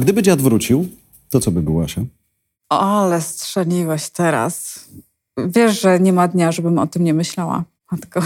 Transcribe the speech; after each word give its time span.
Gdyby 0.00 0.22
dziad 0.22 0.42
wrócił, 0.42 0.88
to 1.30 1.40
co 1.40 1.50
by 1.50 1.62
było, 1.62 1.84
Asia? 1.84 2.00
O, 2.70 2.80
ale 2.80 3.20
strzeliłeś 3.20 4.10
teraz. 4.10 4.84
Wiesz, 5.36 5.80
że 5.80 6.00
nie 6.00 6.12
ma 6.12 6.28
dnia, 6.28 6.52
żebym 6.52 6.78
o 6.78 6.86
tym 6.86 7.04
nie 7.04 7.14
myślała. 7.14 7.64
Matko. 7.92 8.20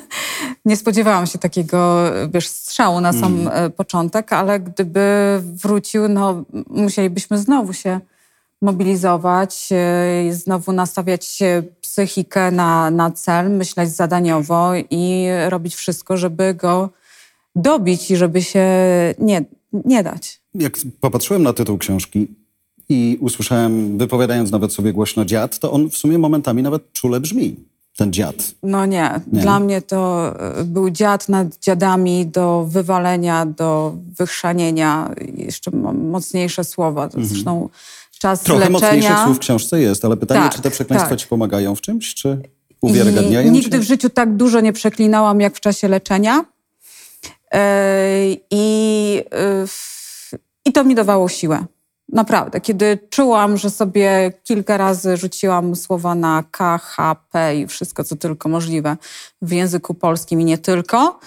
nie 0.64 0.76
spodziewałam 0.76 1.26
się 1.26 1.38
takiego, 1.38 2.04
wiesz, 2.34 2.48
strzału 2.48 3.00
na 3.00 3.12
sam 3.12 3.40
mm. 3.40 3.72
początek, 3.72 4.32
ale 4.32 4.60
gdyby 4.60 5.40
wrócił, 5.42 6.08
no 6.08 6.44
musielibyśmy 6.68 7.38
znowu 7.38 7.72
się 7.72 8.00
mobilizować, 8.62 9.68
e, 9.72 10.32
znowu 10.32 10.72
nastawiać 10.72 11.38
psychikę 11.80 12.50
na, 12.50 12.90
na 12.90 13.10
cel, 13.10 13.50
myśleć 13.50 13.90
zadaniowo 13.90 14.72
i 14.90 15.26
robić 15.48 15.74
wszystko, 15.74 16.16
żeby 16.16 16.54
go 16.54 16.90
dobić 17.56 18.10
i 18.10 18.16
żeby 18.16 18.42
się 18.42 18.66
nie, 19.18 19.44
nie 19.84 20.02
dać. 20.02 20.40
Jak 20.54 20.78
popatrzyłem 21.00 21.42
na 21.42 21.52
tytuł 21.52 21.78
książki 21.78 22.28
i 22.88 23.18
usłyszałem, 23.20 23.98
wypowiadając 23.98 24.50
nawet 24.50 24.72
sobie 24.72 24.92
głośno 24.92 25.24
dziad, 25.24 25.58
to 25.58 25.72
on 25.72 25.90
w 25.90 25.96
sumie 25.96 26.18
momentami 26.18 26.62
nawet 26.62 26.92
czule 26.92 27.20
brzmi 27.20 27.56
ten 27.96 28.12
dziad. 28.12 28.54
No 28.62 28.86
nie. 28.86 29.20
nie. 29.32 29.42
Dla 29.42 29.60
mnie 29.60 29.82
to 29.82 30.32
e, 30.60 30.64
był 30.64 30.90
dziad 30.90 31.28
nad 31.28 31.58
dziadami 31.58 32.26
do 32.26 32.66
wywalenia, 32.68 33.46
do 33.46 33.94
wychrzanienia. 34.18 35.14
Jeszcze 35.34 35.70
mocniejsze 35.94 36.64
słowa. 36.64 37.08
To 37.08 37.18
mhm. 37.18 37.26
Zresztą 37.26 37.68
czas 38.18 38.40
Trochę 38.40 38.60
leczenia. 38.60 38.80
mocniejszych 38.80 39.24
słów 39.24 39.36
w 39.36 39.40
książce 39.40 39.80
jest, 39.80 40.04
ale 40.04 40.16
pytanie, 40.16 40.40
tak, 40.40 40.54
czy 40.54 40.62
te 40.62 40.70
przekleństwa 40.70 41.10
tak. 41.10 41.18
ci 41.18 41.26
pomagają 41.26 41.74
w 41.74 41.80
czymś, 41.80 42.14
czy 42.14 42.42
uwiarygadniają 42.80 43.48
I 43.48 43.50
Nigdy 43.50 43.78
w 43.78 43.82
życiu 43.82 44.10
tak 44.10 44.36
dużo 44.36 44.60
nie 44.60 44.72
przeklinałam, 44.72 45.40
jak 45.40 45.56
w 45.56 45.60
czasie 45.60 45.88
leczenia. 45.88 46.44
I, 48.50 49.22
I 50.64 50.72
to 50.72 50.84
mi 50.84 50.94
dawało 50.94 51.28
siłę. 51.28 51.64
Naprawdę, 52.12 52.60
kiedy 52.60 52.98
czułam, 53.10 53.56
że 53.56 53.70
sobie 53.70 54.32
kilka 54.44 54.76
razy 54.76 55.16
rzuciłam 55.16 55.76
słowa 55.76 56.14
na 56.14 56.44
K, 56.50 56.78
H, 56.78 57.16
P 57.30 57.56
i 57.60 57.66
wszystko, 57.66 58.04
co 58.04 58.16
tylko 58.16 58.48
możliwe 58.48 58.96
w 59.42 59.52
języku 59.52 59.94
polskim 59.94 60.40
i 60.40 60.44
nie 60.44 60.58
tylko, 60.58 61.20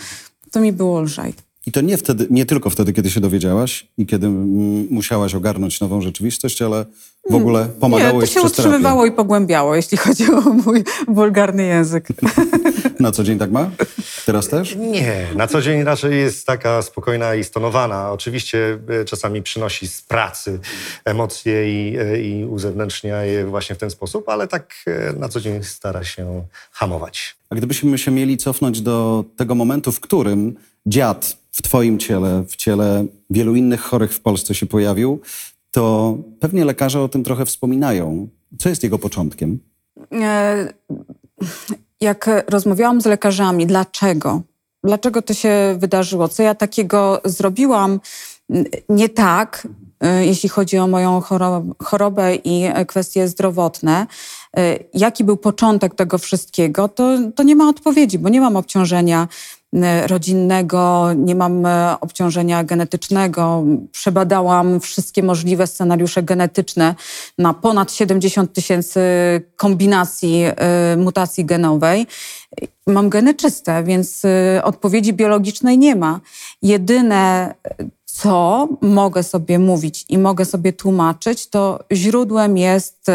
to 0.51 0.59
mi 0.59 0.73
było 0.73 1.01
lżej. 1.01 1.33
I 1.65 1.71
to 1.71 1.81
nie, 1.81 1.97
wtedy, 1.97 2.27
nie 2.29 2.45
tylko 2.45 2.69
wtedy, 2.69 2.93
kiedy 2.93 3.09
się 3.09 3.19
dowiedziałaś 3.19 3.87
i 3.97 4.05
kiedy 4.05 4.29
musiałaś 4.89 5.35
ogarnąć 5.35 5.81
nową 5.81 6.01
rzeczywistość, 6.01 6.61
ale 6.61 6.85
w 7.29 7.35
ogóle 7.35 7.65
pomagało 7.79 8.21
nie, 8.21 8.27
to 8.27 8.33
się 8.33 8.41
utrzymywało 8.41 9.05
i 9.05 9.11
pogłębiało, 9.11 9.75
jeśli 9.75 9.97
chodzi 9.97 10.31
o 10.31 10.41
mój 10.41 10.83
wulgarny 11.07 11.63
język. 11.63 12.07
na 12.99 13.11
co 13.11 13.23
dzień 13.23 13.39
tak 13.39 13.51
ma? 13.51 13.69
Teraz 14.25 14.47
też? 14.47 14.75
Nie, 14.75 15.27
na 15.35 15.47
co 15.47 15.61
dzień 15.61 15.83
raczej 15.83 16.19
jest 16.19 16.47
taka 16.47 16.81
spokojna 16.81 17.35
i 17.35 17.43
stonowana. 17.43 18.11
Oczywiście 18.11 18.79
e, 19.01 19.05
czasami 19.05 19.43
przynosi 19.43 19.87
z 19.87 20.01
pracy 20.01 20.59
emocje 21.05 21.69
i, 21.69 21.97
e, 21.97 22.21
i 22.21 22.45
uzewnętrznia 22.45 23.23
je 23.23 23.45
właśnie 23.45 23.75
w 23.75 23.79
ten 23.79 23.89
sposób, 23.89 24.29
ale 24.29 24.47
tak 24.47 24.73
e, 24.87 25.13
na 25.13 25.29
co 25.29 25.41
dzień 25.41 25.63
stara 25.63 26.03
się 26.03 26.43
hamować. 26.71 27.35
A 27.49 27.55
gdybyśmy 27.55 27.97
się 27.97 28.11
mieli 28.11 28.37
cofnąć 28.37 28.81
do 28.81 29.25
tego 29.35 29.55
momentu, 29.55 29.91
w 29.91 29.99
którym 29.99 30.55
dziad 30.85 31.37
w 31.51 31.61
Twoim 31.61 31.99
ciele, 31.99 32.43
w 32.47 32.55
ciele 32.55 33.05
wielu 33.29 33.55
innych 33.55 33.81
chorych 33.81 34.13
w 34.13 34.19
Polsce 34.19 34.55
się 34.55 34.65
pojawił, 34.65 35.21
to 35.77 36.17
pewnie 36.39 36.65
lekarze 36.65 37.01
o 37.01 37.07
tym 37.07 37.23
trochę 37.23 37.45
wspominają. 37.45 38.27
Co 38.59 38.69
jest 38.69 38.83
jego 38.83 38.99
początkiem? 38.99 39.59
E, 40.11 40.73
jak 42.01 42.29
rozmawiałam 42.49 43.01
z 43.01 43.05
lekarzami, 43.05 43.67
dlaczego? 43.67 44.41
Dlaczego 44.83 45.21
to 45.21 45.33
się 45.33 45.75
wydarzyło? 45.79 46.27
Co 46.27 46.43
ja 46.43 46.55
takiego 46.55 47.21
zrobiłam 47.25 47.99
nie 48.89 49.09
tak, 49.09 49.67
e, 49.99 50.25
jeśli 50.25 50.49
chodzi 50.49 50.77
o 50.77 50.87
moją 50.87 51.21
chorobę 51.83 52.35
i 52.35 52.63
kwestie 52.87 53.27
zdrowotne? 53.27 54.07
E, 54.57 54.79
jaki 54.93 55.23
był 55.23 55.37
początek 55.37 55.95
tego 55.95 56.17
wszystkiego? 56.17 56.87
To, 56.87 57.17
to 57.35 57.43
nie 57.43 57.55
ma 57.55 57.69
odpowiedzi, 57.69 58.19
bo 58.19 58.29
nie 58.29 58.41
mam 58.41 58.55
obciążenia 58.55 59.27
rodzinnego, 60.07 61.09
nie 61.15 61.35
mam 61.35 61.65
e, 61.65 61.95
obciążenia 62.01 62.63
genetycznego. 62.63 63.63
Przebadałam 63.91 64.79
wszystkie 64.79 65.23
możliwe 65.23 65.67
scenariusze 65.67 66.23
genetyczne 66.23 66.95
na 67.37 67.53
ponad 67.53 67.91
70 67.91 68.53
tysięcy 68.53 69.01
kombinacji 69.55 70.43
e, 70.45 70.97
mutacji 70.97 71.45
genowej. 71.45 72.07
Mam 72.87 73.09
geny 73.09 73.33
czyste, 73.33 73.83
więc 73.83 74.23
odpowiedzi 74.63 75.13
biologicznej 75.13 75.77
nie 75.77 75.95
ma. 75.95 76.19
Jedyne, 76.61 77.53
co 78.05 78.67
mogę 78.81 79.23
sobie 79.23 79.59
mówić 79.59 80.05
i 80.09 80.17
mogę 80.17 80.45
sobie 80.45 80.73
tłumaczyć, 80.73 81.49
to 81.49 81.79
źródłem 81.93 82.57
jest 82.57 83.11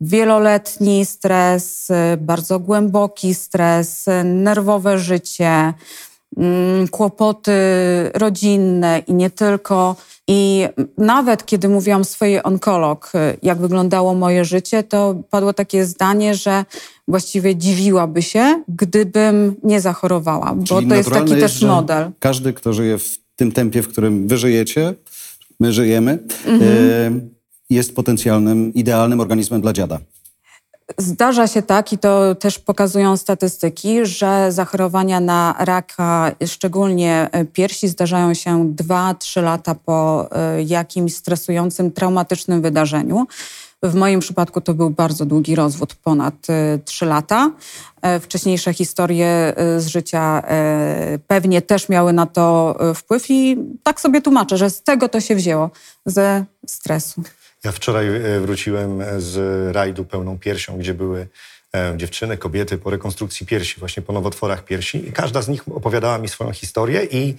wieloletni 0.00 1.04
stres, 1.04 1.88
bardzo 2.18 2.58
głęboki 2.58 3.34
stres, 3.34 4.06
nerwowe 4.24 4.98
życie, 4.98 5.74
mm, 6.36 6.88
kłopoty 6.88 7.52
rodzinne 8.14 9.02
i 9.06 9.14
nie 9.14 9.30
tylko. 9.30 9.96
I 10.30 10.66
nawet 10.98 11.46
kiedy 11.46 11.68
mówiłam 11.68 12.04
swojej 12.04 12.42
onkolog, 12.42 13.12
jak 13.42 13.58
wyglądało 13.58 14.14
moje 14.14 14.44
życie, 14.44 14.82
to 14.82 15.16
padło 15.30 15.52
takie 15.52 15.84
zdanie, 15.84 16.34
że 16.34 16.64
właściwie 17.08 17.56
dziwiłaby 17.56 18.22
się, 18.22 18.62
gdybym 18.68 19.56
nie 19.62 19.80
zachorowała, 19.80 20.54
bo 20.54 20.82
to 20.82 20.94
jest 20.94 21.10
taki 21.10 21.30
jest, 21.30 21.42
też 21.42 21.62
model. 21.62 22.10
Każdy, 22.18 22.52
kto 22.52 22.72
żyje 22.72 22.98
w 22.98 23.18
tym 23.36 23.52
tempie, 23.52 23.82
w 23.82 23.88
którym 23.88 24.28
wy 24.28 24.36
żyjecie, 24.36 24.94
my 25.60 25.72
żyjemy, 25.72 26.18
mhm. 26.46 26.62
y 26.62 27.37
jest 27.70 27.94
potencjalnym, 27.94 28.74
idealnym 28.74 29.20
organizmem 29.20 29.60
dla 29.60 29.72
dziada. 29.72 29.98
Zdarza 30.98 31.46
się 31.46 31.62
tak, 31.62 31.92
i 31.92 31.98
to 31.98 32.34
też 32.34 32.58
pokazują 32.58 33.16
statystyki, 33.16 34.06
że 34.06 34.52
zachorowania 34.52 35.20
na 35.20 35.54
raka, 35.58 36.32
szczególnie 36.46 37.28
e, 37.32 37.44
piersi, 37.44 37.88
zdarzają 37.88 38.34
się 38.34 38.74
2-3 38.74 39.42
lata 39.42 39.74
po 39.74 40.28
e, 40.32 40.62
jakimś 40.62 41.14
stresującym, 41.14 41.90
traumatycznym 41.90 42.62
wydarzeniu. 42.62 43.26
W 43.82 43.94
moim 43.94 44.20
przypadku 44.20 44.60
to 44.60 44.74
był 44.74 44.90
bardzo 44.90 45.26
długi 45.26 45.54
rozwód, 45.54 45.94
ponad 45.94 46.34
3 46.84 47.04
e, 47.04 47.08
lata. 47.08 47.50
Wcześniejsze 48.20 48.74
historie 48.74 49.54
z 49.78 49.86
życia 49.86 50.42
pewnie 51.26 51.62
też 51.62 51.88
miały 51.88 52.12
na 52.12 52.26
to 52.26 52.76
wpływ 52.94 53.30
i 53.30 53.56
tak 53.82 54.00
sobie 54.00 54.22
tłumaczę, 54.22 54.56
że 54.56 54.70
z 54.70 54.82
tego 54.82 55.08
to 55.08 55.20
się 55.20 55.34
wzięło, 55.34 55.70
ze 56.06 56.44
stresu. 56.66 57.22
Ja 57.64 57.72
wczoraj 57.72 58.08
e, 58.08 58.40
wróciłem 58.40 59.02
z 59.18 59.36
rajdu 59.74 60.04
pełną 60.04 60.38
piersią, 60.38 60.78
gdzie 60.78 60.94
były 60.94 61.26
e, 61.74 61.94
dziewczyny, 61.96 62.36
kobiety 62.36 62.78
po 62.78 62.90
rekonstrukcji 62.90 63.46
piersi, 63.46 63.80
właśnie 63.80 64.02
po 64.02 64.12
nowotworach 64.12 64.64
piersi 64.64 65.08
i 65.08 65.12
każda 65.12 65.42
z 65.42 65.48
nich 65.48 65.62
opowiadała 65.68 66.18
mi 66.18 66.28
swoją 66.28 66.52
historię 66.52 67.04
i, 67.04 67.34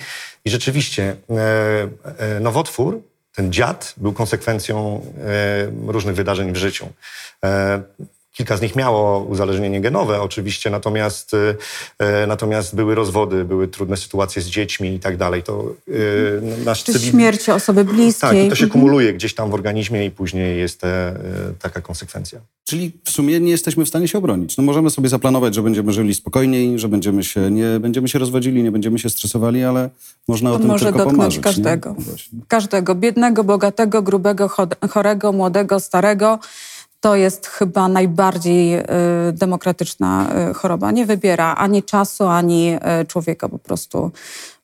i 0.46 0.50
rzeczywiście 0.50 1.16
e, 2.20 2.40
nowotwór, 2.40 3.02
ten 3.36 3.54
dziad 3.54 3.94
był 3.98 4.14
konsekwencją 4.14 5.06
różnych 5.88 6.16
wydarzeń 6.16 6.54
w 6.54 6.56
życiu. 6.56 6.88
Kilka 8.40 8.58
z 8.58 8.62
nich 8.62 8.76
miało 8.76 9.24
uzależnienie 9.24 9.82
genowe 9.82 10.22
oczywiście, 10.22 10.70
natomiast, 10.70 11.32
e, 12.00 12.28
natomiast 12.28 12.76
były 12.76 12.96
rozwody, 12.96 13.46
były 13.46 13.68
trudne 13.68 13.98
sytuacje 13.98 14.42
z 14.42 14.46
dziećmi 14.46 14.94
i 14.94 15.00
tak 15.00 15.18
dalej. 15.18 15.44
To 15.44 15.74
e, 15.88 15.92
nasz 16.66 16.84
Czy 16.84 17.00
śmierć 17.00 17.50
osoby 17.50 17.86
bliskiej. 17.86 18.30
Tak, 18.30 18.38
i 18.38 18.50
to 18.50 18.56
się 18.56 18.64
mhm. 18.64 18.70
kumuluje 18.70 19.14
gdzieś 19.14 19.36
tam 19.36 19.50
w 19.52 19.54
organizmie 19.54 20.06
i 20.06 20.12
później 20.12 20.60
jest 20.60 20.82
te, 20.82 21.08
e, 21.08 21.16
taka 21.62 21.82
konsekwencja. 21.82 22.40
Czyli 22.64 22.92
w 23.04 23.10
sumie 23.10 23.40
nie 23.40 23.52
jesteśmy 23.52 23.86
w 23.86 23.88
stanie 23.88 24.08
się 24.08 24.18
obronić. 24.18 24.58
No 24.58 24.64
możemy 24.64 24.90
sobie 24.90 25.10
zaplanować, 25.10 25.56
że 25.56 25.64
będziemy 25.64 25.92
żyli 25.92 26.16
spokojniej, 26.16 26.80
że 26.80 26.90
będziemy 26.90 27.24
się, 27.24 27.52
nie 27.52 27.80
będziemy 27.80 28.08
się 28.08 28.20
rozwodzili, 28.20 28.64
nie 28.64 28.72
będziemy 28.72 29.00
się 29.00 29.10
stresowali, 29.10 29.64
ale 29.64 29.90
można 30.28 30.50
to 30.50 30.56
o 30.56 30.60
tym 30.60 30.68
może 30.68 30.86
tylko 30.86 31.06
dotknąć 31.06 31.40
każdego. 31.40 31.96
Każdego. 32.48 32.96
Biednego, 32.96 33.44
bogatego, 33.44 34.02
grubego, 34.02 34.50
chorego, 34.90 35.32
młodego, 35.32 35.80
starego 35.80 36.40
to 37.00 37.16
jest 37.16 37.48
chyba 37.48 37.88
najbardziej 37.88 38.76
y, 38.76 38.84
demokratyczna 39.34 40.30
y, 40.52 40.54
choroba. 40.54 40.92
Nie 40.92 41.06
wybiera 41.06 41.56
ani 41.56 41.84
czasu, 41.84 42.28
ani 42.28 42.76
y, 43.02 43.06
człowieka. 43.06 43.50
Po 43.50 43.60
prostu 43.60 44.12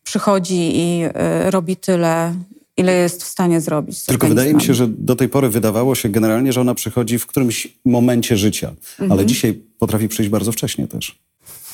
przychodzi 0.03 0.71
i 0.73 1.03
robi 1.45 1.75
tyle, 1.77 2.33
ile 2.77 2.93
jest 2.93 3.23
w 3.23 3.27
stanie 3.27 3.61
zrobić. 3.61 4.03
Tylko 4.03 4.27
wydaje 4.27 4.53
mi 4.53 4.61
się, 4.61 4.73
że 4.73 4.87
do 4.87 5.15
tej 5.15 5.29
pory 5.29 5.49
wydawało 5.49 5.95
się 5.95 6.09
generalnie, 6.09 6.53
że 6.53 6.61
ona 6.61 6.75
przychodzi 6.75 7.19
w 7.19 7.27
którymś 7.27 7.67
momencie 7.85 8.37
życia, 8.37 8.73
mhm. 8.91 9.11
ale 9.11 9.25
dzisiaj 9.25 9.61
potrafi 9.79 10.07
przyjść 10.07 10.29
bardzo 10.31 10.51
wcześnie 10.51 10.87
też. 10.87 11.19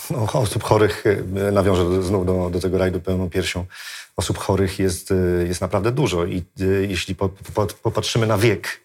No, 0.10 0.28
osób 0.34 0.64
chorych, 0.64 1.04
nawiążę 1.52 2.04
znów 2.04 2.25
do, 2.25 2.50
do 2.50 2.60
tego 2.60 2.78
rajdu 2.78 3.00
pełną 3.00 3.30
piersią, 3.30 3.66
osób 4.18 4.38
chorych 4.38 4.80
jest, 4.80 5.14
jest 5.48 5.62
naprawdę 5.62 5.92
dużo 5.92 6.25
i 6.25 6.44
jeśli 6.88 7.16
po, 7.16 7.30
po, 7.30 7.68
popatrzymy 7.84 8.28
na 8.28 8.38
wiek 8.38 8.81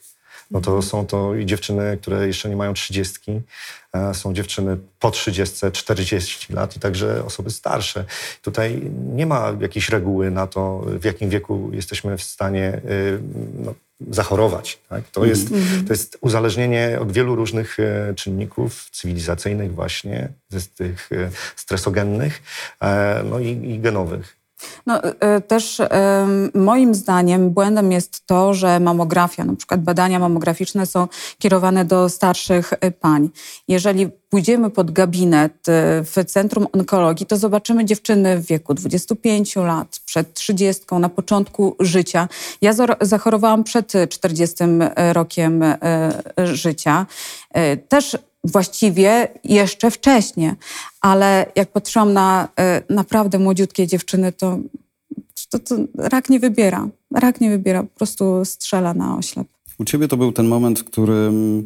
no 0.51 0.61
to 0.61 0.83
są 0.83 1.07
to 1.07 1.35
i 1.35 1.47
dziewczyny, 1.47 1.99
które 2.03 2.27
jeszcze 2.27 2.49
nie 2.49 2.57
mają 2.57 2.75
trzydziestki, 2.75 3.41
e, 3.93 4.15
są 4.15 4.35
dziewczyny 4.35 4.77
po 4.99 5.11
trzydziestce, 5.11 5.71
40 5.71 6.53
lat 6.53 6.77
i 6.77 6.81
także 6.81 7.25
osoby 7.25 7.51
starsze. 7.51 8.05
Tutaj 8.43 8.83
nie 9.15 9.27
ma 9.27 9.53
jakiejś 9.61 9.89
reguły 9.89 10.31
na 10.31 10.47
to, 10.47 10.83
w 10.87 11.05
jakim 11.05 11.31
wieku 11.31 11.71
jesteśmy 11.73 12.17
w 12.17 12.23
stanie 12.23 12.81
y, 12.91 13.19
no, 13.55 13.75
zachorować. 14.11 14.79
Tak? 14.89 15.05
To, 15.13 15.25
jest, 15.25 15.49
to 15.87 15.93
jest 15.93 16.19
uzależnienie 16.21 16.99
od 17.01 17.13
wielu 17.13 17.37
różnych 17.37 17.81
e, 17.81 18.15
czynników 18.15 18.91
cywilizacyjnych 18.91 19.75
właśnie, 19.75 20.29
z 20.51 20.69
tych 20.69 21.13
e, 21.13 21.31
stresogennych 21.57 22.43
no 23.25 23.41
i, 23.41 23.49
i 23.49 23.79
genowych. 23.79 24.37
No, 24.87 25.01
y, 25.05 25.41
też 25.41 25.81
y, 25.81 25.87
moim 26.55 26.95
zdaniem 26.95 27.51
błędem 27.51 27.93
jest 27.93 28.27
to, 28.27 28.55
że 28.55 28.81
mamografia, 28.81 29.45
na 29.45 29.57
przykład 29.57 29.83
badania 29.83 30.19
mamograficzne 30.19 30.87
są 30.87 31.09
kierowane 31.39 31.85
do 31.85 32.09
starszych 32.09 32.73
y, 32.73 32.91
pań. 32.91 33.29
Jeżeli 33.69 34.09
pójdziemy 34.29 34.71
pod 34.71 34.91
gabinet 34.91 35.67
w 36.05 36.25
Centrum 36.27 36.67
Onkologii, 36.73 37.27
to 37.27 37.37
zobaczymy 37.37 37.85
dziewczyny 37.85 38.39
w 38.39 38.47
wieku 38.47 38.75
25 38.75 39.57
lat, 39.57 40.01
przed 40.05 40.35
30, 40.35 40.85
na 41.01 41.09
początku 41.09 41.77
życia. 41.81 42.29
Ja 42.61 42.73
zachorowałam 43.01 43.65
przed 43.65 43.93
40 44.09 44.65
rokiem 45.13 45.65
życia. 46.37 47.07
Też 47.89 48.17
właściwie 48.47 49.29
jeszcze 49.45 49.91
wcześniej. 49.91 50.51
Ale 51.01 51.47
jak 51.57 51.73
patrzyłam 51.73 52.13
na 52.13 52.49
y, 52.89 52.95
naprawdę 52.95 53.39
młodziutkie 53.39 53.87
dziewczyny, 53.87 54.33
to, 54.33 54.59
to, 55.51 55.59
to 55.59 55.77
rak 55.99 56.31
nie 56.31 56.41
wybiera. 56.41 56.89
Rak 57.15 57.41
nie 57.41 57.51
wybiera, 57.51 57.83
po 57.83 57.97
prostu 57.97 58.45
strzela 58.45 58.95
na 58.95 59.17
oślep. 59.17 59.47
U 59.79 59.85
ciebie 59.85 60.09
to 60.09 60.17
był 60.17 60.33
ten 60.33 60.47
moment, 60.49 60.81
w 60.81 60.85
którym 60.85 61.65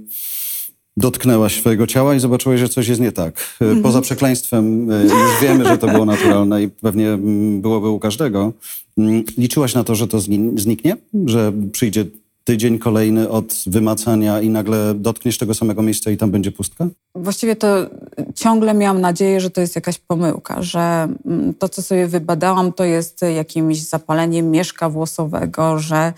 dotknęłaś 0.97 1.61
swojego 1.61 1.87
ciała 1.87 2.15
i 2.15 2.21
zobaczyłaś, 2.21 2.61
że 2.61 2.69
coś 2.69 2.89
jest 2.89 3.01
nie 3.01 3.13
tak. 3.13 3.57
Mhm. 3.61 3.83
Poza 3.83 4.01
przekleństwem 4.01 4.91
y, 4.91 5.03
już 5.03 5.41
wiemy, 5.43 5.65
że 5.65 5.79
to 5.79 5.89
było 5.89 6.05
naturalne 6.05 6.63
i 6.63 6.69
pewnie 6.69 7.09
mm, 7.09 7.61
byłoby 7.61 7.89
u 7.89 7.99
każdego. 7.99 8.53
Mm, 8.99 9.25
liczyłaś 9.39 9.75
na 9.75 9.85
to, 9.85 9.95
że 9.95 10.09
to 10.09 10.21
zniknie? 10.57 10.97
Że 11.27 11.53
przyjdzie 11.73 12.05
tydzień 12.51 12.79
kolejny 12.79 13.29
od 13.29 13.55
wymacania 13.67 14.41
i 14.41 14.49
nagle 14.49 14.95
dotkniesz 14.95 15.39
tego 15.39 15.55
samego 15.55 15.83
miejsca 15.83 16.11
i 16.11 16.17
tam 16.17 16.31
będzie 16.31 16.53
pustka? 16.53 16.87
Właściwie 17.15 17.57
to 17.57 17.87
ciągle 18.35 18.75
miałam 18.75 19.01
nadzieję, 19.01 19.41
że 19.41 19.51
to 19.51 19.61
jest 19.61 19.75
jakaś 19.75 19.99
pomyłka, 19.99 20.63
że 20.63 21.09
mm, 21.27 21.55
to, 21.55 21.69
co 21.69 21.83
sobie 21.83 22.07
wybadałam, 22.07 22.73
to 22.73 22.85
jest 22.85 23.23
jakimś 23.35 23.79
zapaleniem 23.79 24.51
mieszka 24.51 24.89
włosowego, 24.89 25.79
że, 25.79 26.13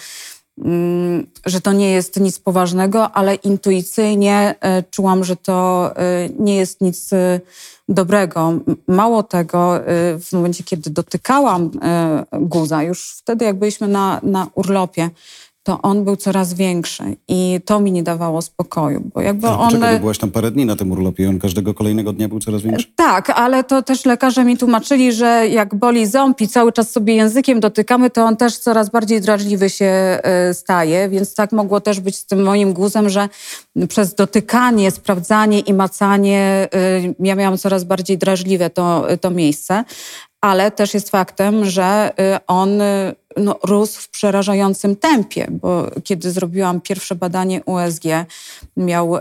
mm, 0.59 1.27
że 1.47 1.61
to 1.61 1.73
nie 1.73 1.91
jest 1.91 2.21
nic 2.21 2.39
poważnego, 2.39 3.11
ale 3.11 3.35
intuicyjnie 3.35 4.55
e, 4.61 4.83
czułam, 4.83 5.25
że 5.25 5.37
to 5.37 5.91
e, 5.97 6.29
nie 6.39 6.57
jest 6.57 6.81
nic 6.81 7.13
e, 7.13 7.41
dobrego. 7.89 8.53
Mało 8.89 9.23
tego, 9.23 9.81
w 10.21 10.33
momencie, 10.33 10.65
kiedy 10.65 10.91
dotykałam 10.91 11.71
guza, 12.33 12.83
już 12.83 13.15
wtedy 13.19 13.45
jak 13.45 13.59
byliśmy 13.59 13.89
na, 13.89 14.21
na 14.23 14.47
urlopie, 14.55 15.11
to 15.63 15.83
on 15.83 16.05
był 16.05 16.17
coraz 16.17 16.55
większy 16.55 17.17
i 17.29 17.61
to 17.65 17.81
mi 17.81 17.93
nie 17.93 18.03
dawało 18.03 18.43
spokoju, 18.43 19.11
bo 19.15 19.21
jakby 19.21 19.49
ale 19.49 19.59
on... 19.59 19.71
Czekaj, 19.71 20.01
byłaś 20.01 20.19
tam 20.19 20.31
parę 20.31 20.51
dni 20.51 20.67
na 20.67 20.77
tym 20.77 20.93
urlopie 20.93 21.25
i 21.25 21.27
on 21.27 21.39
każdego 21.39 21.75
kolejnego 21.75 22.13
dnia 22.13 22.29
był 22.29 22.41
coraz 22.41 22.63
większy? 22.63 22.87
Tak, 22.97 23.31
ale 23.31 23.65
to 23.65 23.83
też 23.83 24.05
lekarze 24.05 24.45
mi 24.45 24.59
tłumaczyli, 24.59 25.13
że 25.13 25.49
jak 25.49 25.75
boli 25.75 26.07
ząb 26.07 26.41
i 26.41 26.49
cały 26.49 26.73
czas 26.73 26.91
sobie 26.91 27.15
językiem 27.15 27.61
dotykamy, 27.61 28.11
to 28.11 28.25
on 28.25 28.37
też 28.37 28.59
coraz 28.59 28.91
bardziej 28.91 29.21
drażliwy 29.21 29.71
się 29.71 29.85
e, 29.85 30.55
staje, 30.55 31.09
więc 31.09 31.35
tak 31.35 31.53
mogło 31.53 31.81
też 31.81 32.01
być 32.01 32.17
z 32.17 32.27
tym 32.27 32.43
moim 32.43 32.73
guzem, 32.73 33.09
że 33.09 33.29
przez 33.89 34.15
dotykanie, 34.15 34.91
sprawdzanie 34.91 35.61
i 35.61 35.75
macanie 35.75 36.69
e, 36.75 37.15
ja 37.21 37.35
miałam 37.35 37.59
coraz 37.59 37.85
bardziej 37.85 38.19
drażliwe 38.19 38.71
to, 38.71 39.07
to 39.21 39.31
miejsce, 39.31 39.85
ale 40.43 40.71
też 40.71 40.95
jest 40.95 41.11
faktem, 41.11 41.65
że 41.65 42.13
y, 42.37 42.47
on 42.47 42.81
y, 42.81 43.15
no, 43.37 43.59
rósł 43.65 44.01
w 44.01 44.09
przerażającym 44.09 44.97
tempie, 44.97 45.47
bo 45.51 45.91
kiedy 46.05 46.31
zrobiłam 46.31 46.81
pierwsze 46.81 47.15
badanie 47.15 47.63
USG, 47.65 48.05
miał 48.77 49.17
y, 49.17 49.21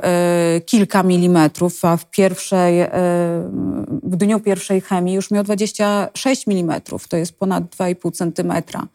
kilka 0.66 1.04
milimetrów, 1.04 1.86
a 1.86 1.98
w, 1.98 2.10
pierwszej, 2.10 2.82
y, 2.82 2.88
w 4.04 4.16
dniu 4.16 4.40
pierwszej 4.40 4.82
chemii 4.82 5.16
już 5.16 5.32
miał 5.32 5.44
26 5.44 6.48
milimetrów, 6.48 7.08
to 7.08 7.18
jest 7.18 7.40
ponad 7.40 7.64
2,5 7.64 8.12
centymetra. 8.12 8.88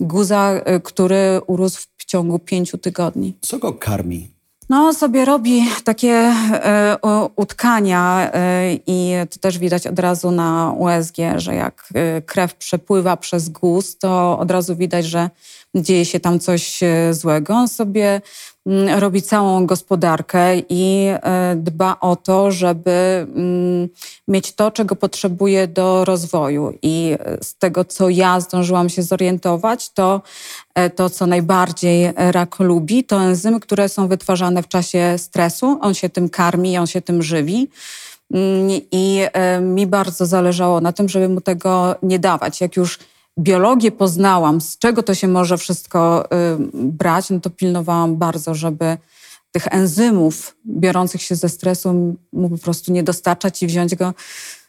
Guza, 0.00 0.60
y, 0.76 0.80
który 0.80 1.40
urósł 1.46 1.86
w 1.96 2.04
ciągu 2.04 2.38
pięciu 2.38 2.78
tygodni. 2.78 3.36
Co 3.40 3.58
go 3.58 3.72
karmi? 3.72 4.33
No, 4.68 4.94
sobie 4.94 5.24
robi 5.24 5.62
takie 5.84 6.10
e, 6.12 6.96
utkania 7.36 8.30
e, 8.32 8.74
i 8.86 9.12
to 9.30 9.38
też 9.38 9.58
widać 9.58 9.86
od 9.86 9.98
razu 9.98 10.30
na 10.30 10.74
USG, 10.78 11.16
że 11.36 11.54
jak 11.54 11.88
e, 11.94 12.22
krew 12.22 12.54
przepływa 12.54 13.16
przez 13.16 13.48
guz, 13.48 13.98
to 13.98 14.38
od 14.38 14.50
razu 14.50 14.76
widać, 14.76 15.06
że 15.06 15.30
dzieje 15.74 16.04
się 16.04 16.20
tam 16.20 16.40
coś 16.40 16.80
złego. 17.10 17.54
On 17.54 17.68
sobie 17.68 18.20
robi 18.98 19.22
całą 19.22 19.66
gospodarkę 19.66 20.58
i 20.68 21.06
e, 21.12 21.56
dba 21.56 21.96
o 22.00 22.16
to, 22.16 22.50
żeby 22.50 23.26
mm, 23.36 23.88
mieć 24.28 24.52
to, 24.52 24.70
czego 24.70 24.96
potrzebuje 24.96 25.68
do 25.68 26.04
rozwoju. 26.04 26.78
I 26.82 27.16
z 27.42 27.54
tego, 27.54 27.84
co 27.84 28.08
ja 28.08 28.40
zdążyłam 28.40 28.88
się 28.88 29.02
zorientować, 29.02 29.90
to 29.90 30.22
e, 30.74 30.90
to, 30.90 31.10
co 31.10 31.26
najbardziej 31.26 32.12
rak 32.16 32.60
lubi, 32.60 33.04
to 33.04 33.22
enzymy, 33.22 33.60
które 33.60 33.88
są 33.88 34.08
wytwarzane 34.08 34.62
w 34.62 34.68
czasie 34.68 35.14
stresu. 35.18 35.78
On 35.80 35.94
się 35.94 36.08
tym 36.08 36.28
karmi, 36.28 36.78
on 36.78 36.86
się 36.86 37.00
tym 37.00 37.22
żywi. 37.22 37.68
Mm, 38.34 38.80
I 38.92 39.20
mi 39.60 39.86
bardzo 39.86 40.26
zależało 40.26 40.80
na 40.80 40.92
tym, 40.92 41.08
żeby 41.08 41.28
mu 41.28 41.40
tego 41.40 41.94
nie 42.02 42.18
dawać. 42.18 42.60
Jak 42.60 42.76
już 42.76 42.98
biologię 43.38 43.92
poznałam, 43.92 44.60
z 44.60 44.78
czego 44.78 45.02
to 45.02 45.14
się 45.14 45.28
może 45.28 45.58
wszystko 45.58 46.24
y, 46.24 46.28
brać, 46.74 47.30
no 47.30 47.40
to 47.40 47.50
pilnowałam 47.50 48.16
bardzo, 48.16 48.54
żeby 48.54 48.96
tych 49.52 49.66
enzymów 49.70 50.56
biorących 50.66 51.22
się 51.22 51.34
ze 51.34 51.48
stresu 51.48 52.16
mu 52.32 52.50
po 52.50 52.58
prostu 52.58 52.92
nie 52.92 53.02
dostarczać 53.02 53.62
i 53.62 53.66
wziąć 53.66 53.94
go 53.94 54.14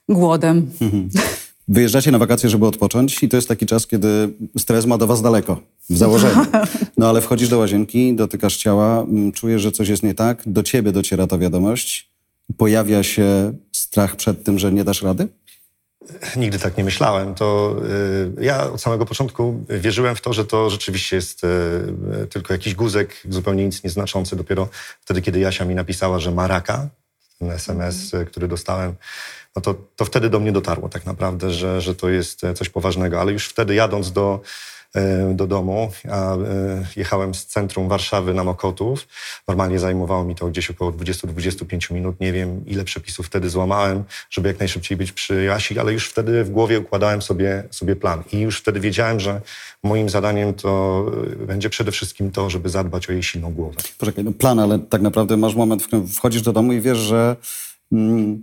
głodem. 0.09 0.71
Mhm. 0.81 1.09
Wyjeżdżacie 1.67 2.11
na 2.11 2.17
wakacje, 2.17 2.49
żeby 2.49 2.65
odpocząć 2.65 3.23
i 3.23 3.29
to 3.29 3.35
jest 3.35 3.47
taki 3.47 3.65
czas, 3.65 3.87
kiedy 3.87 4.33
stres 4.57 4.85
ma 4.85 4.97
do 4.97 5.07
was 5.07 5.21
daleko, 5.21 5.61
w 5.89 5.97
założeniu. 5.97 6.45
No 6.97 7.09
ale 7.09 7.21
wchodzisz 7.21 7.49
do 7.49 7.57
łazienki, 7.57 8.13
dotykasz 8.13 8.57
ciała, 8.57 9.01
mm, 9.01 9.31
czujesz, 9.31 9.61
że 9.61 9.71
coś 9.71 9.87
jest 9.89 10.03
nie 10.03 10.13
tak, 10.13 10.41
do 10.45 10.63
ciebie 10.63 10.91
dociera 10.91 11.27
ta 11.27 11.37
wiadomość, 11.37 12.09
pojawia 12.57 13.03
się 13.03 13.53
strach 13.71 14.15
przed 14.15 14.43
tym, 14.43 14.59
że 14.59 14.71
nie 14.71 14.83
dasz 14.83 15.01
rady? 15.01 15.27
Nigdy 16.35 16.59
tak 16.59 16.77
nie 16.77 16.83
myślałem. 16.83 17.35
To 17.35 17.75
y, 18.39 18.43
ja 18.43 18.71
od 18.71 18.81
samego 18.81 19.05
początku 19.05 19.65
wierzyłem 19.69 20.15
w 20.15 20.21
to, 20.21 20.33
że 20.33 20.45
to 20.45 20.69
rzeczywiście 20.69 21.15
jest 21.15 21.43
y, 21.43 22.27
tylko 22.29 22.53
jakiś 22.53 22.75
guzek, 22.75 23.21
zupełnie 23.29 23.65
nic 23.65 23.83
nieznaczący. 23.83 24.35
Dopiero 24.35 24.69
wtedy, 25.01 25.21
kiedy 25.21 25.39
Jasia 25.39 25.65
mi 25.65 25.75
napisała, 25.75 26.19
że 26.19 26.31
ma 26.31 26.47
raka, 26.47 26.87
ten 27.39 27.51
SMS, 27.51 28.13
y, 28.13 28.25
który 28.25 28.47
dostałem, 28.47 28.95
no 29.55 29.61
to, 29.61 29.75
to 29.95 30.05
wtedy 30.05 30.29
do 30.29 30.39
mnie 30.39 30.51
dotarło 30.51 30.89
tak 30.89 31.05
naprawdę, 31.05 31.51
że, 31.51 31.81
że 31.81 31.95
to 31.95 32.09
jest 32.09 32.41
coś 32.55 32.69
poważnego. 32.69 33.21
Ale 33.21 33.31
już 33.31 33.47
wtedy 33.47 33.75
jadąc 33.75 34.11
do 34.11 34.41
do 35.33 35.47
domu. 35.47 35.91
a 36.11 36.35
e, 36.35 36.37
jechałem 36.95 37.35
z 37.35 37.45
centrum 37.45 37.87
Warszawy 37.87 38.33
na 38.33 38.43
Mokotów. 38.43 39.07
Normalnie 39.47 39.79
zajmowało 39.79 40.23
mi 40.23 40.35
to 40.35 40.47
gdzieś 40.47 40.69
około 40.69 40.91
20-25 40.91 41.93
minut. 41.93 42.19
Nie 42.19 42.33
wiem, 42.33 42.65
ile 42.65 42.83
przepisów 42.83 43.25
wtedy 43.25 43.49
złamałem, 43.49 44.03
żeby 44.29 44.47
jak 44.47 44.59
najszybciej 44.59 44.97
być 44.97 45.11
przy 45.11 45.43
Jasi, 45.43 45.79
ale 45.79 45.93
już 45.93 46.09
wtedy 46.09 46.43
w 46.43 46.49
głowie 46.49 46.79
układałem 46.79 47.21
sobie, 47.21 47.63
sobie 47.71 47.95
plan. 47.95 48.23
I 48.33 48.39
już 48.39 48.59
wtedy 48.59 48.79
wiedziałem, 48.79 49.19
że 49.19 49.41
moim 49.83 50.09
zadaniem 50.09 50.53
to 50.53 51.05
e, 51.41 51.45
będzie 51.45 51.69
przede 51.69 51.91
wszystkim 51.91 52.31
to, 52.31 52.49
żeby 52.49 52.69
zadbać 52.69 53.09
o 53.09 53.11
jej 53.11 53.23
silną 53.23 53.53
głowę. 53.53 53.75
Poczekaj, 53.97 54.23
no 54.23 54.31
plan, 54.31 54.59
ale 54.59 54.79
tak 54.79 55.01
naprawdę 55.01 55.37
masz 55.37 55.55
moment, 55.55 55.83
w 55.83 55.87
którym 55.87 56.07
wchodzisz 56.07 56.41
do 56.41 56.53
domu 56.53 56.73
i 56.73 56.81
wiesz, 56.81 56.97
że 56.97 57.35
mm, 57.91 58.41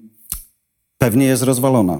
pewnie 0.98 1.26
jest 1.26 1.42
rozwalona. 1.42 1.98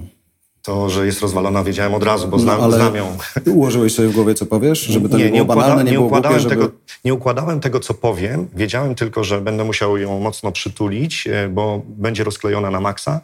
To, 0.62 0.90
że 0.90 1.07
jest 1.07 1.21
rozwalona, 1.21 1.64
wiedziałem 1.64 1.95
od 1.95 2.02
razu, 2.02 2.28
bo 2.28 2.38
znam, 2.38 2.61
no, 2.61 2.71
znam 2.71 2.95
ją. 2.95 3.16
Ułożyłeś 3.47 3.95
sobie 3.95 4.09
w 4.09 4.12
głowie, 4.12 4.35
co 4.35 4.47
powiesz? 4.47 4.81
Żeby 4.81 5.09
to 5.09 5.19
nie, 5.19 5.25
nie, 5.25 5.31
było 5.31 5.42
układa, 5.42 5.61
banalne, 5.61 5.85
nie, 5.85 5.90
nie 5.90 5.97
było 5.97 6.07
układałem 6.07 6.38
głupie, 6.38 6.50
żeby... 6.50 6.62
tego, 6.62 6.78
Nie 7.04 7.14
układałem 7.14 7.61
tego, 7.61 7.81
co 7.81 7.95
powiem. 7.95 8.49
Wiedziałem 8.54 8.95
tylko, 8.95 9.25
że 9.25 9.40
będę 9.40 9.64
musiał 9.64 9.99
ją 9.99 10.21
mocno 10.21 10.52
przytulić, 10.52 11.26
e, 11.26 11.49
bo 11.49 11.83
będzie 11.87 12.25
rozklejona 12.25 12.71
na 12.71 12.81
maksa. 12.81 13.21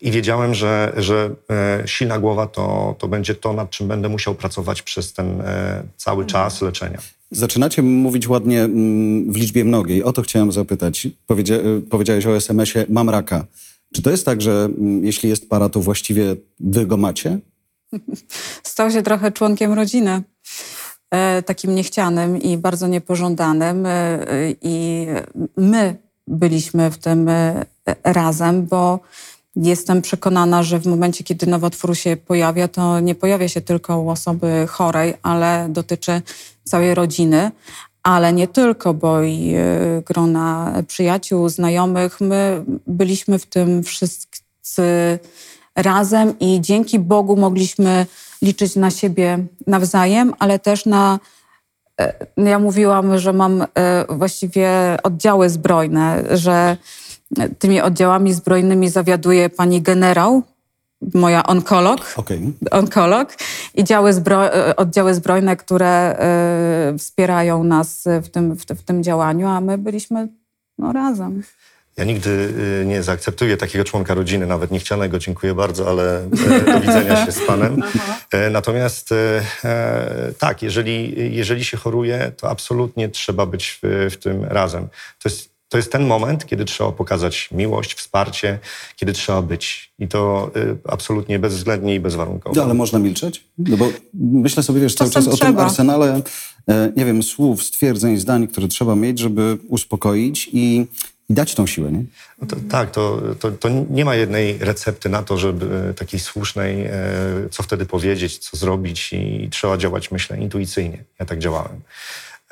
I 0.00 0.10
wiedziałem, 0.10 0.54
że, 0.54 0.92
że 0.96 1.30
e, 1.50 1.82
silna 1.86 2.18
głowa 2.18 2.46
to, 2.46 2.96
to 2.98 3.08
będzie 3.08 3.34
to, 3.34 3.52
nad 3.52 3.70
czym 3.70 3.88
będę 3.88 4.08
musiał 4.08 4.34
pracować 4.34 4.82
przez 4.82 5.12
ten 5.12 5.40
e, 5.40 5.82
cały 5.96 6.26
czas 6.26 6.62
leczenia. 6.62 6.98
Zaczynacie 7.30 7.82
mówić 7.82 8.28
ładnie 8.28 8.62
mm, 8.62 9.32
w 9.32 9.36
liczbie 9.36 9.64
mnogiej. 9.64 10.02
O 10.02 10.12
to 10.12 10.22
chciałem 10.22 10.52
zapytać. 10.52 11.08
Powiedzia, 11.26 11.54
powiedziałeś 11.90 12.26
o 12.26 12.36
SMS-ie, 12.36 12.86
mam 12.88 13.10
raka. 13.10 13.44
Czy 13.92 14.02
to 14.02 14.10
jest 14.10 14.26
tak, 14.26 14.40
że 14.42 14.68
mm, 14.78 15.04
jeśli 15.04 15.28
jest 15.28 15.48
para, 15.48 15.68
to 15.68 15.80
właściwie 15.80 16.36
wy 16.60 16.86
go 16.86 16.96
macie? 16.96 17.38
Stał 18.62 18.90
się 18.90 19.02
trochę 19.02 19.32
członkiem 19.32 19.72
rodziny. 19.72 20.22
e, 21.10 21.42
takim 21.42 21.74
niechcianym 21.74 22.38
i 22.42 22.56
bardzo 22.56 22.86
niepożądanym. 22.86 23.86
E, 23.86 24.18
I 24.62 25.06
my 25.56 25.96
byliśmy 26.26 26.90
w 26.90 26.98
tym 26.98 27.30
razem, 28.04 28.66
bo 28.66 29.00
jestem 29.56 30.02
przekonana, 30.02 30.62
że 30.62 30.78
w 30.78 30.86
momencie, 30.86 31.24
kiedy 31.24 31.46
nowotwór 31.46 31.96
się 31.96 32.16
pojawia, 32.16 32.68
to 32.68 33.00
nie 33.00 33.14
pojawia 33.14 33.48
się 33.48 33.60
tylko 33.60 34.00
u 34.00 34.10
osoby 34.10 34.66
chorej, 34.68 35.14
ale 35.22 35.66
dotyczy 35.70 36.22
całej 36.64 36.94
rodziny. 36.94 37.50
Ale 38.02 38.32
nie 38.32 38.48
tylko, 38.48 38.94
bo 38.94 39.22
i 39.22 39.54
grona 40.06 40.72
przyjaciół, 40.86 41.48
znajomych, 41.48 42.20
my 42.20 42.64
byliśmy 42.86 43.38
w 43.38 43.46
tym 43.46 43.82
wszyscy 43.82 45.18
razem 45.76 46.38
i 46.38 46.60
dzięki 46.60 46.98
Bogu 46.98 47.36
mogliśmy 47.36 48.06
liczyć 48.42 48.76
na 48.76 48.90
siebie 48.90 49.38
nawzajem, 49.66 50.34
ale 50.38 50.58
też 50.58 50.86
na. 50.86 51.18
E, 52.00 52.26
ja 52.36 52.58
mówiłam, 52.58 53.18
że 53.18 53.32
mam 53.32 53.62
e, 53.62 53.66
właściwie 54.08 54.70
oddziały 55.02 55.50
zbrojne, 55.50 56.24
że 56.30 56.76
tymi 57.58 57.80
oddziałami 57.80 58.32
zbrojnymi 58.32 58.88
zawiaduje 58.88 59.50
pani 59.50 59.82
generał, 59.82 60.42
moja 61.14 61.46
onkolog, 61.46 62.14
okay. 62.16 62.40
onkolog 62.70 63.28
i 63.74 63.84
działy 63.84 64.12
zbro, 64.12 64.54
e, 64.54 64.76
oddziały 64.76 65.14
zbrojne, 65.14 65.56
które 65.56 66.16
wspierają 66.98 67.64
nas 67.64 68.04
w 68.22 68.28
tym, 68.28 68.54
w, 68.54 68.64
w 68.64 68.82
tym 68.82 69.02
działaniu, 69.02 69.48
a 69.48 69.60
my 69.60 69.78
byliśmy 69.78 70.28
no, 70.78 70.92
razem. 70.92 71.42
Ja 71.96 72.04
nigdy 72.04 72.30
y, 72.82 72.86
nie 72.86 73.02
zaakceptuję 73.02 73.56
takiego 73.56 73.84
członka 73.84 74.14
rodziny, 74.14 74.46
nawet 74.46 74.70
niechcianego, 74.70 75.18
dziękuję 75.18 75.54
bardzo, 75.54 75.88
ale 75.88 76.24
e, 76.24 76.64
do 76.72 76.80
widzenia 76.80 77.26
się 77.26 77.32
z 77.32 77.46
Panem. 77.46 77.82
Natomiast 78.50 79.10
tak, 80.38 80.62
jeżeli, 80.62 81.14
jeżeli 81.36 81.64
się 81.64 81.76
choruje, 81.76 82.32
to 82.36 82.50
absolutnie 82.50 83.08
trzeba 83.08 83.46
być 83.46 83.80
w, 83.82 84.08
w 84.10 84.16
tym 84.16 84.44
razem. 84.44 84.88
To 85.22 85.28
jest 85.28 85.51
to 85.72 85.76
jest 85.76 85.92
ten 85.92 86.06
moment, 86.06 86.46
kiedy 86.46 86.64
trzeba 86.64 86.92
pokazać 86.92 87.48
miłość, 87.52 87.94
wsparcie, 87.94 88.58
kiedy 88.96 89.12
trzeba 89.12 89.42
być. 89.42 89.92
I 89.98 90.08
to 90.08 90.50
y, 90.56 90.78
absolutnie 90.88 91.38
bezwzględnie 91.38 91.94
i 91.94 92.00
bezwarunkowo. 92.00 92.56
No, 92.56 92.62
ale 92.62 92.74
można 92.74 92.98
milczeć? 92.98 93.44
No 93.58 93.76
bo 93.76 93.88
myślę 94.14 94.62
sobie, 94.62 94.80
wiesz, 94.80 94.94
cały 94.94 95.10
czas 95.10 95.24
trzeba. 95.24 95.50
o 95.50 95.52
tym 95.52 95.58
arsenale, 95.58 96.20
nie 96.96 97.04
wiem, 97.04 97.22
słów, 97.22 97.62
stwierdzeń, 97.62 98.16
zdań, 98.18 98.48
które 98.48 98.68
trzeba 98.68 98.96
mieć, 98.96 99.18
żeby 99.18 99.58
uspokoić 99.68 100.50
i 100.52 100.86
i 101.28 101.34
dać 101.34 101.54
tą 101.54 101.66
siłę, 101.66 101.92
nie? 101.92 102.04
No 102.40 102.46
to, 102.48 102.56
tak, 102.70 102.90
to, 102.90 103.22
to, 103.40 103.50
to, 103.50 103.68
nie 103.90 104.04
ma 104.04 104.14
jednej 104.14 104.58
recepty 104.58 105.08
na 105.08 105.22
to, 105.22 105.38
żeby 105.38 105.88
e, 105.90 105.94
takiej 105.94 106.20
słusznej, 106.20 106.86
e, 106.86 106.92
co 107.50 107.62
wtedy 107.62 107.86
powiedzieć, 107.86 108.38
co 108.38 108.56
zrobić 108.56 109.12
i 109.12 109.48
trzeba 109.50 109.76
działać, 109.76 110.10
myślę, 110.10 110.38
intuicyjnie. 110.38 111.04
Ja 111.20 111.26
tak 111.26 111.38
działałem. 111.38 111.80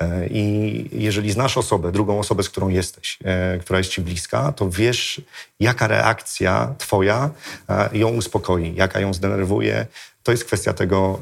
E, 0.01 0.27
I 0.27 0.89
jeżeli 0.91 1.31
znasz 1.31 1.57
osobę, 1.57 1.91
drugą 1.91 2.19
osobę, 2.19 2.43
z 2.43 2.49
którą 2.49 2.69
jesteś, 2.69 3.19
która 3.61 3.79
jest 3.79 3.89
ci 3.91 4.01
bliska, 4.01 4.51
to 4.51 4.69
wiesz, 4.69 5.21
jaka 5.59 5.87
reakcja 5.87 6.75
twoja 6.77 7.29
ją 7.93 8.09
uspokoi, 8.09 8.73
jaka 8.75 8.99
ją 8.99 9.13
zdenerwuje, 9.13 9.87
to 10.23 10.31
jest 10.31 10.45
kwestia 10.45 10.73
tego, 10.73 11.19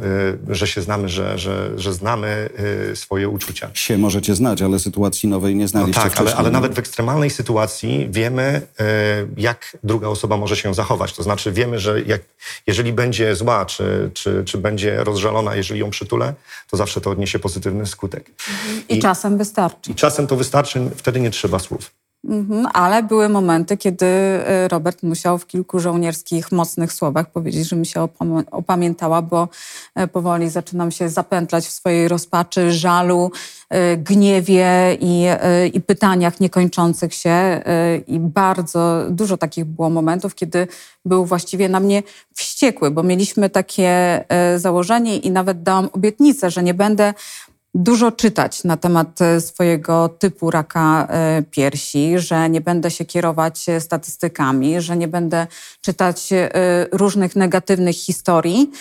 y, 0.49 0.55
że 0.55 0.67
się 0.67 0.81
znamy, 0.81 1.09
że, 1.09 1.37
że, 1.37 1.79
że 1.79 1.93
znamy 1.93 2.49
y, 2.91 2.95
swoje 2.95 3.29
uczucia. 3.29 3.69
Się 3.73 3.97
możecie 3.97 4.35
znać, 4.35 4.61
ale 4.61 4.79
sytuacji 4.79 5.29
nowej 5.29 5.55
nie 5.55 5.67
znaliście 5.67 6.01
no 6.03 6.09
tak, 6.09 6.19
ale, 6.19 6.35
ale, 6.35 6.51
nawet 6.51 6.73
w 6.73 6.79
ekstremalnej 6.79 7.29
sytuacji 7.29 8.07
wiemy, 8.09 8.61
y, 8.81 8.83
jak 9.37 9.77
druga 9.83 10.07
osoba 10.07 10.37
może 10.37 10.55
się 10.55 10.73
zachować. 10.73 11.13
To 11.13 11.23
znaczy 11.23 11.51
wiemy, 11.51 11.79
że 11.79 12.01
jak, 12.01 12.21
jeżeli 12.67 12.93
będzie 12.93 13.35
zła, 13.35 13.65
czy, 13.65 14.11
czy, 14.13 14.43
czy 14.45 14.57
będzie 14.57 15.03
rozżalona, 15.03 15.55
jeżeli 15.55 15.79
ją 15.79 15.89
przytulę, 15.89 16.33
to 16.69 16.77
zawsze 16.77 17.01
to 17.01 17.09
odniesie 17.09 17.39
pozytywny 17.39 17.85
skutek. 17.85 18.31
I, 18.89 18.97
I 18.97 18.99
czasem 18.99 19.37
wystarczy. 19.37 19.91
I 19.91 19.95
czasem 19.95 20.27
to 20.27 20.35
wystarczy, 20.35 20.89
wtedy 20.95 21.19
nie 21.19 21.31
trzeba 21.31 21.59
słów. 21.59 21.91
Mhm, 22.25 22.67
ale 22.73 23.03
były 23.03 23.29
momenty, 23.29 23.77
kiedy 23.77 24.05
y, 24.05 24.67
Robert 24.67 25.03
musiał 25.03 25.37
w 25.37 25.47
kilku 25.47 25.79
żołnierskich, 25.79 26.51
mocnych 26.51 26.93
słowach 26.93 27.31
powiedzieć, 27.31 27.67
że 27.67 27.75
mi 27.75 27.85
się 27.85 28.07
opamiętała, 28.51 29.21
bo 29.21 29.47
y, 29.99 30.07
powoli 30.07 30.49
zaczynam 30.49 30.91
się 30.91 31.09
zapętlać 31.09 31.65
w 31.65 31.71
swojej 31.71 32.07
rozpaczy, 32.07 32.71
żalu, 32.71 33.31
y, 33.93 33.97
gniewie 33.97 34.97
i, 34.99 35.25
i 35.73 35.81
pytaniach 35.81 36.39
niekończących 36.39 37.13
się. 37.13 37.61
I 38.07 38.19
bardzo 38.19 39.05
dużo 39.09 39.37
takich 39.37 39.65
było 39.65 39.89
momentów, 39.89 40.35
kiedy 40.35 40.67
był 41.05 41.25
właściwie 41.25 41.69
na 41.69 41.79
mnie 41.79 42.03
wściekły, 42.33 42.91
bo 42.91 43.03
mieliśmy 43.03 43.49
takie 43.49 44.23
założenie 44.57 45.17
i 45.17 45.31
nawet 45.31 45.63
dałam 45.63 45.89
obietnicę, 45.93 46.51
że 46.51 46.63
nie 46.63 46.73
będę 46.73 47.13
dużo 47.73 48.11
czytać 48.11 48.63
na 48.63 48.77
temat 48.77 49.21
e, 49.21 49.41
swojego 49.41 50.09
typu 50.09 50.51
raka 50.51 51.07
e, 51.09 51.43
piersi, 51.51 52.19
że 52.19 52.49
nie 52.49 52.61
będę 52.61 52.91
się 52.91 53.05
kierować 53.05 53.69
e, 53.69 53.81
statystykami, 53.81 54.81
że 54.81 54.97
nie 54.97 55.07
będę 55.07 55.47
czytać 55.81 56.29
różnych 56.91 57.35
negatywnych 57.35 57.95
historii, 57.95 58.71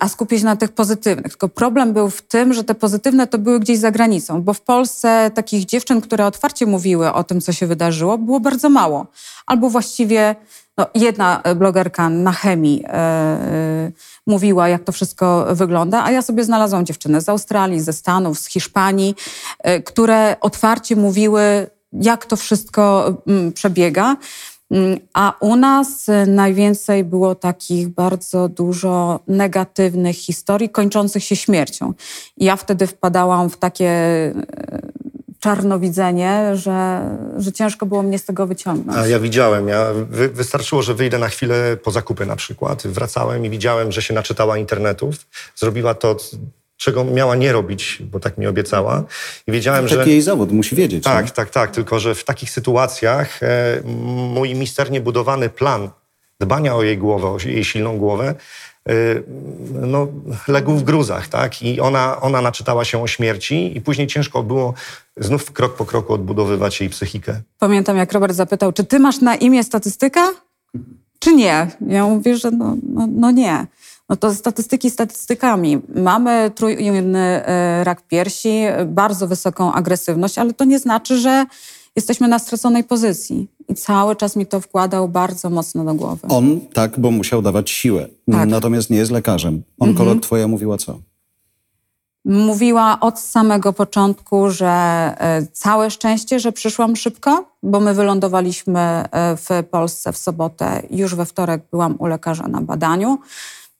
a 0.00 0.08
skupić 0.08 0.42
na 0.42 0.56
tych 0.56 0.72
pozytywnych. 0.72 1.32
Tylko 1.32 1.48
problem 1.48 1.92
był 1.92 2.10
w 2.10 2.22
tym, 2.22 2.52
że 2.52 2.64
te 2.64 2.74
pozytywne 2.74 3.26
to 3.26 3.38
były 3.38 3.60
gdzieś 3.60 3.78
za 3.78 3.90
granicą, 3.90 4.42
bo 4.42 4.54
w 4.54 4.60
Polsce 4.60 5.30
takich 5.34 5.64
dziewczyn, 5.64 6.00
które 6.00 6.26
otwarcie 6.26 6.66
mówiły 6.66 7.12
o 7.12 7.24
tym, 7.24 7.40
co 7.40 7.52
się 7.52 7.66
wydarzyło, 7.66 8.18
było 8.18 8.40
bardzo 8.40 8.70
mało. 8.70 9.06
Albo 9.46 9.70
właściwie 9.70 10.36
no, 10.78 10.86
jedna 10.94 11.42
blogerka 11.56 12.08
na 12.08 12.32
chemii 12.32 12.76
yy, 12.76 13.92
mówiła, 14.26 14.68
jak 14.68 14.84
to 14.84 14.92
wszystko 14.92 15.46
wygląda, 15.50 16.04
a 16.04 16.10
ja 16.10 16.22
sobie 16.22 16.44
znalazłam 16.44 16.86
dziewczyny 16.86 17.20
z 17.20 17.28
Australii, 17.28 17.80
ze 17.80 17.92
Stanów, 17.92 18.38
z 18.38 18.46
Hiszpanii, 18.46 19.14
które 19.84 20.36
otwarcie 20.40 20.96
mówiły, 20.96 21.66
jak 21.92 22.26
to 22.26 22.36
wszystko 22.36 23.14
yy, 23.26 23.52
przebiega. 23.52 24.16
Mm, 24.72 24.98
a 25.12 25.36
u 25.40 25.56
nas 25.56 26.06
najwięcej 26.26 27.04
było 27.04 27.34
takich 27.34 27.88
bardzo 27.88 28.48
dużo 28.48 29.20
negatywnych 29.28 30.16
historii 30.16 30.70
kończących 30.70 31.24
się 31.24 31.36
śmiercią. 31.36 31.92
I 32.36 32.44
ja 32.44 32.56
wtedy 32.56 32.86
wpadałam 32.86 33.50
w 33.50 33.56
takie 33.56 33.92
czarnowidzenie, 35.42 36.56
że, 36.56 37.02
że 37.36 37.52
ciężko 37.52 37.86
było 37.86 38.02
mnie 38.02 38.18
z 38.18 38.24
tego 38.24 38.46
wyciągnąć. 38.46 38.98
A 38.98 39.06
ja 39.06 39.20
widziałem, 39.20 39.68
ja, 39.68 39.86
wy, 39.94 40.28
wystarczyło, 40.28 40.82
że 40.82 40.94
wyjdę 40.94 41.18
na 41.18 41.28
chwilę 41.28 41.76
po 41.76 41.90
zakupy 41.90 42.26
na 42.26 42.36
przykład. 42.36 42.86
Wracałem 42.86 43.44
i 43.44 43.50
widziałem, 43.50 43.92
że 43.92 44.02
się 44.02 44.14
naczytała 44.14 44.58
internetów. 44.58 45.14
Zrobiła 45.56 45.94
to, 45.94 46.16
czego 46.82 47.04
miała 47.04 47.36
nie 47.36 47.52
robić, 47.52 47.98
bo 48.00 48.20
tak 48.20 48.38
mi 48.38 48.46
obiecała. 48.46 49.04
I 49.46 49.52
wiedziałem, 49.52 49.84
Taki 49.84 49.94
że... 49.94 50.10
jej 50.10 50.22
zawód, 50.22 50.52
musi 50.52 50.76
wiedzieć. 50.76 51.04
Tak, 51.04 51.24
nie? 51.24 51.30
tak, 51.30 51.50
tak. 51.50 51.70
Tylko, 51.70 52.00
że 52.00 52.14
w 52.14 52.24
takich 52.24 52.50
sytuacjach 52.50 53.42
e, 53.42 53.80
mój 54.34 54.54
misternie 54.54 55.00
budowany 55.00 55.48
plan 55.48 55.90
dbania 56.40 56.74
o 56.74 56.82
jej 56.82 56.98
głowę, 56.98 57.28
o 57.28 57.38
jej 57.44 57.64
silną 57.64 57.98
głowę, 57.98 58.34
Y, 58.90 59.22
no, 59.72 60.08
legł 60.48 60.72
w 60.72 60.82
gruzach, 60.82 61.28
tak? 61.28 61.62
I 61.62 61.80
ona, 61.80 62.20
ona 62.20 62.40
naczytała 62.40 62.84
się 62.84 63.02
o 63.02 63.06
śmierci 63.06 63.76
i 63.76 63.80
później 63.80 64.06
ciężko 64.06 64.42
było 64.42 64.74
znów 65.16 65.52
krok 65.52 65.76
po 65.76 65.84
kroku 65.84 66.12
odbudowywać 66.12 66.80
jej 66.80 66.90
psychikę. 66.90 67.40
Pamiętam, 67.58 67.96
jak 67.96 68.12
Robert 68.12 68.34
zapytał, 68.34 68.72
czy 68.72 68.84
ty 68.84 68.98
masz 68.98 69.20
na 69.20 69.34
imię 69.34 69.64
statystyka, 69.64 70.30
czy 71.18 71.34
nie? 71.34 71.70
Ja 71.88 72.04
mówię, 72.04 72.36
że 72.36 72.50
no, 72.50 72.76
no, 72.82 73.08
no 73.16 73.30
nie. 73.30 73.66
No 74.12 74.16
to 74.16 74.34
statystyki 74.34 74.90
statystykami. 74.90 75.80
Mamy 75.94 76.50
trójny 76.54 77.42
y, 77.80 77.84
rak 77.84 78.02
piersi, 78.06 78.62
bardzo 78.86 79.28
wysoką 79.28 79.72
agresywność, 79.72 80.38
ale 80.38 80.52
to 80.52 80.64
nie 80.64 80.78
znaczy, 80.78 81.18
że 81.18 81.46
jesteśmy 81.96 82.28
na 82.28 82.38
straconej 82.38 82.84
pozycji. 82.84 83.48
I 83.68 83.74
cały 83.74 84.16
czas 84.16 84.36
mi 84.36 84.46
to 84.46 84.60
wkładał 84.60 85.08
bardzo 85.08 85.50
mocno 85.50 85.84
do 85.84 85.94
głowy. 85.94 86.28
On 86.28 86.60
tak, 86.72 87.00
bo 87.00 87.10
musiał 87.10 87.42
dawać 87.42 87.70
siłę. 87.70 88.08
Tak. 88.32 88.48
Natomiast 88.48 88.90
nie 88.90 88.96
jest 88.96 89.10
lekarzem. 89.10 89.62
Onkolog 89.78 90.12
mhm. 90.12 90.20
twoja 90.20 90.48
mówiła 90.48 90.78
co? 90.78 90.98
Mówiła 92.24 93.00
od 93.00 93.20
samego 93.20 93.72
początku, 93.72 94.50
że 94.50 94.68
e, 95.18 95.46
całe 95.52 95.90
szczęście, 95.90 96.40
że 96.40 96.52
przyszłam 96.52 96.96
szybko, 96.96 97.44
bo 97.62 97.80
my 97.80 97.94
wylądowaliśmy 97.94 98.80
e, 98.80 99.36
w 99.36 99.48
Polsce 99.70 100.12
w 100.12 100.16
sobotę. 100.16 100.82
Już 100.90 101.14
we 101.14 101.26
wtorek 101.26 101.62
byłam 101.70 101.96
u 101.98 102.06
lekarza 102.06 102.48
na 102.48 102.60
badaniu. 102.60 103.18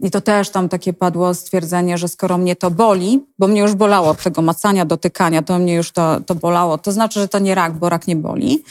I 0.02 0.10
to 0.10 0.20
też 0.20 0.50
tam 0.50 0.68
takie 0.68 0.92
padło 0.92 1.34
stwierdzenie, 1.34 1.98
że 1.98 2.08
skoro 2.08 2.38
mnie 2.38 2.56
to 2.56 2.70
boli, 2.70 3.26
bo 3.38 3.48
mnie 3.48 3.60
już 3.60 3.74
bolało 3.74 4.08
od 4.08 4.22
tego 4.22 4.42
macania, 4.42 4.84
dotykania, 4.84 5.42
to 5.42 5.58
mnie 5.58 5.74
już 5.74 5.92
to, 5.92 6.20
to 6.20 6.34
bolało, 6.34 6.78
to 6.78 6.92
znaczy, 6.92 7.20
że 7.20 7.28
to 7.28 7.38
nie 7.38 7.54
rak, 7.54 7.72
bo 7.72 7.88
rak 7.88 8.06
nie 8.06 8.16
boli. 8.16 8.62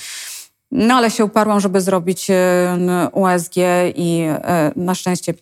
No 0.71 0.95
ale 0.95 1.11
się 1.11 1.25
uparłam, 1.25 1.59
żeby 1.59 1.81
zrobić 1.81 2.29
e, 2.29 3.09
USG 3.13 3.55
i 3.95 4.23
e, 4.27 4.71
na 4.75 4.95
szczęście 4.95 5.33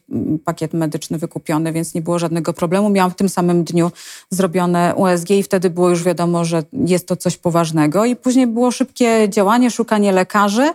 pakiet 0.45 0.73
medyczny 0.73 1.17
wykupiony, 1.17 1.71
więc 1.71 1.93
nie 1.93 2.01
było 2.01 2.19
żadnego 2.19 2.53
problemu. 2.53 2.89
Miałam 2.89 3.11
w 3.11 3.15
tym 3.15 3.29
samym 3.29 3.63
dniu 3.63 3.91
zrobione 4.29 4.93
USG 4.95 5.29
i 5.29 5.43
wtedy 5.43 5.69
było 5.69 5.89
już 5.89 6.03
wiadomo, 6.03 6.45
że 6.45 6.63
jest 6.73 7.07
to 7.07 7.15
coś 7.15 7.37
poważnego. 7.37 8.05
I 8.05 8.15
później 8.15 8.47
było 8.47 8.71
szybkie 8.71 9.27
działanie, 9.29 9.71
szukanie 9.71 10.11
lekarzy. 10.11 10.73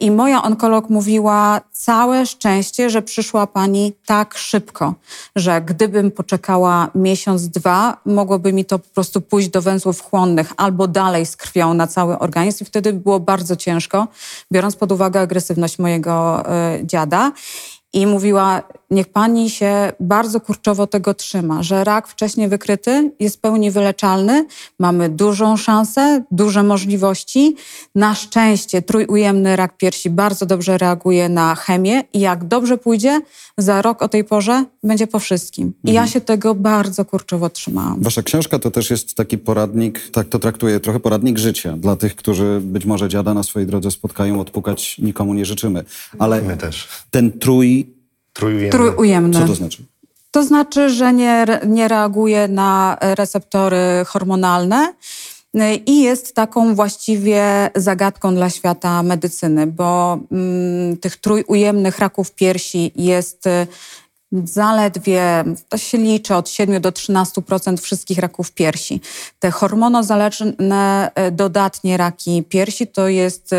I 0.00 0.10
moja 0.10 0.42
onkolog 0.42 0.90
mówiła, 0.90 1.60
całe 1.72 2.26
szczęście, 2.26 2.90
że 2.90 3.02
przyszła 3.02 3.46
pani 3.46 3.92
tak 4.06 4.38
szybko, 4.38 4.94
że 5.36 5.60
gdybym 5.60 6.10
poczekała 6.10 6.90
miesiąc, 6.94 7.48
dwa, 7.48 7.96
mogłoby 8.06 8.52
mi 8.52 8.64
to 8.64 8.78
po 8.78 8.88
prostu 8.94 9.20
pójść 9.20 9.48
do 9.48 9.62
węzłów 9.62 10.00
chłonnych 10.00 10.52
albo 10.56 10.88
dalej 10.88 11.26
z 11.26 11.36
krwią 11.36 11.74
na 11.74 11.86
cały 11.86 12.18
organizm 12.18 12.64
i 12.64 12.66
wtedy 12.66 12.92
by 12.92 13.00
było 13.00 13.20
bardzo 13.20 13.56
ciężko, 13.56 14.08
biorąc 14.52 14.76
pod 14.76 14.92
uwagę 14.92 15.20
agresywność 15.20 15.78
mojego 15.78 16.44
y, 16.80 16.86
dziada. 16.86 17.32
I 17.92 18.06
mówiła, 18.06 18.62
niech 18.90 19.08
pani 19.08 19.50
się 19.50 19.92
bardzo 20.00 20.40
kurczowo 20.40 20.86
tego 20.86 21.14
trzyma, 21.14 21.62
że 21.62 21.84
rak 21.84 22.08
wcześniej 22.08 22.48
wykryty 22.48 23.12
jest 23.20 23.36
w 23.36 23.40
pełni 23.40 23.70
wyleczalny, 23.70 24.46
mamy 24.78 25.08
dużą 25.08 25.56
szansę, 25.56 26.24
duże 26.30 26.62
możliwości. 26.62 27.56
Na 27.94 28.14
szczęście 28.14 28.82
trójujemny 28.82 29.56
rak 29.56 29.76
piersi 29.76 30.10
bardzo 30.10 30.46
dobrze 30.46 30.78
reaguje 30.78 31.28
na 31.28 31.54
chemię 31.54 32.02
i 32.12 32.20
jak 32.20 32.44
dobrze 32.44 32.78
pójdzie, 32.78 33.20
za 33.58 33.82
rok 33.82 34.02
o 34.02 34.08
tej 34.08 34.24
porze 34.24 34.64
będzie 34.82 35.06
po 35.06 35.18
wszystkim. 35.18 35.72
I 35.84 35.92
ja 35.92 36.06
się 36.06 36.20
tego 36.20 36.54
bardzo 36.54 37.04
kurczowo 37.04 37.50
trzymałam. 37.50 38.02
Wasza 38.02 38.22
książka 38.22 38.58
to 38.58 38.70
też 38.70 38.90
jest 38.90 39.14
taki 39.14 39.38
poradnik, 39.38 40.10
tak 40.12 40.28
to 40.28 40.38
traktuję, 40.38 40.80
trochę 40.80 41.00
poradnik 41.00 41.38
życia 41.38 41.76
dla 41.76 41.96
tych, 41.96 42.16
którzy 42.16 42.60
być 42.62 42.84
może 42.84 43.08
dziada 43.08 43.34
na 43.34 43.42
swojej 43.42 43.66
drodze 43.68 43.90
spotkają, 43.90 44.40
odpukać 44.40 44.98
nikomu 44.98 45.34
nie 45.34 45.44
życzymy. 45.44 45.84
Ale 46.18 46.42
My 46.42 46.56
też. 46.56 46.88
ten 47.10 47.32
trój, 47.38 47.97
Trójujemny. 48.70 49.40
co 49.40 49.46
to 49.46 49.54
znaczy? 49.54 49.84
To 50.30 50.44
znaczy, 50.44 50.90
że 50.90 51.12
nie, 51.12 51.46
nie 51.66 51.88
reaguje 51.88 52.48
na 52.48 52.96
receptory 53.00 53.78
hormonalne 54.06 54.94
y, 55.56 55.74
i 55.74 56.02
jest 56.02 56.34
taką 56.34 56.74
właściwie 56.74 57.70
zagadką 57.74 58.34
dla 58.34 58.50
świata 58.50 59.02
medycyny, 59.02 59.66
bo 59.66 60.18
mm, 60.32 60.96
tych 60.96 61.16
trójujemnych 61.16 61.98
raków 61.98 62.32
piersi 62.32 62.92
jest 62.96 63.46
y, 63.46 63.66
zaledwie, 64.44 65.44
to 65.68 65.78
się 65.78 65.98
liczy 65.98 66.34
od 66.34 66.48
7 66.48 66.80
do 66.80 66.90
13% 66.90 67.80
wszystkich 67.80 68.18
raków 68.18 68.52
piersi. 68.52 69.00
Te 69.38 69.50
hormonozależne 69.50 71.10
y, 71.28 71.30
dodatnie 71.30 71.96
raki 71.96 72.44
piersi 72.48 72.86
to 72.86 73.08
jest 73.08 73.54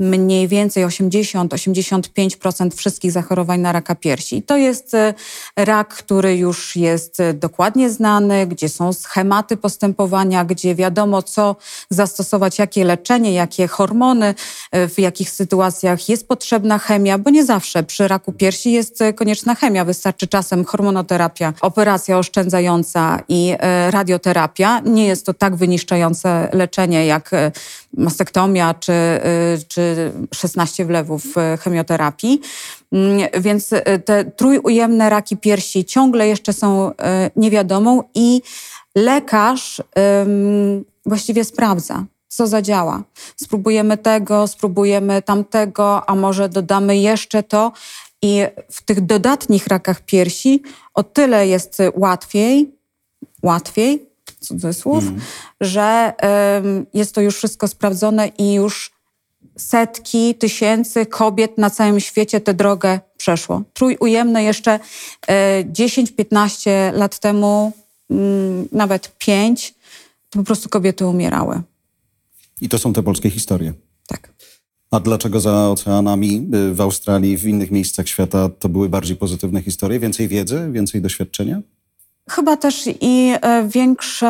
mniej 0.00 0.48
więcej 0.48 0.84
80-85% 0.86 2.70
wszystkich 2.76 3.12
zachorowań 3.12 3.60
na 3.60 3.72
raka 3.72 3.94
piersi. 3.94 4.42
To 4.42 4.56
jest 4.56 4.94
e, 4.94 5.14
rak, 5.56 5.94
który 5.94 6.36
już 6.36 6.76
jest 6.76 7.20
e, 7.20 7.34
dokładnie 7.34 7.90
znany, 7.90 8.46
gdzie 8.46 8.68
są 8.68 8.92
schematy 8.92 9.56
postępowania, 9.56 10.44
gdzie 10.44 10.74
wiadomo, 10.74 11.22
co 11.22 11.56
zastosować, 11.90 12.58
jakie 12.58 12.84
leczenie, 12.84 13.32
jakie 13.32 13.68
hormony, 13.68 14.34
e, 14.72 14.88
w 14.88 14.98
jakich 14.98 15.30
sytuacjach 15.30 16.08
jest 16.08 16.28
potrzebna 16.28 16.78
chemia, 16.78 17.18
bo 17.18 17.30
nie 17.30 17.44
zawsze 17.44 17.82
przy 17.82 18.08
raku 18.08 18.32
piersi 18.32 18.72
jest 18.72 18.98
konieczna 19.16 19.54
chemia. 19.54 19.84
Wystarczy 19.84 20.26
czasem 20.26 20.64
hormonoterapia, 20.64 21.52
operacja 21.60 22.18
oszczędzająca 22.18 23.22
i 23.28 23.54
radioterapia. 23.90 24.80
Nie 24.80 25.06
jest 25.06 25.26
to 25.26 25.34
tak 25.34 25.56
wyniszczające 25.56 26.48
leczenie 26.52 27.06
jak 27.06 27.30
mastektomia 27.96 28.74
czy, 28.74 28.92
czy 29.68 29.89
16 30.34 30.84
wlewów 30.84 31.24
y, 31.36 31.56
chemioterapii. 31.58 32.40
Mm, 32.92 33.28
Więc 33.40 33.72
y, 33.72 33.82
te 34.04 34.24
trójujemne 34.24 35.10
raki 35.10 35.36
piersi 35.36 35.84
ciągle 35.84 36.28
jeszcze 36.28 36.52
są 36.52 36.90
y, 36.90 36.94
niewiadomą 37.36 38.02
i 38.14 38.42
lekarz 38.94 39.82
właściwie 41.06 41.44
sprawdza, 41.44 42.04
co 42.28 42.46
zadziała. 42.46 43.02
Spróbujemy 43.36 43.96
tego, 43.96 44.46
spróbujemy 44.46 45.22
tamtego, 45.22 46.08
a 46.10 46.14
może 46.14 46.48
dodamy 46.48 46.96
jeszcze 46.96 47.42
to. 47.42 47.72
I 48.22 48.42
w 48.70 48.82
tych 48.82 49.00
dodatnich 49.00 49.66
rakach 49.66 50.00
piersi 50.00 50.62
o 50.94 51.02
tyle 51.02 51.46
jest 51.46 51.78
łatwiej, 51.94 52.74
łatwiej, 53.42 54.10
cudzysłów, 54.40 55.04
że 55.60 56.12
em, 56.18 56.86
jest 56.94 57.14
to 57.14 57.20
już 57.20 57.36
wszystko 57.36 57.68
sprawdzone 57.68 58.28
i 58.28 58.52
już 58.54 58.99
setki, 59.56 60.34
tysięcy 60.34 61.06
kobiet 61.06 61.58
na 61.58 61.70
całym 61.70 62.00
świecie 62.00 62.40
tę 62.40 62.54
drogę 62.54 63.00
przeszło. 63.16 63.62
Trójujemne 63.72 64.44
jeszcze 64.44 64.80
e, 65.28 65.64
10-15 65.64 66.70
lat 66.92 67.18
temu, 67.18 67.72
mm, 68.10 68.68
nawet 68.72 69.18
5, 69.18 69.74
to 70.30 70.38
po 70.38 70.44
prostu 70.44 70.68
kobiety 70.68 71.06
umierały. 71.06 71.62
I 72.60 72.68
to 72.68 72.78
są 72.78 72.92
te 72.92 73.02
polskie 73.02 73.30
historie. 73.30 73.72
Tak. 74.06 74.32
A 74.90 75.00
dlaczego 75.00 75.40
za 75.40 75.70
oceanami, 75.70 76.48
y, 76.70 76.74
w 76.74 76.80
Australii, 76.80 77.36
w 77.36 77.44
innych 77.44 77.70
miejscach 77.70 78.08
świata 78.08 78.48
to 78.48 78.68
były 78.68 78.88
bardziej 78.88 79.16
pozytywne 79.16 79.62
historie? 79.62 80.00
Więcej 80.00 80.28
wiedzy, 80.28 80.68
więcej 80.72 81.02
doświadczenia? 81.02 81.60
Chyba 82.30 82.56
też 82.56 82.84
i 83.00 83.34
e, 83.40 83.68
większe, 83.68 84.26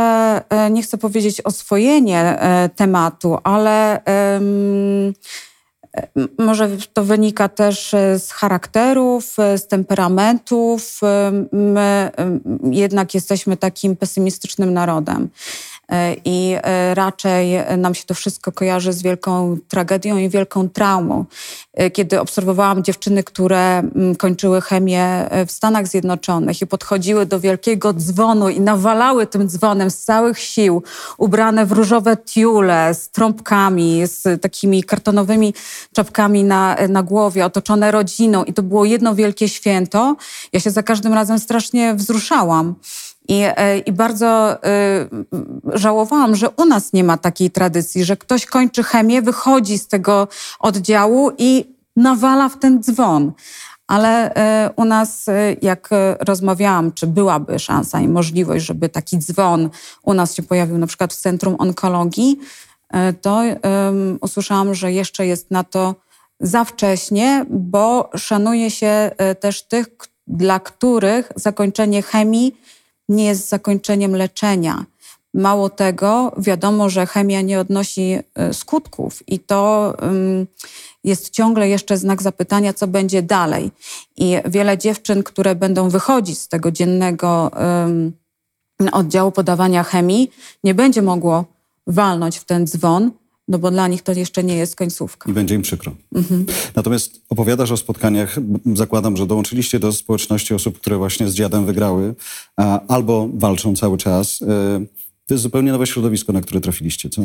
e, 0.49 0.71
nie 0.71 0.83
chcę 0.83 0.99
powiedzieć 0.99 1.41
oswojenie 1.41 2.21
e, 2.21 2.69
tematu, 2.77 3.39
ale 3.45 4.01
może 6.39 6.69
to 6.93 7.05
wynika 7.05 7.49
też 7.49 7.95
z 8.19 8.33
charakterów, 8.33 9.37
z 9.57 9.69
temperamentów. 9.69 11.01
My 11.53 12.11
jednak 12.71 13.15
jesteśmy 13.15 13.57
takim 13.57 13.97
pesymistycznym 13.97 14.73
narodem. 14.73 15.29
E, 15.91 16.17
I 16.25 16.57
e, 16.63 16.95
raczej 16.95 17.47
nam 17.79 17.95
się 17.95 18.05
to 18.07 18.15
wszystko 18.15 18.53
kojarzy 18.53 18.93
z 18.93 19.03
wielką 19.03 19.57
tragedią 19.69 20.19
i 20.19 20.29
wielką 20.29 20.69
traumą. 20.69 21.25
E, 21.75 21.91
Kiedy 21.91 22.21
obserwowałam 22.21 22.85
dziewczyny, 22.85 23.25
które 23.25 23.79
mm, 23.79 24.17
kończyły 24.17 24.61
chemię 24.61 25.29
w 25.47 25.53
Stanach 25.53 25.89
Zjednoczonych 25.89 26.63
i 26.63 26.67
podchodziły 26.67 27.27
do 27.27 27.41
wielkiego 27.41 27.93
dzwonu 27.93 28.49
i 28.49 28.61
nawalały 28.61 29.27
tym 29.27 29.49
dzwonem 29.49 29.91
z 29.91 29.99
całych 29.99 30.39
sił, 30.39 30.83
ubrane 31.19 31.67
w 31.67 31.73
różowe 31.73 32.17
tiule, 32.17 32.95
z 32.95 33.11
trąbkami, 33.11 34.03
z 34.05 34.43
takimi 34.43 34.85
kartonowymi 34.85 35.55
czapkami 35.93 36.45
na, 36.45 36.77
na 36.89 37.03
głowie, 37.03 37.45
otoczone 37.45 37.91
rodziną 37.91 38.45
i 38.45 38.53
to 38.53 38.63
było 38.63 38.85
jedno 38.85 39.15
wielkie 39.15 39.49
święto, 39.49 40.17
ja 40.53 40.61
się 40.61 40.71
za 40.71 40.83
każdym 40.83 41.15
razem 41.15 41.39
strasznie 41.39 41.95
wzruszałam. 41.95 42.75
I, 43.29 43.43
e, 43.57 43.79
I 43.79 43.93
bardzo 43.93 44.63
e, 44.65 45.09
żałowałam, 45.75 46.37
że 46.37 46.51
u 46.51 46.65
nas 46.65 46.93
nie 46.93 47.05
ma 47.05 47.17
takiej 47.17 47.51
tradycji, 47.51 48.05
że 48.05 48.17
ktoś 48.17 48.47
kończy 48.47 48.83
chemię, 48.83 49.23
wychodzi 49.23 49.79
z 49.79 49.89
tego 49.89 50.29
oddziału 50.59 51.33
i 51.39 51.65
nawala 51.97 52.49
w 52.49 52.59
ten 52.59 52.83
dzwon. 52.83 53.33
Ale 53.87 54.35
e, 54.35 54.71
u 54.77 54.85
nas, 54.85 55.29
e, 55.29 55.57
jak 55.63 55.89
rozmawiałam, 56.21 56.93
czy 56.93 57.07
byłaby 57.07 57.59
szansa 57.59 58.01
i 58.01 58.09
możliwość, 58.09 58.65
żeby 58.65 58.89
taki 58.89 59.19
dzwon 59.19 59.71
u 60.03 60.15
nas 60.15 60.35
się 60.35 60.43
pojawił 60.43 60.79
na 60.79 60.87
przykład 60.87 61.13
w 61.13 61.17
Centrum 61.17 61.57
Onkologii, 61.59 62.39
to 63.23 63.43
usłyszałam, 64.21 64.75
że 64.75 64.93
jeszcze 64.93 65.27
jest 65.27 65.51
na 65.51 65.65
to 65.65 65.95
za 66.41 66.65
wcześnie, 66.65 67.45
bo 67.51 68.11
szanuje 68.17 68.71
się 68.71 69.11
też 69.41 69.63
tych, 69.63 69.87
dla 70.27 70.61
których 70.61 71.33
zakończenie 71.37 72.03
chemii 72.03 72.57
nie 73.11 73.25
jest 73.25 73.49
zakończeniem 73.49 74.17
leczenia. 74.17 74.85
Mało 75.35 75.71
tego, 75.71 76.33
wiadomo, 76.39 76.91
że 76.91 77.07
chemia 77.07 77.41
nie 77.41 77.61
odnosi 77.61 78.19
e, 78.35 78.55
skutków 78.55 79.29
i 79.29 79.39
to 79.39 79.95
jest 81.05 81.31
ciągle 81.31 81.69
jeszcze 81.69 81.97
znak 81.97 82.23
zapytania, 82.23 82.73
co 82.73 82.87
będzie 82.87 83.23
dalej. 83.23 83.71
I 84.17 84.37
wiele 84.45 84.79
dziewczyn, 84.79 85.23
które 85.23 85.55
będą 85.55 85.89
wychodzić 85.89 86.39
z 86.39 86.49
tego 86.49 86.71
dziennego 86.71 87.51
oddziału 88.93 89.33
podawania 89.33 89.83
chemii, 89.83 90.31
nie 90.65 90.75
będzie 90.75 91.03
mogło 91.03 91.45
walnąć 91.87 92.39
w 92.39 92.45
ten 92.45 92.67
dzwon, 92.67 93.11
no 93.51 93.59
bo 93.59 93.71
dla 93.71 93.89
nich 93.89 94.03
to 94.03 94.13
jeszcze 94.13 94.45
nie 94.45 94.57
jest 94.57 94.77
końcówka. 94.77 95.31
I 95.31 95.35
będzie 95.35 95.55
im 95.55 95.63
przykro. 95.63 95.93
Natomiast 96.77 97.21
opowiadasz 97.29 97.71
o 97.71 97.77
spotkaniach, 97.77 98.37
zakładam, 98.75 99.17
że 99.17 99.27
dołączyliście 99.27 99.79
do 99.79 99.93
społeczności 99.93 100.55
osób, 100.55 100.81
które 100.81 100.97
właśnie 100.97 101.29
z 101.29 101.35
dziadem 101.35 101.67
wygrały, 101.67 102.15
a, 102.57 102.81
albo 102.89 103.29
walczą 103.35 103.77
cały 103.77 103.99
czas. 103.99 104.43
E, 104.43 104.47
To 105.27 105.35
jest 105.35 105.43
zupełnie 105.43 105.73
nowe 105.73 105.87
środowisko, 105.87 106.33
na 106.33 106.41
które 106.41 106.61
trafiliście, 106.61 107.09
co? 107.09 107.23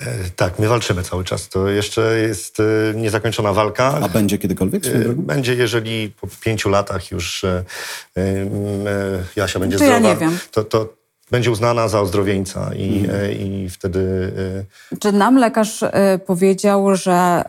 E, 0.00 0.30
Tak, 0.36 0.58
my 0.58 0.68
walczymy 0.68 1.02
cały 1.02 1.24
czas. 1.24 1.48
To 1.48 1.68
jeszcze 1.68 2.18
jest 2.20 2.60
e, 2.60 2.94
niezakończona 2.96 3.52
walka. 3.52 3.98
A 4.02 4.08
będzie 4.08 4.38
kiedykolwiek 4.38 4.86
E? 4.86 4.90
Będzie, 5.16 5.54
jeżeli 5.54 6.10
po 6.20 6.26
pięciu 6.40 6.68
latach 6.68 7.10
już 7.10 7.44
e, 7.44 7.64
e, 8.16 8.20
e, 8.20 9.24
Jasia 9.36 9.58
będzie 9.60 9.78
To 9.78 9.84
ja 9.84 9.98
zdrowa, 9.98 10.14
nie 10.14 10.20
wiem. 10.20 10.38
To, 10.50 10.64
to 10.64 11.03
będzie 11.34 11.50
uznana 11.50 11.88
za 11.88 12.00
ozdrowieńca 12.00 12.74
i, 12.74 12.98
Mhm. 12.98 13.20
e, 13.20 13.32
i 13.32 13.68
wtedy 13.70 14.32
e, 14.92 14.96
Czy 14.98 15.12
nam 15.12 15.36
lekarz 15.38 15.82
e, 15.82 16.18
powiedział, 16.26 16.96
że 16.96 17.42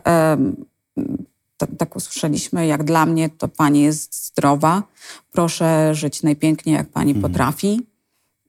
tak 1.78 1.96
usłyszeliśmy, 1.96 2.66
jak 2.66 2.84
dla 2.84 3.06
mnie, 3.06 3.30
to 3.30 3.48
pani 3.48 3.82
jest 3.82 4.26
zdrowa, 4.26 4.82
proszę 5.32 5.94
żyć 5.94 6.22
najpiękniej, 6.22 6.74
jak 6.74 6.88
pani 6.88 7.14
potrafi 7.14 7.86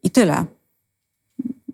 i 0.03 0.09
tyle. 0.11 0.45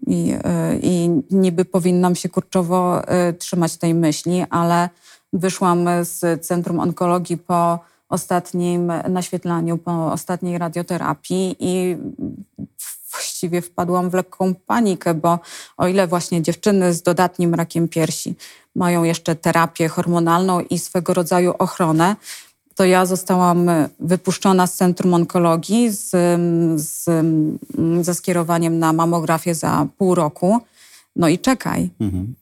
I, 0.08 0.34
I 0.82 1.10
niby 1.32 1.65
powinnam 1.65 2.15
się 2.15 2.30
kurczowo 2.30 3.02
trzymać 3.39 3.78
tej 3.78 3.93
myśli, 3.93 4.45
ale 4.49 4.89
wyszłam 5.34 5.88
z 6.02 6.45
Centrum 6.47 6.80
Onkologii 6.80 7.38
po 7.38 7.80
ostatnim 8.10 8.91
naświetlaniu, 9.10 9.78
po 9.78 10.12
ostatniej 10.12 10.58
radioterapii 10.58 11.56
i 11.60 11.97
właściwie 13.13 13.62
wpadłam 13.62 14.10
w 14.10 14.13
lekką 14.13 14.56
panikę, 14.56 15.13
bo 15.13 15.39
o 15.78 15.88
ile 15.88 16.08
właśnie 16.08 16.41
dziewczyny 16.41 16.93
z 16.93 17.02
dodatnim 17.02 17.56
rakiem 17.56 17.88
piersi 17.88 18.36
mają 18.76 19.04
jeszcze 19.04 19.36
terapię 19.36 19.88
hormonalną 19.88 20.60
i 20.60 20.80
swego 20.80 21.13
rodzaju 21.13 21.54
ochronę, 21.60 22.15
to 22.76 22.86
ja 22.86 23.06
zostałam 23.06 23.69
wypuszczona 23.99 24.67
z 24.67 24.76
Centrum 24.76 25.13
Onkologii 25.13 25.89
z, 25.89 26.10
z, 26.82 27.10
ze 28.02 28.13
skierowaniem 28.13 28.80
na 28.80 28.93
mamografię 28.93 29.56
za 29.56 29.88
pół 29.97 30.15
roku. 30.15 30.60
No 31.15 31.28
i 31.28 31.39
czekaj. 31.39 31.89
Mhm. 32.02 32.34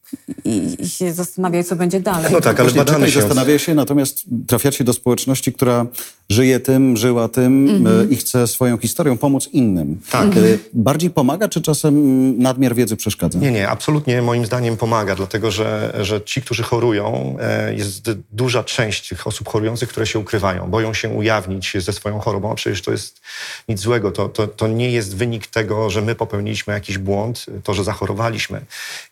I, 0.45 0.75
I, 0.79 0.89
się 0.89 1.13
zastanawiaj, 1.13 1.63
co 1.63 1.75
będzie 1.75 1.99
dalej. 1.99 2.31
No 2.31 2.41
tak, 2.41 2.59
ale 2.59 2.71
badamy 2.71 2.85
czekaj, 2.85 3.11
się. 3.11 3.21
Zastanawia 3.21 3.59
się, 3.59 3.75
natomiast 3.75 4.23
trafiacie 4.47 4.83
do 4.83 4.93
społeczności, 4.93 5.53
która 5.53 5.85
żyje 6.31 6.59
tym, 6.59 6.97
żyła 6.97 7.27
tym 7.27 7.69
mhm. 7.69 8.01
E, 8.01 8.13
i 8.13 8.15
chce 8.15 8.47
swoją 8.47 8.77
historią 8.77 9.17
pomóc 9.17 9.49
innym. 9.53 9.99
Tak. 10.09 10.25
Mhm. 10.25 10.59
Bardziej 10.73 11.09
pomaga, 11.09 11.47
czy 11.47 11.61
czasem 11.61 11.93
nadmiar 12.37 12.75
wiedzy 12.75 12.95
przeszkadza? 12.95 13.39
Nie, 13.39 13.51
nie, 13.51 13.69
absolutnie 13.69 14.21
moim 14.21 14.45
zdaniem 14.45 14.77
pomaga, 14.77 15.15
dlatego 15.15 15.51
że, 15.51 15.97
że 16.01 16.21
ci, 16.21 16.41
którzy 16.41 16.63
chorują, 16.63 17.37
e, 17.39 17.73
jest 17.73 18.11
duża 18.31 18.63
część 18.63 19.09
tych 19.09 19.27
osób 19.27 19.49
chorujących, 19.49 19.89
które 19.89 20.05
się 20.05 20.19
ukrywają, 20.19 20.69
boją 20.69 20.93
się 20.93 21.09
ujawnić 21.09 21.73
ze 21.79 21.93
swoją 21.93 22.19
chorobą, 22.19 22.51
a 22.51 22.55
przecież 22.55 22.81
to 22.81 22.91
jest 22.91 23.21
nic 23.69 23.79
złego. 23.79 24.11
To, 24.11 24.29
to, 24.29 24.47
to 24.47 24.67
nie 24.67 24.91
jest 24.91 25.15
wynik 25.15 25.47
tego, 25.47 25.89
że 25.89 26.01
my 26.01 26.15
popełniliśmy 26.15 26.73
jakiś 26.73 26.97
błąd, 26.97 27.45
to, 27.63 27.73
że 27.73 27.83
zachorowaliśmy. 27.83 28.61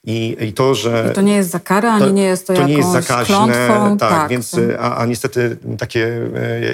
I, 0.03 0.37
i 0.39 0.53
to, 0.53 0.75
że... 0.75 1.09
I 1.11 1.15
to 1.15 1.21
nie 1.21 1.35
jest 1.35 1.49
za 1.49 1.59
karę, 1.59 1.91
ani 1.91 2.05
to, 2.05 2.09
nie 2.09 2.23
jest 2.23 2.47
to, 2.47 2.53
to 2.53 2.67
nie 2.67 2.73
jest 2.73 2.91
zakaźne, 2.91 3.35
klątwą. 3.35 3.97
Tak, 3.97 4.09
tak 4.09 4.29
więc, 4.29 4.55
a, 4.79 4.97
a 4.97 5.05
niestety 5.05 5.57
takie 5.77 6.19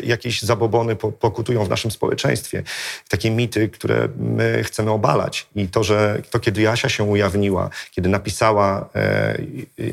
jakieś 0.04 0.35
jakieś 0.36 0.48
zabobony 0.48 0.95
pokutują 0.95 1.65
w 1.65 1.69
naszym 1.69 1.91
społeczeństwie. 1.91 2.63
Takie 3.10 3.32
mity, 3.32 3.69
które 3.69 4.10
my 4.17 4.63
chcemy 4.63 4.91
obalać. 4.91 5.48
I 5.56 5.67
to, 5.67 5.84
że 5.84 6.21
to, 6.30 6.39
kiedy 6.39 6.62
Jasia 6.62 6.89
się 6.89 7.04
ujawniła, 7.04 7.69
kiedy 7.91 8.10
napisała, 8.10 8.89
e, 8.95 9.38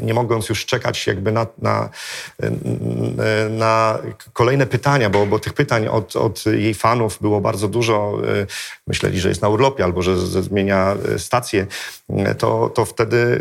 nie 0.02 0.14
mogąc 0.14 0.48
już 0.48 0.66
czekać 0.66 1.07
jakby 1.07 1.33
na, 1.33 1.46
na, 1.59 1.88
na 3.50 3.98
kolejne 4.33 4.66
pytania, 4.66 5.11
bo, 5.11 5.26
bo 5.26 5.38
tych 5.38 5.52
pytań 5.52 5.88
od, 5.88 6.16
od 6.16 6.46
jej 6.46 6.74
fanów 6.74 7.18
było 7.20 7.40
bardzo 7.40 7.68
dużo. 7.68 8.18
E, 8.42 8.46
myśleli, 8.87 9.20
że 9.20 9.28
jest 9.28 9.42
na 9.42 9.48
urlopie 9.48 9.85
albo 9.85 10.02
że 10.02 10.16
zmienia 10.42 10.96
stację. 11.18 11.66
To, 12.38 12.68
to 12.68 12.85
wtedy 12.85 13.38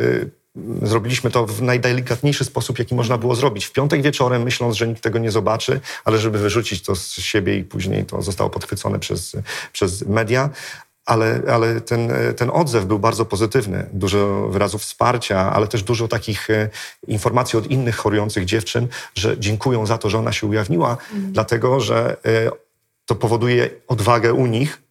Zrobiliśmy 0.82 1.32
to 1.32 1.46
w 1.46 1.62
najdelikatniejszy 1.62 2.46
sposób, 2.46 2.80
jaki 2.80 2.96
można 2.96 3.18
było 3.18 3.36
zrobić. 3.36 3.66
W 3.66 3.72
piątek 3.72 4.02
wieczorem, 4.02 4.44
myśląc, 4.44 4.76
że 4.76 4.88
nikt 4.88 5.04
tego 5.04 5.20
nie 5.20 5.32
zobaczy, 5.32 5.80
ale 6.06 6.18
żeby 6.18 6.40
wyrzucić 6.40 6.82
to 6.82 6.96
z 6.96 7.12
siebie 7.12 7.58
i 7.58 7.64
później 7.64 8.06
to 8.06 8.22
zostało 8.22 8.50
podchwycone 8.50 9.00
przez, 9.00 9.36
przez 9.74 10.06
media. 10.08 10.50
Ale, 11.06 11.42
ale 11.52 11.82
ten, 11.82 12.12
ten 12.38 12.50
odzew 12.54 12.86
był 12.86 13.00
bardzo 13.00 13.26
pozytywny. 13.26 13.90
Dużo 13.94 14.48
wyrazów 14.48 14.82
wsparcia, 14.82 15.54
ale 15.54 15.68
też 15.68 15.84
dużo 15.84 16.08
takich 16.08 16.50
e, 16.50 16.70
informacji 17.08 17.60
od 17.60 17.68
innych 17.68 17.96
chorujących 17.96 18.46
dziewczyn, 18.46 18.88
że 19.16 19.40
dziękują 19.40 19.86
za 19.86 19.98
to, 19.98 20.10
że 20.10 20.20
ona 20.20 20.32
się 20.32 20.48
ujawniła, 20.48 20.98
mm. 21.14 21.32
dlatego 21.32 21.80
że 21.80 22.18
e, 22.26 22.52
to 23.06 23.16
powoduje 23.16 23.70
odwagę 23.88 24.34
u 24.34 24.46
nich, 24.46 24.82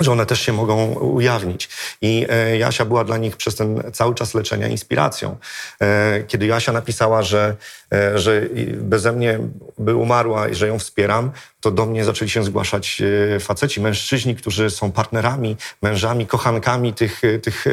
że 0.00 0.12
one 0.12 0.26
też 0.26 0.40
się 0.40 0.52
mogą 0.52 0.94
ujawnić. 0.94 1.68
I 2.02 2.26
e, 2.28 2.58
Jasia 2.58 2.84
była 2.84 3.04
dla 3.04 3.18
nich 3.18 3.36
przez 3.36 3.54
ten 3.54 3.82
cały 3.92 4.14
czas 4.14 4.34
leczenia 4.34 4.68
inspiracją. 4.68 5.36
E, 5.80 6.22
kiedy 6.22 6.46
Jasia 6.46 6.72
napisała, 6.72 7.22
że, 7.22 7.56
e, 7.92 8.18
że 8.18 8.42
beze 8.76 9.12
mnie 9.12 9.38
by 9.78 9.94
umarła 9.94 10.48
i 10.48 10.54
że 10.54 10.68
ją 10.68 10.78
wspieram, 10.78 11.30
to 11.60 11.70
do 11.70 11.86
mnie 11.86 12.04
zaczęli 12.04 12.30
się 12.30 12.44
zgłaszać 12.44 13.02
faceci, 13.40 13.80
mężczyźni, 13.80 14.36
którzy 14.36 14.70
są 14.70 14.92
partnerami, 14.92 15.56
mężami, 15.82 16.26
kochankami 16.26 16.92
tych, 16.92 17.22
tych 17.42 17.64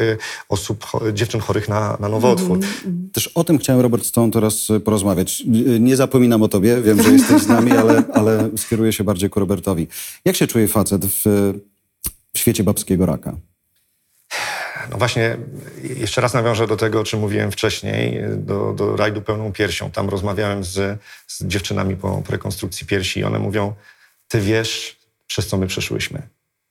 osób, 0.48 0.86
dziewczyn 1.12 1.40
chorych 1.40 1.68
na, 1.68 1.96
na 2.00 2.08
nowotwór. 2.08 2.58
-hmm. 2.58 2.64
Też 3.12 3.30
o 3.34 3.44
tym 3.44 3.58
chciałem, 3.58 3.82
Robert, 3.82 4.04
z 4.06 4.12
Tobą 4.12 4.30
teraz 4.30 4.68
porozmawiać. 4.84 5.42
Nie 5.80 5.96
zapominam 5.96 6.42
o 6.42 6.48
Tobie, 6.48 6.82
wiem, 6.82 7.02
że 7.02 7.10
jesteś 7.10 7.42
z 7.42 7.46
nami, 7.46 7.72
ale, 7.72 8.02
ale 8.14 8.50
skieruję 8.56 8.92
się 8.92 9.04
bardziej 9.04 9.30
ku 9.30 9.40
Robertowi. 9.40 9.88
Jak 10.24 10.36
się 10.36 10.46
czuje 10.46 10.68
facet 10.68 11.06
w 11.06 11.52
świecie 12.42 12.64
babskiego 12.64 13.06
raka? 13.06 13.36
No 14.90 14.98
właśnie, 14.98 15.36
jeszcze 15.82 16.20
raz 16.20 16.34
nawiążę 16.34 16.66
do 16.66 16.76
tego, 16.76 17.00
o 17.00 17.04
czym 17.04 17.20
mówiłem 17.20 17.52
wcześniej, 17.52 18.20
do, 18.36 18.72
do 18.72 18.96
rajdu 18.96 19.22
pełną 19.22 19.52
piersią. 19.52 19.90
Tam 19.90 20.08
rozmawiałem 20.08 20.64
z, 20.64 21.00
z 21.26 21.44
dziewczynami 21.44 21.96
po, 21.96 22.22
po 22.26 22.32
rekonstrukcji 22.32 22.86
piersi 22.86 23.20
i 23.20 23.24
one 23.24 23.38
mówią, 23.38 23.74
ty 24.28 24.40
wiesz, 24.40 24.96
przez 25.26 25.46
co 25.46 25.56
my 25.56 25.66
przeszłyśmy. 25.66 26.22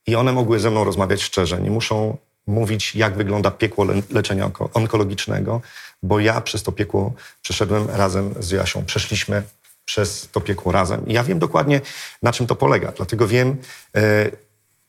I 0.07 0.15
one 0.15 0.33
mogły 0.33 0.59
ze 0.59 0.71
mną 0.71 0.83
rozmawiać 0.83 1.21
szczerze. 1.21 1.61
Nie 1.61 1.71
muszą 1.71 2.17
mówić, 2.47 2.95
jak 2.95 3.17
wygląda 3.17 3.51
piekło 3.51 3.85
le 3.85 4.01
leczenia 4.11 4.51
onkologicznego, 4.73 5.61
bo 6.03 6.19
ja 6.19 6.41
przez 6.41 6.63
to 6.63 6.71
piekło 6.71 7.13
przeszedłem 7.41 7.89
razem 7.89 8.33
z 8.39 8.51
Jasią. 8.51 8.85
Przeszliśmy 8.85 9.43
przez 9.85 10.29
to 10.31 10.41
piekło 10.41 10.71
razem. 10.71 11.07
I 11.07 11.13
ja 11.13 11.23
wiem 11.23 11.39
dokładnie, 11.39 11.81
na 12.21 12.33
czym 12.33 12.47
to 12.47 12.55
polega. 12.55 12.91
Dlatego 12.97 13.27
wiem, 13.27 13.57
e, 13.95 14.31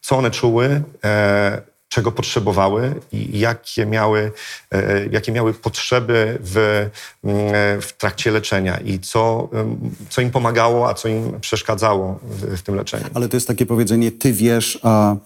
co 0.02 0.16
one 0.16 0.30
czuły, 0.30 0.82
e, 1.04 1.62
czego 1.88 2.12
potrzebowały 2.12 2.94
i 3.12 3.38
jakie 3.38 3.86
miały, 3.86 4.32
e, 4.70 5.06
jakie 5.06 5.32
miały 5.32 5.54
potrzeby 5.54 6.38
w, 6.40 6.56
mm, 7.24 7.80
w 7.80 7.92
trakcie 7.92 8.30
leczenia 8.30 8.78
i 8.78 8.98
co, 8.98 9.48
co 10.10 10.20
im 10.20 10.30
pomagało, 10.30 10.88
a 10.88 10.94
co 10.94 11.08
im 11.08 11.40
przeszkadzało 11.40 12.20
w, 12.22 12.58
w 12.58 12.62
tym 12.62 12.74
leczeniu. 12.74 13.04
Ale 13.14 13.28
to 13.28 13.36
jest 13.36 13.48
takie 13.48 13.66
powiedzenie, 13.66 14.12
ty 14.12 14.32
wiesz, 14.32 14.78
a 14.82 15.16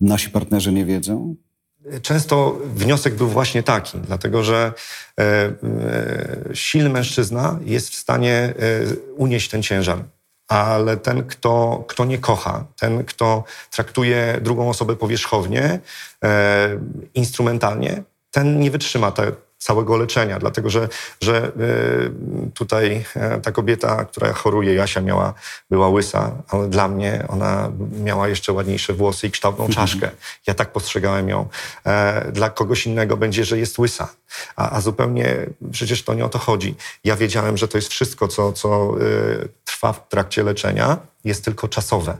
nasi 0.00 0.30
partnerzy 0.30 0.72
nie 0.72 0.84
wiedzą? 0.84 1.34
Często 2.02 2.58
wniosek 2.64 3.14
był 3.14 3.28
właśnie 3.28 3.62
taki, 3.62 3.98
dlatego 3.98 4.44
że 4.44 4.72
e, 5.18 5.22
e, 5.22 5.54
silny 6.54 6.90
mężczyzna 6.90 7.58
jest 7.64 7.90
w 7.90 7.94
stanie 7.94 8.32
e, 8.32 8.54
unieść 9.16 9.50
ten 9.50 9.62
ciężar 9.62 10.04
ale 10.48 10.96
ten, 10.96 11.24
kto, 11.24 11.84
kto 11.88 12.04
nie 12.04 12.18
kocha, 12.18 12.66
ten, 12.76 13.04
kto 13.04 13.44
traktuje 13.70 14.38
drugą 14.40 14.68
osobę 14.68 14.96
powierzchownie, 14.96 15.80
e, 16.24 16.68
instrumentalnie, 17.14 18.02
ten 18.30 18.60
nie 18.60 18.70
wytrzyma 18.70 19.10
te, 19.10 19.32
całego 19.64 19.96
leczenia, 19.96 20.38
dlatego 20.38 20.70
że, 20.70 20.88
że 21.20 21.36
e, 21.36 21.50
tutaj 22.54 23.04
e, 23.16 23.40
ta 23.40 23.52
kobieta, 23.52 24.04
która 24.04 24.32
choruje, 24.32 24.74
Jasia 24.74 25.00
miała, 25.00 25.34
była 25.70 25.88
łysa, 25.88 26.32
ale 26.48 26.68
dla 26.68 26.88
mnie 26.88 27.24
ona 27.28 27.72
miała 28.02 28.28
jeszcze 28.28 28.52
ładniejsze 28.52 28.92
włosy 28.92 29.26
i 29.26 29.30
kształtną 29.30 29.64
mhm. 29.66 29.86
czaszkę. 29.86 30.10
Ja 30.46 30.54
tak 30.54 30.72
postrzegałem 30.72 31.28
ją. 31.28 31.48
E, 31.86 32.32
dla 32.32 32.50
kogoś 32.50 32.86
innego 32.86 33.16
będzie, 33.16 33.44
że 33.44 33.58
jest 33.58 33.78
łysa, 33.78 34.08
a, 34.56 34.70
a 34.70 34.80
zupełnie 34.80 35.36
przecież 35.70 36.02
to 36.02 36.14
nie 36.14 36.24
o 36.24 36.28
to 36.28 36.38
chodzi. 36.38 36.74
Ja 37.04 37.16
wiedziałem, 37.16 37.56
że 37.56 37.68
to 37.68 37.78
jest 37.78 37.88
wszystko, 37.88 38.28
co, 38.28 38.52
co 38.52 38.94
trwa 39.64 39.92
w 39.92 40.08
trakcie 40.08 40.42
leczenia, 40.42 40.96
jest 41.24 41.44
tylko 41.44 41.68
czasowe 41.68 42.16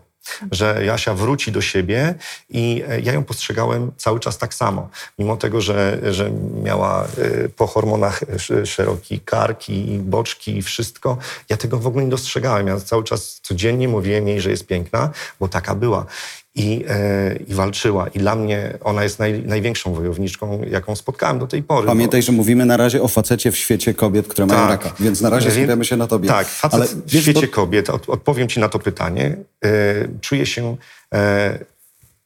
że 0.51 0.85
Jasia 0.85 1.15
wróci 1.15 1.53
do 1.53 1.61
siebie 1.61 2.15
i 2.51 2.83
e, 2.89 3.01
ja 3.01 3.13
ją 3.13 3.25
postrzegałem 3.25 3.93
cały 3.97 4.21
czas 4.21 4.39
tak 4.39 4.55
samo. 4.55 4.89
Mimo 5.19 5.37
tego, 5.37 5.61
że, 5.61 5.99
że 6.11 6.31
miała 6.63 7.05
e, 7.05 7.49
po 7.49 7.67
hormonach 7.67 8.21
szeroki 8.65 9.21
kark 9.21 9.69
i 9.69 9.99
boczki 9.99 10.57
i 10.59 10.63
wszystko, 10.63 11.17
ja 11.49 11.57
tego 11.57 11.79
w 11.79 11.87
ogóle 11.87 12.05
nie 12.05 12.11
dostrzegałem. 12.11 12.67
Ja 12.67 12.81
cały 12.81 13.05
czas 13.05 13.41
codziennie 13.43 13.89
mówiłem 13.89 14.29
jej, 14.29 14.41
że 14.41 14.51
jest 14.51 14.67
piękna, 14.67 15.11
bo 15.41 15.49
taka 15.49 15.75
była 15.75 16.07
i, 16.55 16.85
e, 16.89 17.37
i 17.37 17.55
walczyła. 17.55 18.09
I 18.09 18.19
dla 18.19 18.35
mnie 18.35 18.79
ona 18.81 19.03
jest 19.03 19.19
naj, 19.19 19.43
największą 19.47 19.95
wojowniczką, 19.95 20.61
jaką 20.71 20.97
spotkałem 20.97 21.39
do 21.39 21.47
tej 21.47 21.63
pory. 21.63 21.87
Pamiętaj, 21.87 22.21
bo... 22.21 22.27
że 22.27 22.33
mówimy 22.33 22.67
na 22.67 22.77
razie 22.77 23.03
o 23.03 23.09
facecie 23.09 23.53
w 23.53 23.57
świecie 23.57 23.95
kobiet, 23.95 24.29
które 24.29 24.47
tak. 24.47 24.57
mają 24.57 24.69
raka, 24.69 24.93
więc 25.01 25.21
na 25.21 25.31
razie 25.31 25.51
skupiamy 25.51 25.85
się 25.85 25.97
na 25.97 26.07
tobie. 26.07 26.29
Tak, 26.29 26.47
facet 26.47 26.81
Ale, 26.81 26.87
w 27.07 27.11
świecie 27.11 27.49
kobiet, 27.49 27.91
od, 27.91 28.09
odpowiem 28.09 28.49
ci 28.49 28.61
na 28.61 28.69
to 28.69 28.79
pytanie, 28.79 29.37
e, 29.65 29.69
czuję 30.21 30.47
się 30.47 30.77
e, 31.15 31.59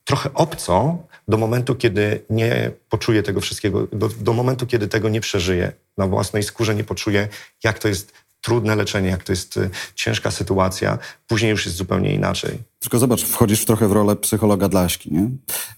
trochę 0.05 0.31
obco 0.35 0.99
do 1.29 1.37
momentu, 1.37 1.75
kiedy 1.75 2.21
nie 2.31 2.71
poczuję 2.89 3.23
tego 3.23 3.41
wszystkiego, 3.41 3.87
do, 3.93 4.09
do 4.09 4.33
momentu, 4.33 4.67
kiedy 4.67 4.89
tego 4.89 5.09
nie 5.09 5.21
przeżyję 5.21 5.73
na 5.97 6.07
własnej 6.07 6.43
skórze, 6.43 6.75
nie 6.75 6.85
poczuję, 6.85 7.29
jak 7.65 7.79
to 7.79 7.89
jest 7.89 8.13
trudne 8.41 8.77
leczenie, 8.77 9.09
jak 9.09 9.25
to 9.25 9.33
jest 9.33 9.57
y, 9.57 9.71
ciężka 9.95 10.31
sytuacja, 10.31 10.99
później 11.27 11.51
już 11.51 11.67
jest 11.67 11.79
zupełnie 11.79 12.15
inaczej. 12.15 12.59
Tylko 12.79 12.99
zobacz, 12.99 13.25
wchodzisz 13.25 13.65
trochę 13.65 13.89
w 13.89 13.93
rolę 13.93 14.17
psychologa 14.17 14.69
dla 14.69 14.81
Aśki, 14.81 15.13
nie? 15.13 15.23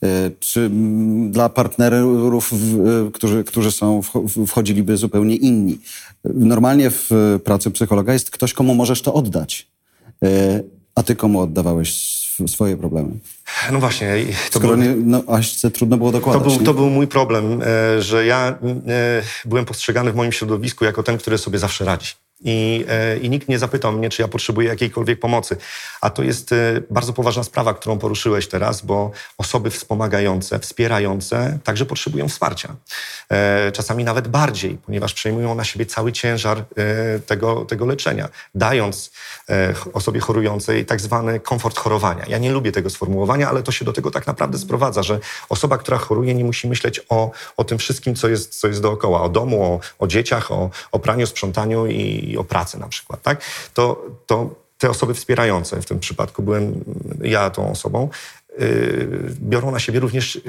Y, 0.09 0.33
czy 0.40 0.70
dla 1.31 1.49
partnerów, 1.49 2.53
y, 2.53 3.11
którzy, 3.12 3.44
którzy 3.44 3.73
są, 3.73 4.01
wchodziliby 4.46 4.96
zupełnie 4.96 5.37
inni? 5.37 5.79
Normalnie 6.25 6.90
w 6.90 7.11
pracy 7.44 7.70
psychologa 7.70 8.12
jest 8.12 8.31
ktoś, 8.31 8.53
komu 8.53 8.75
możesz 8.75 9.03
to 9.03 9.14
oddać. 9.14 9.68
A 10.94 11.03
ty 11.03 11.16
komu 11.16 11.40
oddawałeś 11.40 12.20
swoje 12.46 12.77
problemy? 12.77 13.11
No 13.73 13.81
właśnie. 13.81 14.27
To 14.51 14.59
Skoro 14.59 14.77
był, 14.77 14.77
nie, 14.77 14.94
no, 14.96 15.23
Aśce 15.29 15.70
trudno 15.70 15.96
było 15.96 16.12
dokładać. 16.12 16.42
To 16.42 16.51
był, 16.51 16.66
to 16.66 16.75
był 16.75 16.90
mój 16.90 17.07
problem, 17.07 17.62
e, 17.62 18.03
że 18.03 18.27
ja 18.27 18.49
e, 18.49 19.23
byłem 19.44 19.64
postrzegany 19.64 20.12
w 20.12 20.16
moim 20.16 20.33
środowisku 20.33 20.85
jako 20.85 21.03
ten, 21.03 21.18
który 21.18 21.38
sobie 21.38 21.59
zawsze 21.59 21.85
radzi. 21.85 22.12
I, 22.44 22.85
e, 22.88 23.18
I 23.18 23.31
nikt 23.31 23.48
nie 23.48 23.59
zapytał 23.59 23.92
mnie, 23.92 24.11
czy 24.11 24.22
ja 24.22 24.29
potrzebuję 24.29 24.68
jakiejkolwiek 24.68 25.20
pomocy. 25.20 25.57
A 26.00 26.11
to 26.11 26.22
jest 26.22 26.53
e, 26.53 26.57
bardzo 26.90 27.12
poważna 27.12 27.42
sprawa, 27.42 27.74
którą 27.74 27.98
poruszyłeś 27.98 28.48
teraz, 28.48 28.83
bo 28.83 29.11
osoby 29.38 29.70
wspomagające, 29.70 30.59
wspierające 30.59 31.59
także 31.64 31.87
potrzebują 31.87 32.29
wsparcia. 32.29 32.76
E, 33.31 33.72
czasami 33.72 34.05
nawet 34.05 34.29
bardziej, 34.29 34.79
ponieważ 34.87 35.14
przejmują 35.14 35.55
na 35.55 35.64
siebie 35.64 35.87
cały 35.87 36.12
ciężar 36.12 36.64
tego, 37.26 37.64
tego 37.64 37.87
leczenia, 37.87 38.29
dając 38.55 39.11
osobie 39.92 40.20
chorującej 40.20 40.87
tak 40.87 41.00
zwany 41.00 41.40
komfort 41.40 41.79
chorowania. 41.79 42.24
Ja 42.29 42.38
nie 42.38 42.53
lubię 42.53 42.72
tego 42.72 42.90
sformułowania, 42.90 43.48
ale 43.48 43.62
to 43.62 43.72
się 43.72 43.85
do 43.85 43.92
tego 43.92 44.11
tak 44.11 44.26
naprawdę 44.26 44.59
sprowadza, 44.59 45.03
że 45.03 45.18
osoba, 45.48 45.79
która 45.79 45.98
choruje, 45.98 46.35
nie 46.35 46.44
musi 46.44 46.68
myśleć 46.68 47.00
o, 47.09 47.31
o 47.57 47.64
tym 47.64 47.79
wszystkim, 47.79 48.14
co 48.14 48.29
jest, 48.29 48.61
co 48.61 48.68
jest 48.68 48.83
dookoła, 48.83 49.22
o 49.22 49.29
domu, 49.29 49.62
o, 49.62 49.81
o 49.98 50.07
dzieciach, 50.07 50.53
o, 50.53 50.70
o 50.92 50.98
praniu, 50.98 51.26
sprzątaniu 51.26 51.87
i 51.87 52.29
o 52.36 52.44
pracy 52.44 52.78
na 52.78 52.88
przykład, 52.88 53.22
tak? 53.22 53.44
To, 53.74 54.04
to 54.26 54.54
te 54.78 54.90
osoby 54.90 55.14
wspierające, 55.14 55.82
w 55.82 55.86
tym 55.86 56.00
przypadku 56.00 56.42
byłem 56.42 56.84
ja 57.22 57.50
tą 57.50 57.70
osobą, 57.70 58.08
yy, 58.58 59.08
biorą 59.40 59.70
na 59.70 59.78
siebie 59.78 60.00
również 60.00 60.40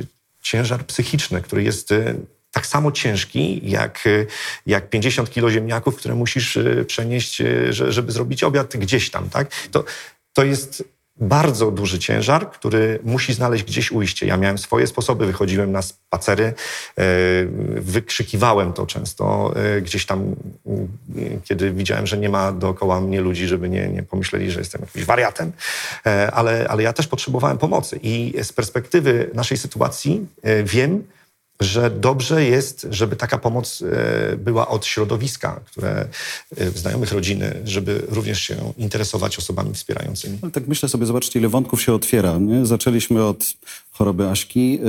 ciężar 0.42 0.86
psychiczny, 0.86 1.42
który 1.42 1.64
jest 1.64 1.92
yy, 1.92 2.16
tak 2.52 2.66
samo 2.66 2.92
ciężki 2.92 3.62
jak, 3.70 4.06
yy, 4.06 4.28
jak 4.66 4.90
50 4.90 5.30
kilo 5.30 5.52
ziemniaków, 5.52 5.96
które 5.96 6.16
musisz 6.16 6.58
przenieść, 6.88 7.42
żeby 7.70 8.12
zrobić 8.12 8.44
obiad 8.44 8.78
gdzieś 8.78 9.12
tam, 9.12 9.30
tak? 9.30 9.52
To, 9.72 9.84
to 10.34 10.44
jest 10.44 10.84
bardzo 11.18 11.72
duży 11.72 12.00
ciężar, 12.00 12.52
który 12.52 13.00
musi 13.04 13.34
znaleźć 13.34 13.64
gdzieś 13.64 13.92
ujście. 13.92 14.26
Ja 14.26 14.38
miałem 14.38 14.58
swoje 14.58 14.88
sposoby, 14.88 15.26
wychodziłem 15.26 15.72
na 15.72 15.82
spacery, 15.82 16.44
e, 16.44 16.54
wykrzykiwałem 17.76 18.74
to 18.74 18.86
często 18.86 19.54
e, 19.56 19.82
gdzieś 19.82 20.06
tam, 20.06 20.36
kiedy 21.44 21.72
widziałem, 21.72 22.08
że 22.08 22.18
nie 22.18 22.30
ma 22.30 22.52
dookoła 22.52 23.02
mnie 23.02 23.22
ludzi, 23.22 23.48
żeby 23.48 23.70
nie, 23.70 23.88
nie 23.88 24.04
pomyśleli, 24.04 24.52
że 24.52 24.60
jestem 24.60 24.82
jakimś 24.82 25.06
wariatem, 25.06 25.52
e, 26.06 26.32
ale, 26.32 26.68
ale 26.70 26.84
ja 26.84 26.94
też 26.94 27.08
potrzebowałem 27.08 27.58
pomocy 27.58 28.00
i 28.04 28.34
z 28.44 28.54
perspektywy 28.54 29.30
naszej 29.34 29.58
sytuacji 29.58 30.28
wiem, 30.64 31.04
że 31.62 31.92
dobrze 31.92 32.46
jest, 32.46 32.88
żeby 32.90 33.16
taka 33.16 33.38
pomoc 33.38 33.82
e, 33.82 34.38
była 34.38 34.68
od 34.68 34.86
środowiska, 34.86 35.60
które 35.66 36.08
e, 36.58 36.72
znajomych 36.72 37.12
rodziny, 37.12 37.62
żeby 37.66 38.04
również 38.10 38.42
się 38.42 38.74
interesować 38.78 39.38
osobami 39.38 39.74
wspierającymi. 39.74 40.38
Tak 40.54 40.68
myślę 40.68 40.90
sobie, 40.90 41.06
zobaczcie, 41.06 41.40
ile 41.40 41.50
wątków 41.50 41.82
się 41.82 41.94
otwiera. 41.94 42.38
Nie? 42.38 42.66
Zaczęliśmy 42.66 43.26
od 43.26 43.54
choroby 43.92 44.30
Aśki, 44.30 44.80
e, 44.80 44.88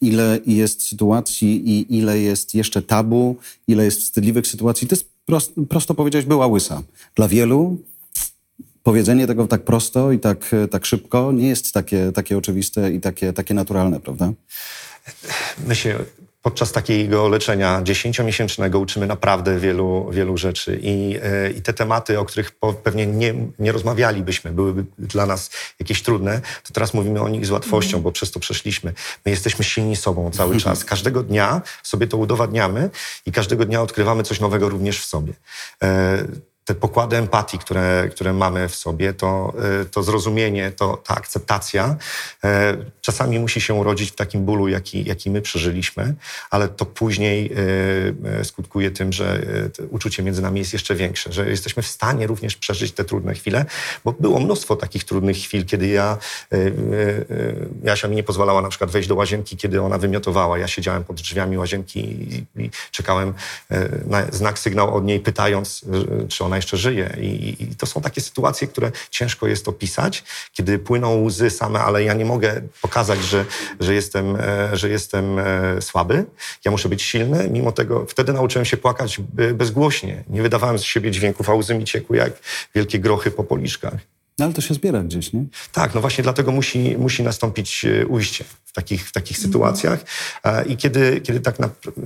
ile 0.00 0.40
jest 0.46 0.88
sytuacji 0.88 1.70
i 1.70 1.96
ile 1.98 2.18
jest 2.18 2.54
jeszcze 2.54 2.82
tabu, 2.82 3.36
ile 3.68 3.84
jest 3.84 4.00
wstydliwych 4.00 4.46
sytuacji. 4.46 4.88
To 4.88 4.94
jest 4.94 5.06
prost, 5.26 5.52
prosto 5.68 5.94
powiedzieć, 5.94 6.26
była 6.26 6.46
łysa. 6.46 6.82
Dla 7.14 7.28
wielu 7.28 7.76
powiedzenie 8.82 9.26
tego 9.26 9.46
tak 9.46 9.62
prosto 9.62 10.12
i 10.12 10.18
tak, 10.18 10.54
tak 10.70 10.86
szybko 10.86 11.32
nie 11.32 11.48
jest 11.48 11.72
takie, 11.72 12.12
takie 12.12 12.38
oczywiste 12.38 12.92
i 12.92 13.00
takie, 13.00 13.32
takie 13.32 13.54
naturalne, 13.54 14.00
prawda? 14.00 14.32
My 15.66 15.76
się 15.76 15.98
podczas 16.42 16.72
takiego 16.72 17.28
leczenia 17.28 17.80
dziesięciomiesięcznego 17.82 18.78
uczymy 18.78 19.06
naprawdę 19.06 19.58
wielu, 19.58 20.10
wielu 20.10 20.36
rzeczy 20.36 20.78
I, 20.82 21.18
e, 21.22 21.50
i 21.50 21.62
te 21.62 21.72
tematy, 21.72 22.18
o 22.18 22.24
których 22.24 22.52
pewnie 22.82 23.06
nie, 23.06 23.34
nie 23.58 23.72
rozmawialibyśmy, 23.72 24.52
byłyby 24.52 24.84
dla 24.98 25.26
nas 25.26 25.50
jakieś 25.80 26.02
trudne, 26.02 26.40
to 26.62 26.72
teraz 26.72 26.94
mówimy 26.94 27.20
o 27.20 27.28
nich 27.28 27.46
z 27.46 27.50
łatwością, 27.50 27.96
mm. 27.96 28.02
bo 28.02 28.12
przez 28.12 28.30
to 28.30 28.40
przeszliśmy. 28.40 28.92
My 29.24 29.30
jesteśmy 29.30 29.64
silni 29.64 29.96
sobą 29.96 30.30
cały 30.30 30.56
czas. 30.56 30.84
Każdego 30.84 31.22
dnia 31.22 31.62
sobie 31.82 32.06
to 32.06 32.16
udowadniamy 32.16 32.90
i 33.26 33.32
każdego 33.32 33.64
dnia 33.64 33.82
odkrywamy 33.82 34.22
coś 34.22 34.40
nowego 34.40 34.68
również 34.68 35.00
w 35.00 35.04
sobie. 35.04 35.32
Te 36.68 36.74
pokłady 36.74 37.16
empatii, 37.16 37.58
które, 37.58 38.08
które 38.10 38.32
mamy 38.32 38.68
w 38.68 38.74
sobie, 38.74 39.12
to, 39.12 39.54
y, 39.82 39.84
to 39.84 40.02
zrozumienie, 40.02 40.72
to, 40.72 40.96
ta 40.96 41.14
akceptacja 41.14 41.96
e, 42.44 42.76
czasami 43.00 43.38
musi 43.38 43.60
się 43.60 43.74
urodzić 43.74 44.10
w 44.10 44.14
takim 44.14 44.44
bólu, 44.44 44.68
jaki, 44.68 45.04
jaki 45.04 45.30
my 45.30 45.42
przeżyliśmy, 45.42 46.14
ale 46.50 46.68
to 46.68 46.86
później 46.86 47.52
e, 48.40 48.44
skutkuje 48.44 48.90
tym, 48.90 49.12
że 49.12 49.42
uczucie 49.90 50.22
między 50.22 50.42
nami 50.42 50.58
jest 50.58 50.72
jeszcze 50.72 50.94
większe, 50.94 51.32
że 51.32 51.50
jesteśmy 51.50 51.82
w 51.82 51.86
stanie 51.86 52.26
również 52.26 52.56
przeżyć 52.56 52.92
te 52.92 53.04
trudne 53.04 53.34
chwile, 53.34 53.64
bo 54.04 54.12
było 54.12 54.40
mnóstwo 54.40 54.76
takich 54.76 55.04
trudnych 55.04 55.36
chwil, 55.36 55.64
kiedy 55.64 55.86
ja, 55.86 56.18
Jasia 57.82 58.08
mi 58.08 58.16
nie 58.16 58.22
pozwalała 58.22 58.62
na 58.62 58.68
przykład 58.68 58.90
wejść 58.90 59.08
do 59.08 59.14
łazienki, 59.14 59.56
kiedy 59.56 59.82
ona 59.82 59.98
wymiotowała. 59.98 60.58
Ja 60.58 60.68
siedziałem 60.68 61.04
pod 61.04 61.16
drzwiami 61.16 61.58
łazienki 61.58 62.00
i, 62.00 62.46
i 62.56 62.70
czekałem 62.90 63.34
na 64.06 64.26
znak, 64.32 64.58
sygnał 64.58 64.94
od 64.94 65.04
niej, 65.04 65.20
pytając, 65.20 65.84
czy 66.28 66.44
ona 66.44 66.57
jeszcze 66.58 66.76
żyje. 66.76 67.16
I, 67.20 67.62
I, 67.62 67.76
to 67.76 67.86
są 67.86 68.00
takie 68.00 68.20
sytuacje, 68.20 68.68
które 68.68 68.92
ciężko 69.10 69.46
jest 69.46 69.68
opisać, 69.68 70.24
kiedy 70.52 70.78
płyną 70.78 71.22
łzy 71.22 71.50
same, 71.50 71.80
ale 71.80 72.04
ja 72.04 72.14
nie 72.14 72.24
mogę 72.24 72.62
pokazać, 72.82 73.24
że, 73.24 73.44
że, 73.80 73.94
jestem, 73.94 74.36
e, 74.36 74.76
że 74.76 74.88
jestem 74.88 75.38
e, 75.38 75.82
słaby. 75.82 76.24
Ja 76.64 76.70
muszę 76.70 76.88
być 76.88 77.02
silny. 77.02 77.48
Mimo 77.50 77.72
tego 77.72 78.06
wtedy 78.06 78.32
nauczyłem 78.32 78.64
się 78.64 78.76
płakać 78.76 79.20
bezgłośnie. 79.54 80.24
Nie 80.28 80.42
wydawałem 80.42 80.78
z 80.78 80.82
siebie 80.82 81.10
dźwięków, 81.10 81.50
a 81.50 81.54
łzy 81.54 81.74
mi 81.74 81.84
ciekły 81.84 82.16
jak 82.16 82.32
wielkie 82.74 82.98
grochy 82.98 83.30
po 83.30 83.44
policzkach. 83.44 84.17
No 84.38 84.44
ale 84.44 84.54
to 84.54 84.60
się 84.60 84.74
zbiera 84.74 85.02
gdzieś, 85.02 85.32
nie? 85.32 85.44
Tak, 85.72 85.94
no 85.94 86.00
właśnie 86.00 86.24
dlatego 86.24 86.52
musi, 86.52 86.96
musi 86.98 87.22
nastąpić 87.22 87.84
e, 87.84 88.06
ujście 88.06 88.44
w 88.64 88.72
takich, 88.72 89.08
w 89.08 89.12
takich 89.12 89.36
mhm. 89.36 89.52
sytuacjach. 89.52 90.04
I 90.66 90.76
kiedy, 90.76 91.20
kiedy 91.20 91.40
tak 91.40 91.58
naprawdę 91.58 92.02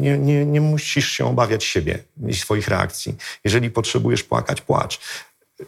nie, 0.00 0.18
nie, 0.18 0.46
nie 0.46 0.60
musisz 0.60 1.10
się 1.10 1.24
obawiać 1.26 1.64
siebie 1.64 1.98
i 2.28 2.34
swoich 2.34 2.68
reakcji. 2.68 3.16
Jeżeli 3.44 3.70
potrzebujesz 3.70 4.22
płakać, 4.22 4.60
płacz 4.60 5.00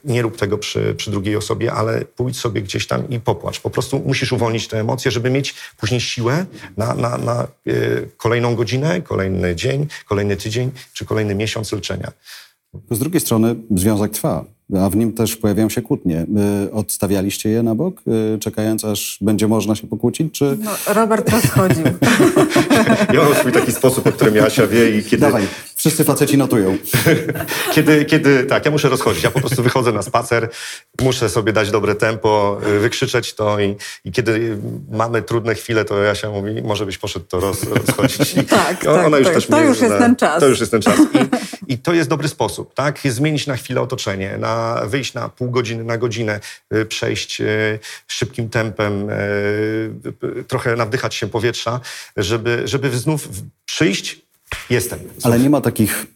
nie 0.04 0.22
rób 0.22 0.36
tego 0.36 0.58
przy, 0.58 0.94
przy, 0.94 1.10
drugiej 1.10 1.36
osobie, 1.36 1.72
ale 1.72 2.04
pójdź 2.04 2.38
sobie 2.38 2.62
gdzieś 2.62 2.86
tam 2.86 3.08
i 3.08 3.20
popłacz. 3.20 3.60
Po 3.60 3.70
prostu 3.70 3.98
musisz 4.06 4.32
uwolnić 4.32 4.68
te 4.68 4.80
emocje, 4.80 5.10
żeby 5.10 5.30
mieć 5.30 5.54
później 5.76 6.00
siłę 6.00 6.46
na, 6.76 6.94
na, 6.94 7.18
na 7.18 7.48
y, 7.68 8.10
kolejną 8.16 8.54
godzinę, 8.54 9.02
kolejny 9.02 9.56
dzień, 9.56 9.86
kolejny 10.06 10.36
tydzień 10.36 10.70
czy 10.92 11.04
kolejny 11.04 11.34
miesiąc 11.34 11.72
leczenia. 11.72 12.12
Z 12.90 12.98
drugiej 12.98 13.20
strony 13.20 13.56
związek 13.70 14.12
trwa 14.12 14.57
a 14.76 14.90
w 14.90 14.96
nim 14.96 15.12
też 15.12 15.36
pojawiają 15.36 15.68
się 15.68 15.82
kłótnie. 15.82 16.26
Odstawialiście 16.72 17.48
je 17.48 17.62
na 17.62 17.74
bok, 17.74 18.02
y, 18.34 18.38
czekając 18.38 18.84
aż 18.84 19.18
będzie 19.20 19.48
można 19.48 19.74
się 19.74 19.86
pokłócić, 19.86 20.34
czy... 20.34 20.58
No, 20.60 20.70
Robert 20.94 21.30
rozchodził. 21.30 21.84
ja 23.14 23.22
mam 23.22 23.34
swój 23.34 23.52
taki 23.52 23.72
sposób, 23.72 24.06
o 24.06 24.12
którym 24.12 24.36
Jasia 24.36 24.66
wie 24.66 24.98
i 24.98 25.02
kiedy... 25.02 25.20
Dawaj, 25.20 25.42
wszyscy 25.78 26.04
faceci 26.04 26.38
notują. 26.38 26.78
kiedy, 27.74 28.04
kiedy, 28.04 28.44
tak, 28.44 28.64
ja 28.64 28.70
muszę 28.70 28.88
rozchodzić. 28.88 29.22
Ja 29.24 29.30
po 29.30 29.40
prostu 29.40 29.62
wychodzę 29.62 29.92
na 29.92 30.02
spacer, 30.02 30.48
muszę 31.00 31.28
sobie 31.28 31.52
dać 31.52 31.70
dobre 31.70 31.94
tempo, 31.94 32.60
y, 32.76 32.78
wykrzyczeć 32.78 33.34
to 33.34 33.60
i, 33.60 33.76
i 34.04 34.12
kiedy 34.12 34.58
mamy 34.90 35.22
trudne 35.22 35.54
chwile, 35.54 35.84
to 35.84 36.02
Jasia 36.02 36.30
mówi, 36.30 36.62
może 36.62 36.86
byś 36.86 36.98
poszedł 36.98 37.26
to 37.26 37.40
roz, 37.40 37.62
rozchodzić. 37.62 38.34
I 38.42 38.44
tak, 38.44 38.86
ona 38.86 39.10
tak, 39.10 39.18
już 39.18 39.24
tak. 39.24 39.34
też 39.34 39.46
to 39.46 39.60
już 39.60 39.80
jest 39.80 39.98
ten 39.98 40.16
czas. 40.16 40.40
To 40.40 40.48
już 40.48 40.60
jest 40.60 40.72
ten 40.72 40.82
czas. 40.82 40.98
I, 41.00 41.28
I 41.72 41.78
to 41.78 41.92
jest 41.92 42.10
dobry 42.10 42.28
sposób, 42.28 42.74
tak? 42.74 42.98
Zmienić 43.04 43.46
na 43.46 43.56
chwilę 43.56 43.80
otoczenie, 43.80 44.38
na 44.38 44.82
wyjść 44.86 45.14
na 45.14 45.28
pół 45.28 45.50
godziny, 45.50 45.84
na 45.84 45.98
godzinę, 45.98 46.40
y, 46.74 46.86
przejść 46.86 47.40
y, 47.40 47.78
szybkim 48.06 48.48
tempem, 48.48 49.08
trochę 50.48 50.76
nawdychać 50.76 51.14
się 51.14 51.26
powietrza, 51.26 51.80
żeby, 52.16 52.62
żeby 52.64 52.98
znów 52.98 53.28
przyjść. 53.64 54.27
Jestem. 54.70 54.98
Ale 55.22 55.38
nie 55.38 55.50
ma 55.50 55.60
takich 55.60 56.06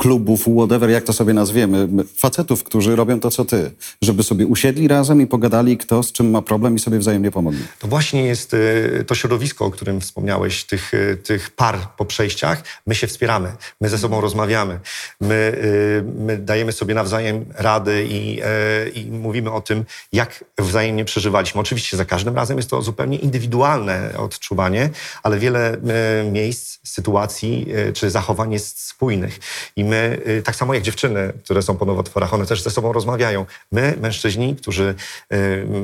klubów, 0.00 0.48
whatever, 0.56 0.90
jak 0.90 1.04
to 1.04 1.12
sobie 1.12 1.32
nazwiemy, 1.32 1.88
facetów, 2.16 2.64
którzy 2.64 2.96
robią 2.96 3.20
to, 3.20 3.30
co 3.30 3.44
ty, 3.44 3.70
żeby 4.02 4.22
sobie 4.22 4.46
usiedli 4.46 4.88
razem 4.88 5.20
i 5.20 5.26
pogadali, 5.26 5.78
kto 5.78 6.02
z 6.02 6.12
czym 6.12 6.30
ma 6.30 6.42
problem 6.42 6.76
i 6.76 6.78
sobie 6.78 6.98
wzajemnie 6.98 7.30
pomogli. 7.30 7.64
To 7.78 7.88
właśnie 7.88 8.22
jest 8.22 8.54
y, 8.54 9.04
to 9.06 9.14
środowisko, 9.14 9.64
o 9.64 9.70
którym 9.70 10.00
wspomniałeś, 10.00 10.64
tych, 10.64 10.94
y, 10.94 11.16
tych 11.16 11.50
par 11.50 11.78
po 11.96 12.04
przejściach. 12.04 12.62
My 12.86 12.94
się 12.94 13.06
wspieramy, 13.06 13.52
my 13.80 13.88
ze 13.88 13.98
sobą 13.98 14.20
rozmawiamy, 14.20 14.80
my, 15.20 15.34
y, 15.34 16.04
my 16.18 16.38
dajemy 16.38 16.72
sobie 16.72 16.94
nawzajem 16.94 17.44
rady 17.54 18.06
i, 18.10 18.40
i 18.94 19.10
mówimy 19.10 19.52
o 19.52 19.60
tym, 19.60 19.84
jak 20.12 20.44
wzajemnie 20.58 21.04
przeżywaliśmy. 21.04 21.60
Oczywiście 21.60 21.96
za 21.96 22.04
każdym 22.04 22.36
razem 22.36 22.56
jest 22.56 22.70
to 22.70 22.82
zupełnie 22.82 23.18
indywidualne 23.18 24.12
odczuwanie, 24.16 24.90
ale 25.22 25.38
wiele 25.38 25.76
miejsc, 26.32 26.78
sytuacji 26.84 27.66
czy 27.94 28.10
zachowań 28.10 28.52
jest 28.52 28.86
spójnych. 28.86 29.40
I 29.76 29.89
my, 29.90 30.20
y, 30.28 30.42
tak 30.42 30.56
samo 30.56 30.74
jak 30.74 30.82
dziewczyny, 30.82 31.32
które 31.44 31.62
są 31.62 31.76
po 31.76 31.84
nowotworach, 31.84 32.34
one 32.34 32.46
też 32.46 32.62
ze 32.62 32.70
sobą 32.70 32.92
rozmawiają. 32.92 33.46
My, 33.72 33.96
mężczyźni, 34.00 34.56
którzy 34.56 34.94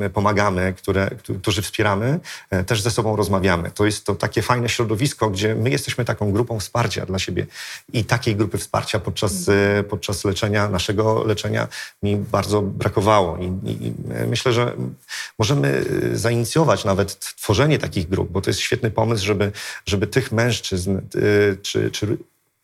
y, 0.05 0.09
pomagamy, 0.13 0.73
które, 0.77 1.09
którzy 1.41 1.61
wspieramy, 1.61 2.19
y, 2.53 2.63
też 2.63 2.81
ze 2.81 2.91
sobą 2.91 3.15
rozmawiamy. 3.15 3.71
To 3.71 3.85
jest 3.85 4.05
to 4.05 4.15
takie 4.15 4.41
fajne 4.41 4.69
środowisko, 4.69 5.29
gdzie 5.29 5.55
my 5.55 5.69
jesteśmy 5.69 6.05
taką 6.05 6.31
grupą 6.31 6.59
wsparcia 6.59 7.05
dla 7.05 7.19
siebie. 7.19 7.45
I 7.93 8.05
takiej 8.05 8.35
grupy 8.35 8.57
wsparcia 8.57 8.99
podczas, 8.99 9.33
podczas 9.89 10.25
leczenia, 10.25 10.69
naszego 10.69 11.23
leczenia 11.23 11.67
mi 12.03 12.15
bardzo 12.15 12.61
brakowało. 12.61 13.37
I, 13.37 13.45
i 13.45 13.93
myślę, 14.27 14.53
że 14.53 14.73
możemy 15.39 15.85
zainicjować 16.13 16.85
nawet 16.85 17.19
tworzenie 17.19 17.79
takich 17.79 18.09
grup, 18.09 18.31
bo 18.31 18.41
to 18.41 18.49
jest 18.49 18.59
świetny 18.59 18.91
pomysł, 18.91 19.25
żeby, 19.25 19.51
żeby 19.85 20.07
tych 20.07 20.31
mężczyzn 20.31 21.01
czy, 21.61 21.91
czy 21.91 22.17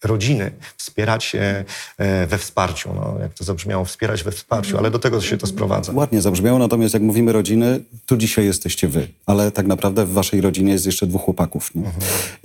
rodziny, 0.04 0.52
wspierać 0.78 1.36
e, 1.36 1.66
e, 1.98 2.28
we 2.28 2.38
wsparciu. 2.38 2.90
No, 2.96 3.16
jak 3.22 3.34
to 3.34 3.44
zabrzmiało, 3.44 3.86
wspierać 3.86 4.24
we 4.24 4.32
wsparciu, 4.32 4.78
ale 4.78 4.92
do 4.92 5.00
tego 5.00 5.22
się 5.22 5.38
to 5.38 5.48
sprowadza. 5.48 5.92
Ładnie 5.94 6.22
zabrzmiało, 6.22 6.60
natomiast 6.60 6.94
jak 6.94 7.04
mówimy 7.04 7.32
rodziny, 7.32 7.80
tu 8.06 8.18
dzisiaj 8.18 8.46
jesteście 8.46 8.88
wy, 8.88 9.08
ale 9.26 9.52
tak 9.52 9.68
naprawdę 9.68 10.06
w 10.06 10.14
waszej 10.14 10.42
rodzinie 10.42 10.72
jest 10.72 10.86
jeszcze 10.86 11.08
dwóch 11.08 11.22
chłopaków. 11.22 11.76
Nie? 11.76 11.88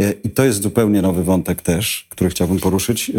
E, 0.07 0.13
I 0.13 0.31
to 0.31 0.45
jest 0.45 0.63
zupełnie 0.63 1.03
nowy 1.03 1.25
wątek 1.25 1.63
też, 1.63 2.07
który 2.11 2.31
chciałbym 2.31 2.59
poruszyć. 2.61 3.11
E, 3.11 3.13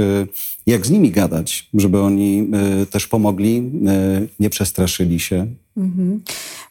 Jak 0.67 0.86
z 0.86 0.89
nimi 0.89 1.12
gadać, 1.12 1.69
żeby 1.73 2.02
oni 2.02 2.49
e, 2.82 2.86
też 2.86 3.08
pomogli, 3.08 3.71
e, 3.88 4.21
nie 4.39 4.49
przestraszyli 4.49 5.19
się? 5.19 5.47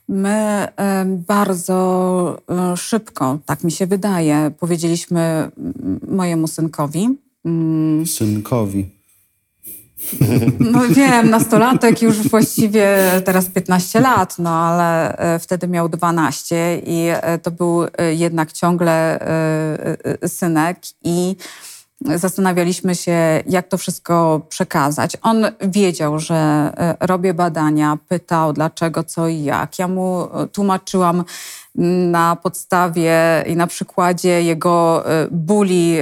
My 0.08 0.28
e, 0.76 1.04
bardzo 1.26 2.38
szybko, 2.76 3.38
tak 3.46 3.64
mi 3.64 3.72
się 3.72 3.86
wydaje, 3.86 4.50
powiedzieliśmy 4.58 5.50
mojemu 6.08 6.46
synkowi. 6.48 7.08
Mm, 7.48 8.06
Synkowi. 8.06 8.98
No 10.60 10.80
wiem, 10.88 11.30
nastolatek 11.30 12.02
już 12.02 12.28
właściwie 12.28 12.98
teraz 13.24 13.48
15 13.48 14.00
lat, 14.00 14.38
no 14.38 14.50
ale 14.50 15.16
e, 15.18 15.38
wtedy 15.38 15.68
miał 15.68 15.88
12 15.88 16.78
i 16.86 17.08
e, 17.12 17.38
to 17.38 17.50
był 17.50 17.84
e, 17.84 18.14
jednak 18.14 18.52
ciągle 18.52 19.18
synek 20.26 20.78
i 21.04 21.36
zastanawialiśmy 22.14 22.94
się, 22.94 23.42
jak 23.46 23.68
to 23.68 23.78
wszystko 23.78 24.40
przekazać. 24.48 25.16
On 25.22 25.46
wiedział, 25.60 26.18
że 26.18 26.72
robię 27.00 27.34
badania, 27.34 27.98
pytał 28.08 28.52
dlaczego, 28.52 29.04
co 29.04 29.28
i 29.28 29.42
jak. 29.42 29.78
Ja 29.78 29.88
mu 29.88 30.28
tłumaczyłam 30.52 31.24
na 32.10 32.36
podstawie 32.36 33.44
i 33.46 33.56
na 33.56 33.66
przykładzie 33.66 34.42
jego 34.42 35.04
bóli 35.30 35.96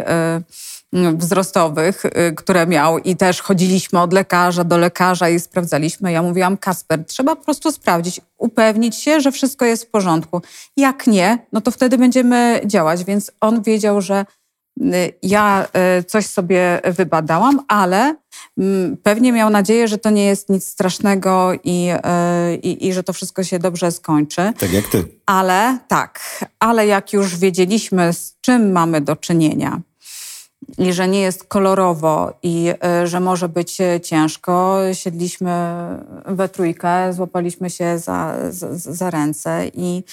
wzrostowych, 0.92 2.04
y, 2.04 2.34
które 2.34 2.66
miał 2.66 2.98
i 2.98 3.16
też 3.16 3.42
chodziliśmy 3.42 4.00
od 4.00 4.12
lekarza 4.12 4.64
do 4.64 4.78
lekarza 4.78 5.28
i 5.28 5.40
sprawdzaliśmy. 5.40 6.12
Ja 6.12 6.22
mówiłam, 6.22 6.56
Kasper, 6.56 7.04
trzeba 7.04 7.36
po 7.36 7.44
prostu 7.44 7.72
sprawdzić, 7.72 8.20
upewnić 8.38 8.96
się, 8.96 9.20
że 9.20 9.32
wszystko 9.32 9.64
jest 9.64 9.84
w 9.84 9.90
porządku. 9.90 10.42
Jak 10.76 11.06
nie, 11.06 11.38
no 11.52 11.60
to 11.60 11.70
wtedy 11.70 11.98
będziemy 11.98 12.60
działać. 12.66 13.04
Więc 13.04 13.32
on 13.40 13.62
wiedział, 13.62 14.00
że 14.00 14.24
y, 14.80 15.12
ja 15.22 15.66
y, 15.98 16.04
coś 16.04 16.26
sobie 16.26 16.80
wybadałam, 16.84 17.60
ale 17.68 18.14
mm, 18.58 18.96
pewnie 18.96 19.32
miał 19.32 19.50
nadzieję, 19.50 19.88
że 19.88 19.98
to 19.98 20.10
nie 20.10 20.24
jest 20.26 20.48
nic 20.48 20.66
strasznego 20.66 21.52
i, 21.64 21.88
i, 22.62 22.86
i 22.86 22.92
że 22.92 23.02
to 23.02 23.12
wszystko 23.12 23.44
się 23.44 23.58
dobrze 23.58 23.92
skończy. 23.92 24.52
Tak 24.58 24.72
jak 24.72 24.88
ty. 24.88 25.04
Ale 25.26 25.78
tak, 25.88 26.20
ale 26.58 26.86
jak 26.86 27.12
już 27.12 27.36
wiedzieliśmy, 27.36 28.12
z 28.12 28.36
czym 28.40 28.72
mamy 28.72 29.00
do 29.00 29.16
czynienia 29.16 29.80
i 30.78 30.92
że 30.92 31.08
nie 31.08 31.20
jest 31.20 31.44
kolorowo 31.44 32.32
i 32.42 32.72
y, 33.02 33.06
że 33.06 33.20
może 33.20 33.48
być 33.48 33.80
y, 33.80 34.00
ciężko, 34.00 34.78
siedliśmy 34.92 35.52
we 36.26 36.48
trójkę, 36.48 37.12
złapaliśmy 37.12 37.70
się 37.70 37.98
za, 37.98 38.36
za, 38.50 38.68
za 38.74 39.10
ręce 39.10 39.70
i 39.74 40.04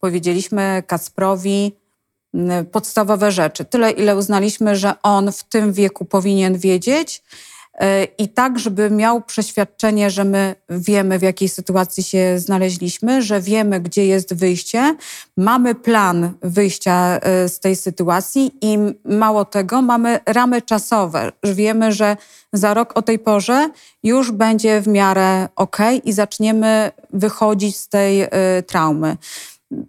powiedzieliśmy 0.00 0.82
Kacprowi 0.86 1.72
y, 2.34 2.64
podstawowe 2.64 3.32
rzeczy. 3.32 3.64
Tyle, 3.64 3.90
ile 3.90 4.16
uznaliśmy, 4.16 4.76
że 4.76 4.94
on 5.02 5.32
w 5.32 5.44
tym 5.44 5.72
wieku 5.72 6.04
powinien 6.04 6.58
wiedzieć, 6.58 7.22
i 8.18 8.28
tak, 8.28 8.58
żeby 8.58 8.90
miał 8.90 9.22
przeświadczenie, 9.22 10.10
że 10.10 10.24
my 10.24 10.54
wiemy, 10.68 11.18
w 11.18 11.22
jakiej 11.22 11.48
sytuacji 11.48 12.02
się 12.02 12.38
znaleźliśmy, 12.38 13.22
że 13.22 13.40
wiemy, 13.40 13.80
gdzie 13.80 14.06
jest 14.06 14.34
wyjście, 14.34 14.96
mamy 15.36 15.74
plan 15.74 16.32
wyjścia 16.42 17.20
y, 17.44 17.48
z 17.48 17.60
tej 17.60 17.76
sytuacji 17.76 18.50
i 18.60 18.78
mało 19.04 19.44
tego, 19.44 19.82
mamy 19.82 20.20
ramy 20.26 20.62
czasowe. 20.62 21.32
Wiemy, 21.44 21.92
że 21.92 22.16
za 22.52 22.74
rok 22.74 22.92
o 22.94 23.02
tej 23.02 23.18
porze 23.18 23.70
już 24.02 24.30
będzie 24.30 24.80
w 24.80 24.88
miarę 24.88 25.48
ok 25.56 25.78
i 26.04 26.12
zaczniemy 26.12 26.90
wychodzić 27.12 27.76
z 27.76 27.88
tej 27.88 28.22
y, 28.22 28.28
traumy 28.66 29.16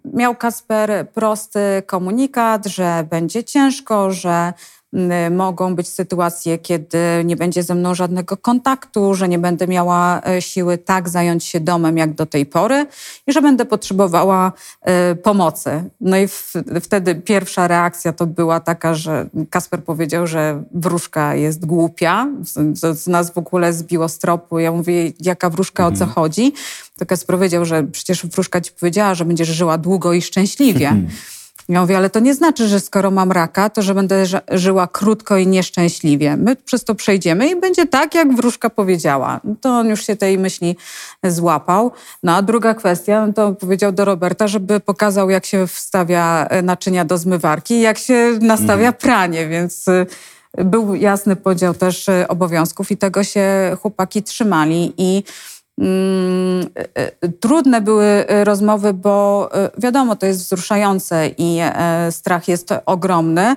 miał 0.04 0.36
Kasper 0.36 1.08
prosty 1.14 1.82
komunikat, 1.86 2.66
że 2.66 3.06
będzie 3.10 3.44
ciężko, 3.44 4.10
że 4.10 4.52
mogą 5.30 5.74
być 5.74 5.88
sytuacje, 5.88 6.58
kiedy 6.58 6.98
nie 7.24 7.36
będzie 7.36 7.62
ze 7.62 7.74
mną 7.74 7.94
żadnego 7.94 8.36
kontaktu, 8.36 9.14
że 9.14 9.28
nie 9.28 9.38
będę 9.38 9.66
miała 9.66 10.20
e, 10.26 10.42
siły 10.42 10.78
tak 10.78 11.08
zająć 11.08 11.44
się 11.44 11.60
domem 11.60 11.96
jak 11.96 12.14
do 12.14 12.26
tej 12.26 12.46
pory 12.46 12.86
i 13.26 13.32
że 13.32 13.42
będę 13.42 13.64
potrzebowała 13.64 14.52
e, 14.82 15.14
pomocy. 15.14 15.84
No 16.00 16.16
i 16.16 16.28
w, 16.28 16.52
wtedy 16.82 17.14
pierwsza 17.14 17.68
reakcja 17.68 18.12
to 18.12 18.26
była 18.26 18.60
taka, 18.60 18.94
że 18.94 19.26
Kasper 19.50 19.84
powiedział, 19.84 20.26
że 20.26 20.62
wróżka 20.74 21.34
jest 21.34 21.66
głupia. 21.66 22.28
Z 22.92 23.06
nas 23.06 23.30
w 23.30 23.38
ogóle 23.38 23.72
zbiło 23.72 24.08
z 24.08 24.18
tropu. 24.18 24.58
Ja 24.58 24.72
mówię, 24.72 25.12
jaka 25.20 25.50
wróżka, 25.50 25.86
o 25.86 25.92
co 25.92 26.06
chodzi? 26.06 26.52
To 26.98 27.06
Kasper 27.06 27.36
powiedział, 27.36 27.64
że 27.64 27.82
przecież 27.82 28.26
wróżka 28.26 28.60
ci 28.60 28.72
powiedziała, 28.72 29.14
że 29.14 29.24
będziesz 29.24 29.48
żyła 29.48 29.78
długo 29.78 30.12
i 30.12 30.22
szczęśliwie. 30.22 30.92
Ja 31.68 31.80
mówię, 31.80 31.96
ale 31.96 32.10
to 32.10 32.20
nie 32.20 32.34
znaczy, 32.34 32.68
że 32.68 32.80
skoro 32.80 33.10
mam 33.10 33.32
raka, 33.32 33.70
to 33.70 33.82
że 33.82 33.94
będę 33.94 34.26
ży- 34.26 34.40
żyła 34.52 34.86
krótko 34.86 35.36
i 35.36 35.46
nieszczęśliwie. 35.46 36.36
My 36.36 36.56
przez 36.56 36.84
to 36.84 36.94
przejdziemy 36.94 37.50
i 37.50 37.56
będzie 37.60 37.86
tak, 37.86 38.14
jak 38.14 38.36
wróżka 38.36 38.70
powiedziała. 38.70 39.40
To 39.60 39.68
on 39.70 39.88
już 39.88 40.06
się 40.06 40.16
tej 40.16 40.38
myśli 40.38 40.76
złapał. 41.24 41.92
No 42.22 42.36
a 42.36 42.42
druga 42.42 42.74
kwestia, 42.74 43.26
no 43.26 43.32
to 43.32 43.52
powiedział 43.52 43.92
do 43.92 44.04
Roberta, 44.04 44.48
żeby 44.48 44.80
pokazał, 44.80 45.30
jak 45.30 45.46
się 45.46 45.66
wstawia 45.66 46.46
e, 46.46 46.62
naczynia 46.62 47.04
do 47.04 47.18
zmywarki 47.18 47.74
i 47.74 47.80
jak 47.80 47.98
się 47.98 48.38
nastawia 48.40 48.92
pranie, 48.92 49.48
więc 49.48 49.88
y, 49.88 50.06
był 50.58 50.94
jasny 50.94 51.36
podział 51.36 51.74
też 51.74 52.08
y, 52.08 52.28
obowiązków 52.28 52.90
i 52.90 52.96
tego 52.96 53.24
się 53.24 53.76
chłopaki 53.82 54.22
trzymali 54.22 54.92
i 54.98 55.24
Trudne 57.40 57.80
były 57.80 58.04
y, 58.30 58.44
rozmowy, 58.44 58.92
bo 58.92 59.48
wiadomo, 59.78 60.16
to 60.16 60.26
jest 60.26 60.40
wzruszające 60.40 61.28
i 61.28 61.58
e, 61.60 62.12
strach 62.12 62.48
jest 62.48 62.74
ogromny, 62.86 63.56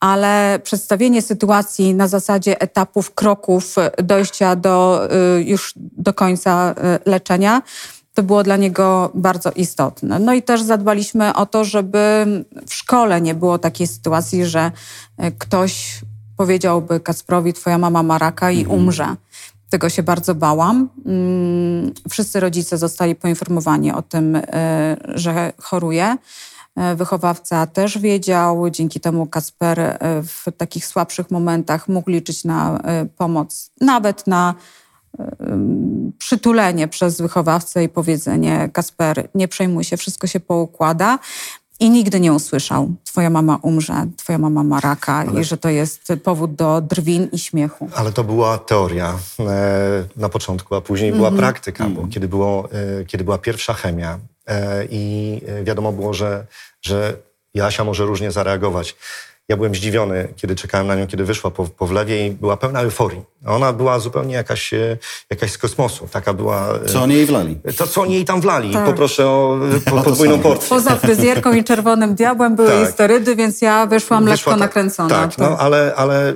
ale 0.00 0.58
przedstawienie 0.62 1.22
sytuacji 1.22 1.94
na 1.94 2.08
zasadzie 2.08 2.60
etapów, 2.60 3.14
kroków 3.14 3.76
dojścia 4.02 4.56
do 4.56 5.08
już 5.44 5.72
do 5.76 6.14
końca 6.14 6.74
leczenia, 7.06 7.62
to 8.14 8.22
było 8.22 8.42
dla 8.42 8.56
niego 8.56 9.10
bardzo 9.14 9.52
istotne. 9.52 10.18
No 10.18 10.34
i 10.34 10.42
też 10.42 10.62
zadbaliśmy 10.62 11.34
o 11.34 11.46
to, 11.46 11.64
żeby 11.64 12.26
w 12.66 12.74
szkole 12.74 13.20
nie 13.20 13.34
było 13.34 13.58
takiej 13.58 13.86
sytuacji, 13.86 14.46
że 14.46 14.72
ktoś 15.38 16.00
powiedziałby 16.36 17.00
Kacprowi, 17.00 17.52
twoja 17.52 17.78
mama 17.78 18.02
ma 18.02 18.18
raka 18.18 18.50
i 18.50 18.66
umrze. 18.66 19.16
Tego 19.70 19.88
się 19.88 20.02
bardzo 20.02 20.34
bałam. 20.34 20.88
Mm, 21.06 21.92
Wszyscy 22.10 22.40
rodzice 22.40 22.78
zostali 22.78 23.14
poinformowani 23.14 23.92
o 23.92 24.02
tym, 24.02 24.36
e, 24.36 24.96
że 25.14 25.52
choruje. 25.58 26.16
E, 26.76 26.94
Wychowawca 26.94 27.66
też 27.66 27.98
wiedział, 27.98 28.70
dzięki 28.70 29.00
temu 29.00 29.26
Kasper 29.26 29.80
e, 29.80 29.98
w 30.22 30.44
takich 30.56 30.86
słabszych 30.86 31.30
momentach 31.30 31.88
mógł 31.88 32.10
liczyć 32.10 32.44
na 32.44 32.80
pomoc, 33.16 33.70
nawet 33.80 34.26
na 34.26 34.54
przytulenie 36.18 36.88
przez 36.88 37.20
wychowawcę 37.20 37.84
i 37.84 37.88
powiedzenie: 37.88 38.70
Kasper, 38.72 39.28
nie 39.34 39.48
przejmuj 39.48 39.84
się, 39.84 39.96
wszystko 39.96 40.26
się 40.26 40.40
poukłada. 40.40 41.18
I 41.80 41.90
nigdy 41.90 42.20
nie 42.20 42.32
usłyszał: 42.32 42.90
Twoja 43.04 43.30
mama 43.30 43.58
umrze, 43.62 44.06
Twoja 44.16 44.38
mama 44.38 44.62
ma 44.62 44.80
raka, 44.80 45.24
i 45.24 45.44
że 45.44 45.56
to 45.56 45.68
jest 45.68 46.12
powód 46.24 46.54
do 46.54 46.80
drwin 46.80 47.28
i 47.32 47.38
śmiechu. 47.38 47.88
Ale 47.94 48.12
to 48.12 48.24
była 48.24 48.58
teoria 48.58 49.18
e, 49.40 50.04
na 50.16 50.28
początku, 50.28 50.74
a 50.74 50.80
później 50.80 51.12
była 51.12 51.30
praktyka, 51.30 51.88
bo 51.88 52.06
kiedy, 52.06 52.28
było, 52.28 52.68
e, 53.00 53.04
kiedy 53.04 53.24
była 53.24 53.38
pierwsza 53.38 53.74
chemia 53.74 54.18
e, 54.46 54.84
i 54.90 55.40
e, 55.46 55.64
wiadomo 55.64 55.92
było, 55.92 56.14
że, 56.14 56.46
że 56.82 57.16
Jasia 57.54 57.84
może 57.84 58.04
różnie 58.04 58.30
zareagować. 58.30 58.96
Ja 59.48 59.56
byłem 59.56 59.74
zdziwiony, 59.74 60.28
kiedy 60.36 60.54
czekałem 60.54 60.86
na 60.86 60.94
nią, 60.94 61.06
kiedy 61.06 61.24
wyszła 61.24 61.50
po, 61.50 61.64
po 61.64 61.86
wlewie 61.86 62.26
i 62.26 62.30
była 62.30 62.56
pełna 62.56 62.80
euforii. 62.80 63.22
Ona 63.46 63.72
była 63.72 63.98
zupełnie 63.98 64.34
jakaś, 64.34 64.74
e, 64.74 64.96
jakaś 65.30 65.50
z 65.52 65.58
kosmosu. 65.58 66.08
Taka 66.10 66.34
była... 66.34 66.78
e, 66.84 66.88
Co 66.88 67.02
oni 67.02 67.14
jej 67.14 67.26
wlali? 67.26 67.58
To, 67.76 67.86
co 67.86 68.00
oni 68.02 68.14
jej 68.14 68.24
tam 68.24 68.40
wlali. 68.40 68.72
Tak. 68.72 68.84
Poproszę 68.86 69.26
o 69.26 69.58
e, 69.76 69.80
po, 69.90 70.02
podwójną 70.02 70.38
porcję. 70.38 70.68
Poza 70.68 70.96
fryzjerką 70.96 71.52
i 71.52 71.64
czerwonym 71.64 72.14
diabłem 72.14 72.56
były 72.56 72.68
Tak. 72.68 72.90
sterydy, 72.90 73.36
więc 73.36 73.62
ja 73.62 73.86
wyszłam 73.86 74.24
lekko 74.24 74.36
Wyszła 74.36 74.52
ta- 74.52 74.58
nakręcona. 74.58 75.08
Tak, 75.08 75.34
To- 75.34 75.42
no, 75.50 75.58
ale, 75.58 75.92
ale 75.96 76.30
y, 76.30 76.34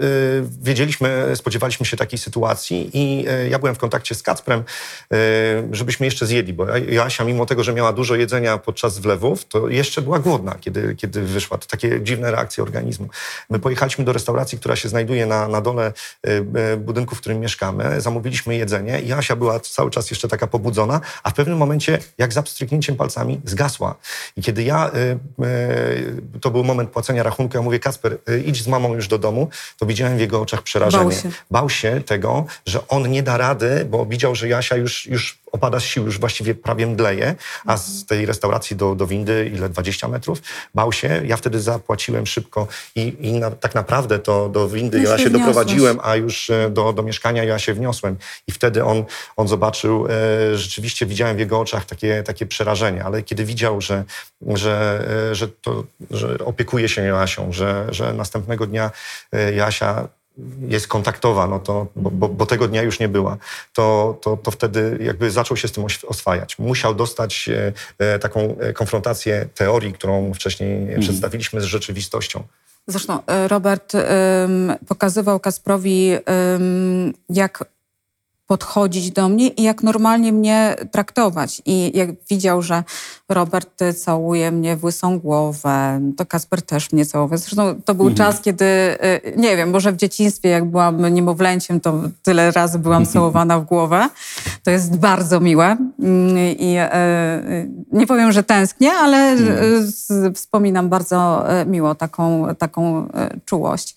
wiedzieliśmy, 0.62 1.32
spodziewaliśmy 1.34 1.86
się 1.86 1.96
takiej 1.96 2.18
sytuacji 2.18 2.90
i 2.92 3.24
ja 3.50 3.58
byłem 3.58 3.74
w 3.74 3.78
kontakcie 3.78 4.14
z 4.14 4.22
Kacprem, 4.22 4.62
żebyśmy 5.72 6.06
jeszcze 6.06 6.26
zjedli, 6.26 6.52
bo 6.52 6.66
Jasia, 6.76 7.24
mimo 7.24 7.46
tego, 7.46 7.64
że 7.64 7.72
miała 7.72 7.92
dużo 7.92 8.14
jedzenia 8.14 8.58
podczas 8.58 8.98
wlewów, 8.98 9.44
to 9.44 9.68
jeszcze 9.68 10.02
była 10.02 10.18
głodna, 10.18 10.54
kiedy, 10.61 10.94
kiedy 10.96 11.22
wyszła. 11.22 11.58
To 11.58 11.66
takie 11.66 12.00
dziwne 12.02 12.30
reakcje 12.30 12.62
organizmu. 12.62 12.99
My 13.51 13.59
pojechaliśmy 13.59 14.05
do 14.05 14.12
restauracji, 14.12 14.59
która 14.59 14.76
się 14.76 14.88
znajduje 14.88 15.26
na, 15.26 15.48
na 15.48 15.61
dole 15.61 15.92
budynku, 16.78 17.14
w 17.14 17.20
którym 17.20 17.40
mieszkamy. 17.40 18.01
Zamówiliśmy 18.01 18.57
jedzenie 18.57 19.01
i 19.01 19.12
Asia 19.12 19.36
była 19.36 19.61
cały 19.61 19.90
czas 19.90 20.11
jeszcze 20.11 20.28
taka 20.28 20.46
pobudzona, 20.46 21.01
a 21.22 21.30
w 21.30 21.34
pewnym 21.34 21.59
momencie, 21.59 21.98
jak 22.18 22.32
za 22.32 22.42
pstryknięciem 22.42 22.96
palcami, 22.96 23.40
zgasła. 23.44 23.94
I 24.36 24.42
kiedy 24.42 24.62
ja, 24.62 24.90
to 26.40 26.51
był 26.51 26.64
moment 26.64 26.90
płacenia 26.90 27.22
rachunku, 27.22 27.57
ja 27.57 27.62
mówię, 27.62 27.78
Kasper, 27.78 28.18
idź 28.46 28.62
z 28.62 28.66
mamą 28.66 28.94
już 28.94 29.09
do 29.09 29.18
domu, 29.18 29.48
to 29.78 29.86
widziałem 29.86 30.16
w 30.16 30.20
jego 30.20 30.40
oczach 30.40 30.62
przerażenie. 30.62 31.05
Bał 31.05 31.12
się. 31.12 31.30
Bał 31.51 31.70
się 31.70 32.01
tego, 32.07 32.44
że 32.66 32.88
on 32.88 33.11
nie 33.11 33.22
da 33.22 33.36
rady, 33.36 33.86
bo 33.90 34.07
widział, 34.07 34.34
że 34.34 34.48
Jasia 34.48 34.76
już, 34.76 35.07
już 35.07 35.38
opada 35.53 35.80
z 35.80 35.82
sił, 35.82 36.05
już 36.05 36.20
właściwie 36.20 36.55
prawie 36.55 36.86
mdleje, 36.86 37.34
a 37.66 37.76
z 37.76 38.07
tej 38.07 38.26
restauracji 38.26 38.76
do, 38.76 38.94
do 38.94 39.07
windy, 39.07 39.51
ile, 39.55 39.68
20 39.68 40.09
metrów, 40.09 40.42
bał 40.74 40.92
się. 40.92 41.22
Ja 41.24 41.36
wtedy 41.36 41.61
zapłaciłem 41.61 42.26
szybko 42.26 42.66
i, 42.95 43.16
i 43.20 43.32
na, 43.32 43.51
tak 43.51 43.74
naprawdę 43.74 44.18
to 44.18 44.49
do 44.49 44.68
windy 44.68 45.01
No 45.01 45.11
ja 45.11 45.18
się 45.18 45.24
wniosłeś. 45.24 45.32
doprowadziłem, 45.32 45.99
a 46.03 46.16
już 46.16 46.51
e, 46.51 46.70
do, 46.70 46.93
do 46.93 47.03
mieszkania 47.03 47.45
ja 47.45 47.59
się 47.59 47.74
wniosłem. 47.74 48.16
I 48.47 48.53
wtedy 48.53 48.84
on, 48.84 49.05
on 49.36 49.49
zobaczył, 49.49 50.07
e, 50.07 50.11
rzeczywiście 50.57 51.07
widziałem 51.07 51.36
w 51.36 51.41
jego 51.41 51.61
oczach 51.61 51.84
takie, 51.84 52.22
takie 52.22 52.47
przerażenie, 52.47 53.05
ale 53.05 53.22
kiedy 53.22 53.45
widział, 53.45 53.80
że, 53.80 54.05
że, 54.55 55.05
e, 55.30 55.34
że, 55.34 55.49
to, 55.49 55.84
że 56.11 56.38
opiekuje 56.38 56.88
się 56.88 57.03
Joasią, 57.03 57.53
że, 57.53 57.86
że 57.91 58.14
następnego 58.14 58.66
dnia 58.66 58.91
e, 59.32 59.53
Jasia 59.53 60.09
jest 60.68 60.88
kontaktowa, 60.88 61.47
no 61.47 61.59
to, 61.59 61.86
bo, 61.97 62.11
bo, 62.11 62.28
bo 62.28 62.47
tego 62.47 62.68
dnia 62.68 62.82
już 62.82 63.01
nie 63.01 63.09
była, 63.09 63.36
to, 63.72 64.18
to, 64.22 64.36
to 64.36 64.51
wtedy 64.51 64.99
jakby 65.01 65.30
zaczął 65.30 65.57
się 65.57 65.68
z 65.68 65.72
tym 65.72 65.84
oswajać. 66.07 66.59
Musiał 66.59 66.95
dostać 66.95 67.49
e, 67.49 67.72
e, 67.99 68.18
taką 68.18 68.57
konfrontację 68.74 69.49
teorii, 69.55 69.93
którą 69.93 70.34
wcześniej 70.34 71.01
przedstawiliśmy 71.01 71.61
z 71.61 71.64
rzeczywistością. 71.64 72.43
Zresztą 72.86 73.26
e, 73.26 73.48
Robert 73.48 73.92
pokazywał 74.88 75.40
Kasprowi, 75.40 76.12
jak 77.28 77.64
podchodzić 78.50 79.10
do 79.10 79.28
mnie 79.28 79.48
i 79.48 79.62
jak 79.62 79.82
normalnie 79.82 80.32
mnie 80.32 80.76
traktować. 80.92 81.62
I 81.66 81.98
jak 81.98 82.10
widział, 82.30 82.62
że 82.62 82.84
Robert 83.28 83.82
całuje 83.96 84.50
mnie 84.50 84.76
w 84.76 84.84
łysą 84.84 85.18
głowę, 85.18 86.00
to 86.16 86.26
Kasper 86.26 86.62
też 86.62 86.92
mnie 86.92 87.06
całował. 87.06 87.38
Zresztą 87.38 87.82
to 87.84 87.94
był 87.94 88.14
czas, 88.14 88.40
kiedy, 88.40 88.64
y, 88.64 89.34
nie 89.36 89.56
wiem, 89.56 89.70
może 89.70 89.92
w 89.92 89.96
dzieciństwie, 89.96 90.48
jak 90.48 90.64
byłam 90.64 91.14
niemowlęciem, 91.14 91.80
to 91.80 92.00
tyle 92.22 92.50
razy 92.50 92.78
byłam 92.78 93.06
całowana 93.06 93.60
w 93.60 93.64
głowę. 93.64 94.08
To 94.62 94.70
jest 94.70 94.96
bardzo 94.98 95.40
miłe. 95.40 95.76
Mm, 95.98 96.38
I 96.58 96.74
e, 96.78 97.48
y, 97.50 97.70
nie 97.92 98.06
powiem, 98.06 98.32
że 98.32 98.42
tęsknię, 98.42 98.92
ale 98.92 99.32
y, 99.34 99.86
z- 99.86 100.36
wspominam 100.36 100.88
bardzo 100.88 101.48
e, 101.61 101.66
miło 101.66 101.94
taką, 101.94 102.54
taką 102.58 103.08
e, 103.08 103.30
czułość. 103.44 103.96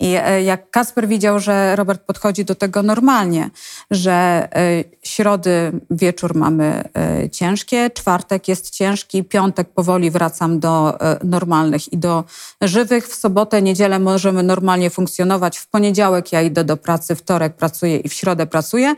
I 0.00 0.14
e, 0.24 0.42
jak 0.42 0.70
Kasper 0.70 1.08
widział, 1.08 1.40
że 1.40 1.76
Robert 1.76 2.02
podchodzi 2.02 2.44
do 2.44 2.54
tego 2.54 2.82
normalnie, 2.82 3.50
że 3.90 4.12
e, 4.12 4.84
środy 5.02 5.72
wieczór 5.90 6.34
mamy 6.34 6.84
e, 6.94 7.30
ciężkie, 7.30 7.90
czwartek 7.90 8.48
jest 8.48 8.70
ciężki, 8.70 9.24
piątek 9.24 9.68
powoli 9.68 10.10
wracam 10.10 10.60
do 10.60 11.00
e, 11.00 11.18
normalnych 11.24 11.92
i 11.92 11.98
do 11.98 12.24
żywych, 12.62 13.08
w 13.08 13.14
sobotę, 13.14 13.62
niedzielę 13.62 13.98
możemy 13.98 14.42
normalnie 14.42 14.90
funkcjonować, 14.90 15.58
w 15.58 15.66
poniedziałek 15.66 16.32
ja 16.32 16.42
idę 16.42 16.64
do 16.64 16.76
pracy, 16.76 17.14
wtorek 17.14 17.56
pracuję 17.56 17.96
i 17.96 18.08
w 18.08 18.12
środę 18.12 18.46
pracuję, 18.46 18.94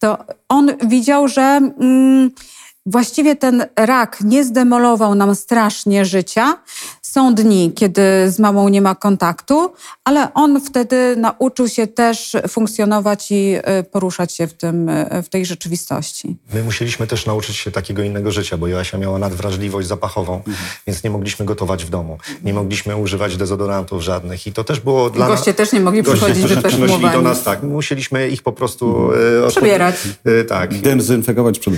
to 0.00 0.18
on 0.48 0.70
widział, 0.86 1.28
że... 1.28 1.42
Mm, 1.42 2.30
Właściwie 2.86 3.36
ten 3.36 3.66
rak 3.76 4.18
nie 4.24 4.44
zdemolował 4.44 5.14
nam 5.14 5.34
strasznie 5.34 6.04
życia. 6.04 6.56
Są 7.10 7.34
dni, 7.34 7.72
kiedy 7.72 8.02
z 8.30 8.38
mamą 8.38 8.68
nie 8.68 8.82
ma 8.82 8.94
kontaktu, 8.94 9.72
ale 10.04 10.34
on 10.34 10.60
wtedy 10.60 11.16
nauczył 11.16 11.68
się 11.68 11.86
też 11.86 12.36
funkcjonować 12.48 13.30
i 13.30 13.54
y, 13.80 13.82
poruszać 13.84 14.32
się 14.34 14.46
w, 14.46 14.54
tym, 14.54 14.88
y, 14.88 15.22
w 15.22 15.28
tej 15.28 15.46
rzeczywistości. 15.46 16.36
My 16.54 16.62
musieliśmy 16.62 17.06
też 17.06 17.26
nauczyć 17.26 17.56
się 17.56 17.70
takiego 17.70 18.02
innego 18.02 18.32
życia, 18.32 18.56
bo 18.56 18.66
Joasia 18.66 18.98
miała 18.98 19.18
nadwrażliwość 19.18 19.88
zapachową, 19.88 20.42
więc 20.86 21.04
nie 21.04 21.10
mogliśmy 21.10 21.46
gotować 21.46 21.84
w 21.84 21.90
domu. 21.90 22.18
Nie 22.44 22.54
mogliśmy 22.54 22.96
używać 22.96 23.36
dezodorantów 23.36 24.02
żadnych 24.02 24.46
i 24.46 24.52
to 24.52 24.64
też 24.64 24.80
było 24.80 25.10
dla 25.10 25.26
Goście 25.26 25.50
nas... 25.50 25.56
też 25.56 25.72
nie 25.72 25.80
mogli 25.80 26.02
przychodzić 26.02 26.44
też 26.48 26.64
przynosili 26.64 27.10
do 27.10 27.22
nas, 27.22 27.42
tak. 27.42 27.62
Musieliśmy 27.62 28.28
ich 28.28 28.42
po 28.42 28.52
prostu... 28.52 29.12
e, 29.12 29.46
odpo- 29.46 29.50
Przebierać. 29.50 29.94
E, 30.24 30.44
tak. 30.44 30.74
Dezynfekować 30.74 31.58
przed 31.58 31.74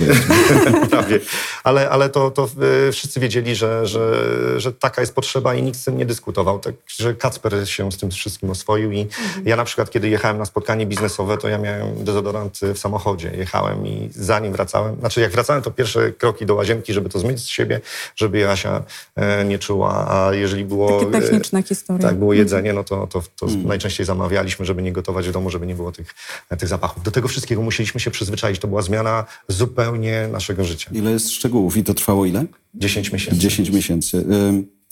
prawie. 0.89 1.19
Ale, 1.63 1.89
ale 1.89 2.09
to, 2.09 2.31
to 2.31 2.49
wszyscy 2.91 3.19
wiedzieli, 3.19 3.55
że, 3.55 3.87
że, 3.87 4.13
że 4.57 4.73
taka 4.73 5.01
jest 5.01 5.15
potrzeba 5.15 5.22
i 5.57 5.63
nikt 5.63 5.79
z 5.79 5.83
tym 5.83 5.97
nie 5.97 6.05
dyskutował. 6.05 6.59
Także 6.59 7.13
Kacper 7.13 7.69
się 7.69 7.91
z 7.91 7.97
tym 7.97 8.11
wszystkim 8.11 8.49
oswoił 8.49 8.91
i 8.91 9.07
ja 9.45 9.55
na 9.55 9.65
przykład, 9.65 9.91
kiedy 9.91 10.09
jechałem 10.09 10.37
na 10.37 10.45
spotkanie 10.45 10.85
biznesowe, 10.85 11.37
to 11.37 11.47
ja 11.47 11.57
miałem 11.57 12.03
dezodorant 12.03 12.59
w 12.73 12.79
samochodzie. 12.79 13.31
Jechałem 13.37 13.87
i 13.87 14.09
zanim 14.11 14.53
wracałem, 14.53 14.99
znaczy 14.99 15.21
jak 15.21 15.31
wracałem, 15.31 15.61
to 15.61 15.71
pierwsze 15.71 16.11
kroki 16.11 16.45
do 16.45 16.55
łazienki, 16.55 16.93
żeby 16.93 17.09
to 17.09 17.19
zmyć 17.19 17.39
z 17.39 17.45
siebie, 17.45 17.81
żeby 18.15 18.39
Jasia 18.39 18.83
e, 19.15 19.45
nie 19.45 19.59
czuła, 19.59 20.07
a 20.09 20.33
jeżeli 20.33 20.65
było... 20.65 20.99
Takie 20.99 21.11
techniczne 21.11 21.59
e, 21.59 21.63
historie. 21.63 22.01
Tak, 22.01 22.15
było 22.15 22.33
jedzenie, 22.33 22.73
no 22.73 22.83
to, 22.83 23.07
to, 23.07 23.23
to 23.35 23.47
najczęściej 23.65 24.05
zamawialiśmy, 24.05 24.65
żeby 24.65 24.81
nie 24.81 24.91
gotować 24.91 25.27
w 25.27 25.31
domu, 25.31 25.49
żeby 25.49 25.67
nie 25.67 25.75
było 25.75 25.91
tych, 25.91 26.15
tych 26.59 26.69
zapachów. 26.69 27.03
Do 27.03 27.11
tego 27.11 27.27
wszystkiego 27.27 27.61
musieliśmy 27.61 27.99
się 27.99 28.11
przyzwyczaić. 28.11 28.59
To 28.59 28.67
była 28.67 28.81
zmiana 28.81 29.25
zupełnie 29.47 30.27
naszego 30.31 30.63
życia. 30.63 30.91
Ile 30.93 31.11
jest 31.11 31.31
szczegółów 31.31 31.77
i 31.77 31.83
to 31.83 31.93
trwało 31.93 32.25
ile? 32.25 32.45
10 32.75 33.11
miesięcy. 33.11 33.39
10 33.39 33.69
miesięcy. 33.69 34.25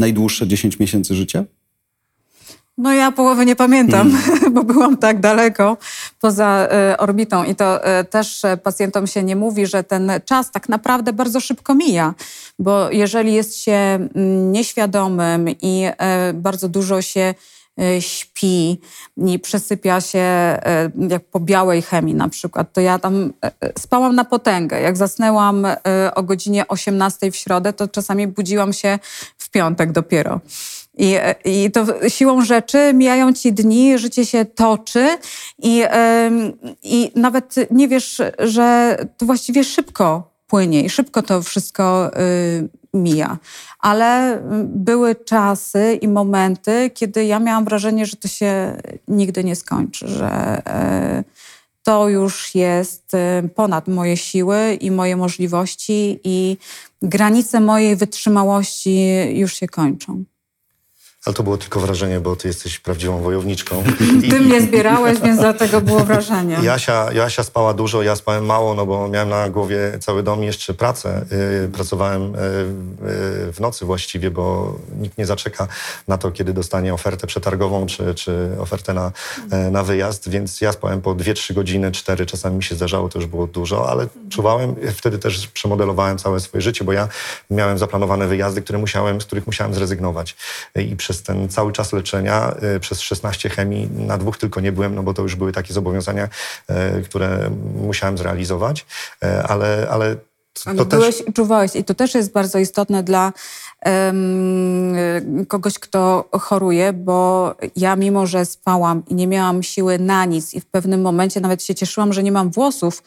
Najdłuższe 0.02 0.47
10 0.47 0.80
miesięcy 0.80 1.16
życia? 1.16 1.43
No 2.78 2.93
ja 2.93 3.12
połowy 3.12 3.45
nie 3.45 3.56
pamiętam, 3.56 4.18
bo 4.54 4.64
byłam 4.64 4.97
tak 4.97 5.20
daleko 5.20 5.78
poza 6.20 6.68
e, 6.72 6.97
orbitą 6.97 7.43
i 7.43 7.56
to 7.56 7.86
e, 7.86 8.04
też 8.04 8.45
e, 8.45 8.58
pacjentom 8.58 9.08
się 9.08 9.24
nie 9.24 9.36
mówi, 9.36 9.66
że 9.66 9.84
ten 9.84 10.12
czas 10.26 10.52
tak 10.52 10.70
naprawdę 10.70 11.14
bardzo 11.14 11.39
szybko 11.39 11.76
mija, 11.76 12.14
bo 12.60 12.91
jeżeli 12.91 13.34
jest 13.34 13.58
się 13.58 13.72
mm, 13.72 14.52
nieświadomym 14.52 15.49
i 15.62 15.86
bardzo 16.34 16.70
dużo 16.70 17.02
się 17.02 17.34
śpi 17.99 18.82
i 19.18 19.39
przesypia 19.39 20.02
się 20.02 20.26
jak 21.10 21.24
po 21.32 21.39
białej 21.39 21.82
chemii 21.82 22.16
na 22.16 22.30
przykład, 22.30 22.74
to 22.74 22.82
ja 22.82 22.99
tam 22.99 23.34
spałam 23.80 24.16
na 24.16 24.26
potęgę. 24.26 24.82
Jak 24.82 24.97
zasnęłam 24.97 25.68
o 26.16 26.24
godzinie 26.24 26.68
18 26.68 27.32
w 27.32 27.36
środę, 27.36 27.74
to 27.74 27.88
czasami 27.88 28.28
budziłam 28.28 28.74
się 28.74 28.99
piątek 29.52 29.91
dopiero. 29.91 30.39
I, 30.97 31.16
I 31.45 31.72
to 31.72 32.10
siłą 32.10 32.45
rzeczy 32.45 32.93
mijają 32.93 33.34
ci 33.34 33.54
dni, 33.54 33.97
życie 33.97 34.26
się 34.26 34.45
toczy 34.45 35.08
i, 35.60 35.84
i 36.84 37.12
nawet 37.16 37.56
nie 37.72 37.88
wiesz, 37.88 38.22
że 38.39 38.97
to 39.18 39.26
właściwie 39.26 39.64
szybko 39.64 40.32
płynie 40.52 40.84
i 40.84 40.89
szybko 40.89 41.22
to 41.22 41.41
wszystko 41.41 42.12
y, 42.20 42.70
mija. 42.93 43.38
Ale 43.80 44.38
y, 44.38 44.39
były 44.66 45.16
czasy 45.16 45.99
i 46.02 46.08
momenty, 46.08 46.89
kiedy 46.93 47.26
ja 47.26 47.39
miałam 47.39 47.66
wrażenie, 47.66 48.06
że 48.06 48.18
to 48.18 48.28
się 48.28 48.78
nigdy 49.08 49.43
nie 49.43 49.56
skończy, 49.56 50.08
że 50.08 50.62
y, 51.20 51.24
to 51.84 52.10
już 52.10 52.56
jest 52.56 53.14
y, 53.14 53.50
ponad 53.50 53.88
moje 53.88 54.18
siły 54.18 54.74
i 54.74 54.92
moje 54.92 55.16
możliwości 55.16 56.20
i 56.24 56.58
granice 57.02 57.60
mojej 57.60 57.96
wytrzymałości 57.96 59.08
już 59.34 59.54
się 59.54 59.68
kończą. 59.68 60.24
Ale 61.26 61.34
to 61.34 61.44
było 61.44 61.58
tylko 61.58 61.80
wrażenie, 61.80 62.20
bo 62.20 62.36
ty 62.36 62.48
jesteś 62.48 62.80
prawdziwą 62.80 63.22
wojowniczką. 63.22 63.84
I, 64.24 64.30
Ty 64.30 64.40
mnie 64.40 64.62
zbierałeś, 64.62 65.20
więc 65.20 65.40
dlatego 65.40 65.82
było 65.82 66.00
wrażenie. 66.00 66.58
Jasia, 66.64 67.12
Jasia 67.12 67.44
spała 67.44 67.74
dużo, 67.74 68.02
ja 68.02 68.16
spałem 68.16 68.46
mało, 68.46 68.74
no 68.74 68.86
bo 68.86 69.08
miałem 69.08 69.30
na 69.30 69.50
głowie 69.50 69.78
cały 70.00 70.24
dom 70.24 70.44
i 70.44 70.46
jeszcze 70.46 70.74
pracę. 70.74 71.26
Yy, 71.62 71.70
pracowałem 71.70 72.22
yy, 72.22 72.40
yy, 73.46 73.54
w 73.54 73.58
nocy 73.60 73.86
właściwie, 73.86 74.32
bo 74.32 74.76
nikt 75.00 75.18
nie 75.18 75.26
zaczeka 75.26 75.68
na 76.08 76.18
to, 76.18 76.32
kiedy 76.32 76.54
dostanie 76.54 76.94
ofertę 76.94 77.28
przetargową 77.28 77.86
czy, 77.86 78.16
czy 78.16 78.50
ofertę 78.60 78.94
na, 78.94 79.12
yy, 79.52 79.72
na 79.72 79.84
wyjazd, 79.84 80.30
więc 80.30 80.62
ja 80.62 80.72
spałem 80.72 81.02
po 81.02 81.16
2-3 81.16 81.54
godziny, 81.54 81.92
4 81.92 82.26
czasami 82.26 82.56
mi 82.56 82.64
się 82.64 82.76
zdarzało, 82.76 83.10
to 83.10 83.20
już 83.20 83.28
było 83.28 83.48
dużo, 83.48 83.90
ale 83.90 84.08
czuwałem, 84.30 84.76
wtedy 84.94 85.20
też 85.20 85.48
przemodelowałem 85.48 86.18
całe 86.18 86.40
swoje 86.40 86.62
życie, 86.62 86.86
bo 86.86 86.94
ja 86.94 87.08
miałem 87.50 87.78
zaplanowane 87.78 88.28
wyjazdy, 88.28 88.62
które 88.62 88.80
musiałem, 88.80 89.22
z 89.22 89.26
których 89.26 89.48
musiałem 89.48 89.74
zrezygnować. 89.74 90.36
I 90.76 90.96
przez 91.12 91.24
ten 91.24 91.49
cały 91.49 91.72
czas 91.72 91.93
leczenia, 91.93 92.55
y, 92.76 92.80
przez 92.80 92.99
16 93.01 93.49
chemii, 93.49 93.89
na 93.91 94.18
dwóch 94.18 94.38
tylko 94.38 94.62
nie 94.62 94.72
byłem, 94.72 94.95
no 94.95 95.03
bo 95.03 95.14
to 95.14 95.22
już 95.22 95.36
były 95.36 95.51
takie 95.51 95.74
zobowiązania, 95.74 96.30
y, 96.99 97.03
które 97.03 97.51
musiałem 97.76 98.18
zrealizować, 98.18 98.86
y, 99.24 99.43
ale, 99.43 99.88
ale 99.91 100.16
to 100.53 100.70
Ale 100.70 100.86
też... 100.86 100.99
byłeś 100.99 101.24
i 101.28 101.34
czuwałeś 101.34 101.76
i 101.76 101.84
to 101.84 101.93
też 101.93 102.16
jest 102.16 102.32
bardzo 102.32 102.59
istotne 102.59 103.03
dla 103.03 103.34
em, 103.82 104.95
kogoś, 105.47 105.80
kto 105.80 106.30
choruje, 106.32 106.93
bo 106.93 107.55
ja 107.76 107.95
mimo, 107.95 108.28
że 108.28 108.45
spałam 108.45 109.03
i 109.07 109.16
nie 109.16 109.28
miałam 109.28 109.64
siły 109.64 109.99
na 109.99 110.26
nic 110.26 110.53
i 110.53 110.62
w 110.62 110.66
pewnym 110.66 111.01
momencie 111.01 111.41
nawet 111.41 111.64
się 111.64 111.76
cieszyłam, 111.76 112.14
że 112.14 112.24
nie 112.24 112.32
mam 112.32 112.49
włosów, 112.49 113.03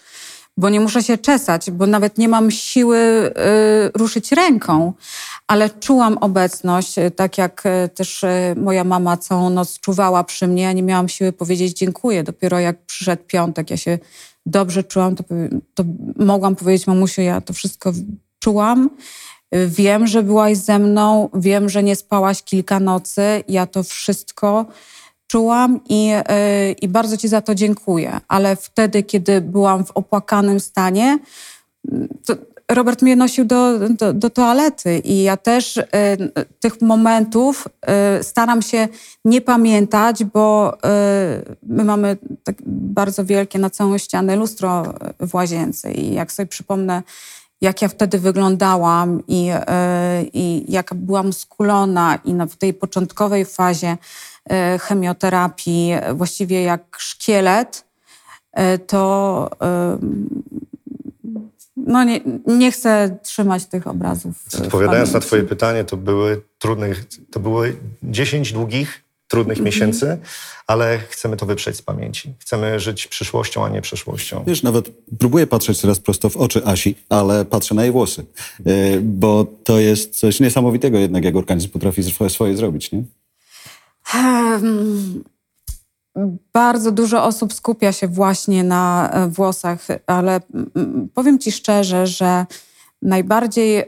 bo 0.56 0.68
nie 0.68 0.80
muszę 0.80 1.02
się 1.02 1.18
czesać, 1.18 1.70
bo 1.70 1.86
nawet 1.86 2.18
nie 2.18 2.28
mam 2.28 2.50
siły 2.50 2.98
y, 2.98 3.32
ruszyć 3.94 4.32
ręką, 4.32 4.92
ale 5.46 5.70
czułam 5.70 6.18
obecność, 6.18 6.98
y, 6.98 7.10
tak 7.10 7.38
jak 7.38 7.66
y, 7.66 7.88
też 7.88 8.24
y, 8.24 8.54
moja 8.56 8.84
mama 8.84 9.16
całą 9.16 9.50
noc 9.50 9.80
czuwała 9.80 10.24
przy 10.24 10.46
mnie, 10.46 10.62
ja 10.62 10.72
nie 10.72 10.82
miałam 10.82 11.08
siły 11.08 11.32
powiedzieć 11.32 11.78
dziękuję. 11.78 12.22
Dopiero 12.22 12.58
jak 12.58 12.84
przyszedł 12.86 13.22
piątek, 13.26 13.70
ja 13.70 13.76
się 13.76 13.98
dobrze 14.46 14.84
czułam, 14.84 15.16
to, 15.16 15.24
to 15.74 15.84
mogłam 16.16 16.56
powiedzieć 16.56 16.86
mamusiu, 16.86 17.22
ja 17.22 17.40
to 17.40 17.52
wszystko 17.52 17.92
czułam. 18.38 18.90
Wiem, 19.66 20.06
że 20.06 20.22
byłaś 20.22 20.56
ze 20.56 20.78
mną, 20.78 21.28
wiem, 21.34 21.68
że 21.68 21.82
nie 21.82 21.96
spałaś 21.96 22.42
kilka 22.42 22.80
nocy. 22.80 23.22
Ja 23.48 23.66
to 23.66 23.82
wszystko 23.82 24.66
czułam 25.26 25.80
i, 25.88 26.12
y, 26.12 26.72
i 26.72 26.88
bardzo 26.88 27.16
Ci 27.16 27.28
za 27.28 27.40
to 27.40 27.54
dziękuję. 27.54 28.20
Ale 28.28 28.56
wtedy, 28.56 29.02
kiedy 29.02 29.40
byłam 29.40 29.84
w 29.84 29.90
opłakanym 29.90 30.60
stanie, 30.60 31.18
Robert 32.70 33.02
mnie 33.02 33.16
nosił 33.16 33.44
do, 33.44 33.88
do, 33.88 34.12
do 34.12 34.30
toalety 34.30 34.98
i 34.98 35.22
ja 35.22 35.36
też 35.36 35.76
y, 35.76 35.84
tych 36.60 36.80
momentów 36.80 37.68
y, 38.18 38.22
staram 38.22 38.62
się 38.62 38.88
nie 39.24 39.40
pamiętać, 39.40 40.24
bo 40.24 40.74
y, 40.74 40.78
my 41.62 41.84
mamy 41.84 42.16
tak 42.44 42.56
bardzo 42.66 43.24
wielkie 43.24 43.58
na 43.58 43.70
całą 43.70 43.98
ścianę 43.98 44.36
lustro 44.36 44.94
w 45.20 45.34
łazience 45.34 45.92
i 45.92 46.14
jak 46.14 46.32
sobie 46.32 46.46
przypomnę, 46.46 47.02
jak 47.60 47.82
ja 47.82 47.88
wtedy 47.88 48.18
wyglądałam 48.18 49.22
i, 49.28 49.50
i 50.32 50.72
jak 50.72 50.94
byłam 50.94 51.32
skulona 51.32 52.18
i 52.24 52.34
na, 52.34 52.46
w 52.46 52.56
tej 52.56 52.74
początkowej 52.74 53.44
fazie 53.44 53.96
chemioterapii, 54.80 55.92
y, 56.10 56.14
właściwie 56.14 56.62
jak 56.62 56.96
szkielet, 56.98 57.84
y, 58.58 58.78
to 58.78 59.50
no 61.76 62.04
nie, 62.04 62.20
nie 62.46 62.72
chcę 62.72 63.18
trzymać 63.22 63.66
tych 63.66 63.86
obrazów. 63.86 64.34
Odpowiadając 64.62 65.12
na 65.12 65.20
twoje 65.20 65.42
pytanie, 65.42 65.84
to 65.84 65.96
były 65.96 66.42
trudne, 66.58 66.88
to 67.30 67.40
były 67.40 67.76
10 68.02 68.52
długich, 68.52 69.04
trudnych 69.28 69.60
miesięcy, 69.60 70.18
ale 70.66 70.98
chcemy 70.98 71.36
to 71.36 71.46
wyprzeć 71.46 71.76
z 71.76 71.82
pamięci. 71.82 72.34
Chcemy 72.38 72.80
żyć 72.80 73.06
przyszłością, 73.06 73.64
a 73.64 73.68
nie 73.68 73.82
przeszłością. 73.82 74.44
Wiesz, 74.46 74.62
nawet 74.62 74.90
próbuję 75.18 75.46
patrzeć 75.46 75.80
teraz 75.80 75.98
prosto 75.98 76.30
w 76.30 76.36
oczy 76.36 76.64
Asi, 76.64 76.94
ale 77.08 77.44
patrzę 77.44 77.74
na 77.74 77.82
jej 77.82 77.92
włosy, 77.92 78.26
Yy, 78.66 79.00
bo 79.00 79.46
to 79.64 79.78
jest 79.78 80.18
coś 80.18 80.40
niesamowitego 80.40 80.98
jednak, 80.98 81.24
jak 81.24 81.36
organizm 81.36 81.70
potrafi 81.70 82.02
swoje, 82.02 82.30
swoje 82.30 82.56
zrobić, 82.56 82.92
nie? 82.92 83.02
Em, 84.14 85.24
Bardzo 86.52 86.92
dużo 86.92 87.24
osób 87.24 87.52
skupia 87.52 87.92
się 87.92 88.08
właśnie 88.08 88.64
na 88.64 89.10
e, 89.10 89.28
włosach, 89.28 89.86
ale 90.06 90.40
powiem 91.14 91.38
Ci 91.38 91.52
szczerze, 91.52 92.06
że 92.06 92.46
najbardziej 93.02 93.84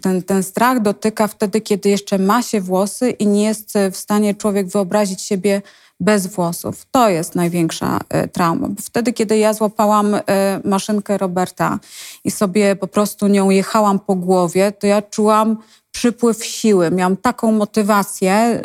ten, 0.00 0.22
ten 0.22 0.42
strach 0.42 0.80
dotyka 0.82 1.26
wtedy, 1.26 1.60
kiedy 1.60 1.88
jeszcze 1.88 2.18
ma 2.18 2.42
się 2.42 2.60
włosy 2.60 3.10
i 3.10 3.26
nie 3.26 3.44
jest 3.44 3.74
w 3.92 3.96
stanie 3.96 4.34
człowiek 4.34 4.66
wyobrazić 4.66 5.22
siebie 5.22 5.62
bez 6.00 6.26
włosów. 6.26 6.86
To 6.90 7.08
jest 7.08 7.34
największa 7.34 7.98
e, 8.08 8.28
trauma. 8.28 8.68
Wtedy, 8.80 9.12
kiedy 9.12 9.38
ja 9.38 9.52
złapałam 9.52 10.14
e, 10.14 10.20
maszynkę 10.64 11.18
Roberta 11.18 11.78
i 12.24 12.30
sobie 12.30 12.76
po 12.76 12.86
prostu 12.86 13.26
nią 13.26 13.50
jechałam 13.50 13.98
po 13.98 14.14
głowie, 14.14 14.72
to 14.72 14.86
ja 14.86 15.02
czułam 15.02 15.56
przypływ 15.96 16.44
siły. 16.44 16.90
Miałam 16.90 17.16
taką 17.16 17.52
motywację 17.52 18.60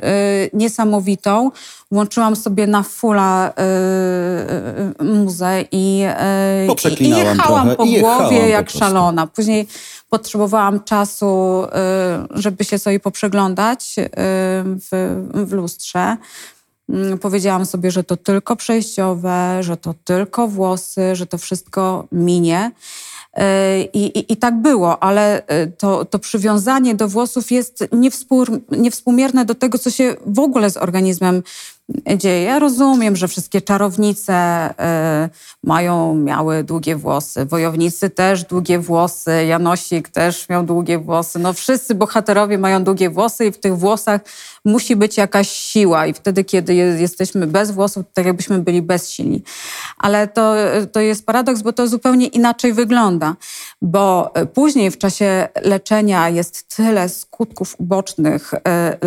y, 0.46 0.58
niesamowitą. 0.58 1.52
Włączyłam 1.92 2.36
sobie 2.36 2.68
na 2.68 2.84
fulla 2.84 3.50
y, 3.50 5.02
y, 5.02 5.04
muzę 5.04 5.62
i, 5.72 6.04
y, 6.90 7.00
i, 7.00 7.10
jechałam 7.10 7.38
trochę 7.38 7.76
po 7.76 7.84
i 7.84 7.92
jechałam 7.92 8.20
głowie 8.20 8.40
po 8.42 8.48
jak 8.48 8.66
prostu. 8.66 8.80
szalona. 8.80 9.28
Później 9.28 9.68
potrzebowałam 10.10 10.84
czasu, 10.84 11.64
y, 11.64 12.40
żeby 12.40 12.64
się 12.64 12.80
sobie 12.80 13.00
poprzeglądać 13.00 13.96
y, 13.98 14.10
w, 14.66 14.90
w 15.34 15.52
lustrze. 15.52 16.18
Mm, 16.90 17.18
Powiedziałam 17.20 17.66
sobie, 17.66 17.92
że 17.92 18.04
to 18.04 18.18
tylko 18.18 18.56
przejściowe, 18.56 19.58
że 19.64 19.78
to 19.78 19.94
tylko 20.04 20.48
włosy, 20.48 21.16
że 21.16 21.26
to 21.26 21.38
wszystko 21.38 22.08
minie. 22.12 22.72
Y, 23.38 23.90
I, 23.94 24.20
i, 24.20 24.34
I 24.34 24.38
tak 24.38 24.62
było, 24.62 25.04
ale 25.04 25.42
y, 25.42 25.72
to, 25.78 26.06
to 26.06 26.20
przywiązanie 26.20 26.96
do 26.96 27.08
włosów 27.08 27.52
jest 27.52 27.88
niewspór, 27.92 28.62
niewspółmierne 28.72 29.46
do 29.46 29.56
tego, 29.56 29.78
co 29.78 29.92
się 29.92 30.16
w 30.26 30.40
ogóle 30.40 30.70
z 30.70 30.78
organizmem 30.78 31.44
dzieje. 32.18 32.60
Rozumiem, 32.60 33.16
że 33.16 33.28
wszystkie 33.28 33.62
czarownice 33.62 34.70
y, 35.26 35.30
mają, 35.64 36.16
miały 36.16 36.64
długie 36.64 36.96
włosy, 36.96 37.46
wojownicy 37.46 38.10
też 38.10 38.44
długie 38.44 38.80
włosy, 38.80 39.46
Janosik 39.46 40.10
też 40.10 40.50
miał 40.50 40.64
długie 40.64 41.00
włosy. 41.00 41.40
No 41.40 41.54
wszyscy 41.54 41.96
bohaterowie 41.96 42.58
mają 42.58 42.84
długie 42.84 43.10
włosy 43.10 43.46
i 43.46 43.52
w 43.52 43.60
tych 43.60 43.78
włosach 43.78 44.22
musi 44.66 44.96
być 44.96 45.18
jakaś 45.18 45.50
siła 45.50 46.08
i 46.08 46.14
wtedy, 46.14 46.44
kiedy 46.44 46.76
je, 46.76 46.86
jesteśmy 46.86 47.48
bez 47.48 47.72
włosów, 47.72 48.06
tak 48.14 48.26
jakbyśmy 48.26 48.60
byli 48.60 48.82
bezsilni. 48.82 49.44
Ale 49.98 50.28
to, 50.28 50.56
to 50.92 51.00
jest 51.00 51.26
paradoks, 51.26 51.62
bo 51.62 51.74
to 51.74 51.88
zupełnie 51.88 52.28
inaczej 52.28 52.74
wygląda, 52.74 53.36
bo 53.82 54.32
y, 54.42 54.46
później 54.46 54.92
w 54.92 54.98
czasie 54.98 55.48
leczenia 55.64 56.30
jest 56.30 56.76
tyle 56.76 57.10
skutków 57.10 57.76
ubocznych 57.80 58.54
y, 58.54 58.58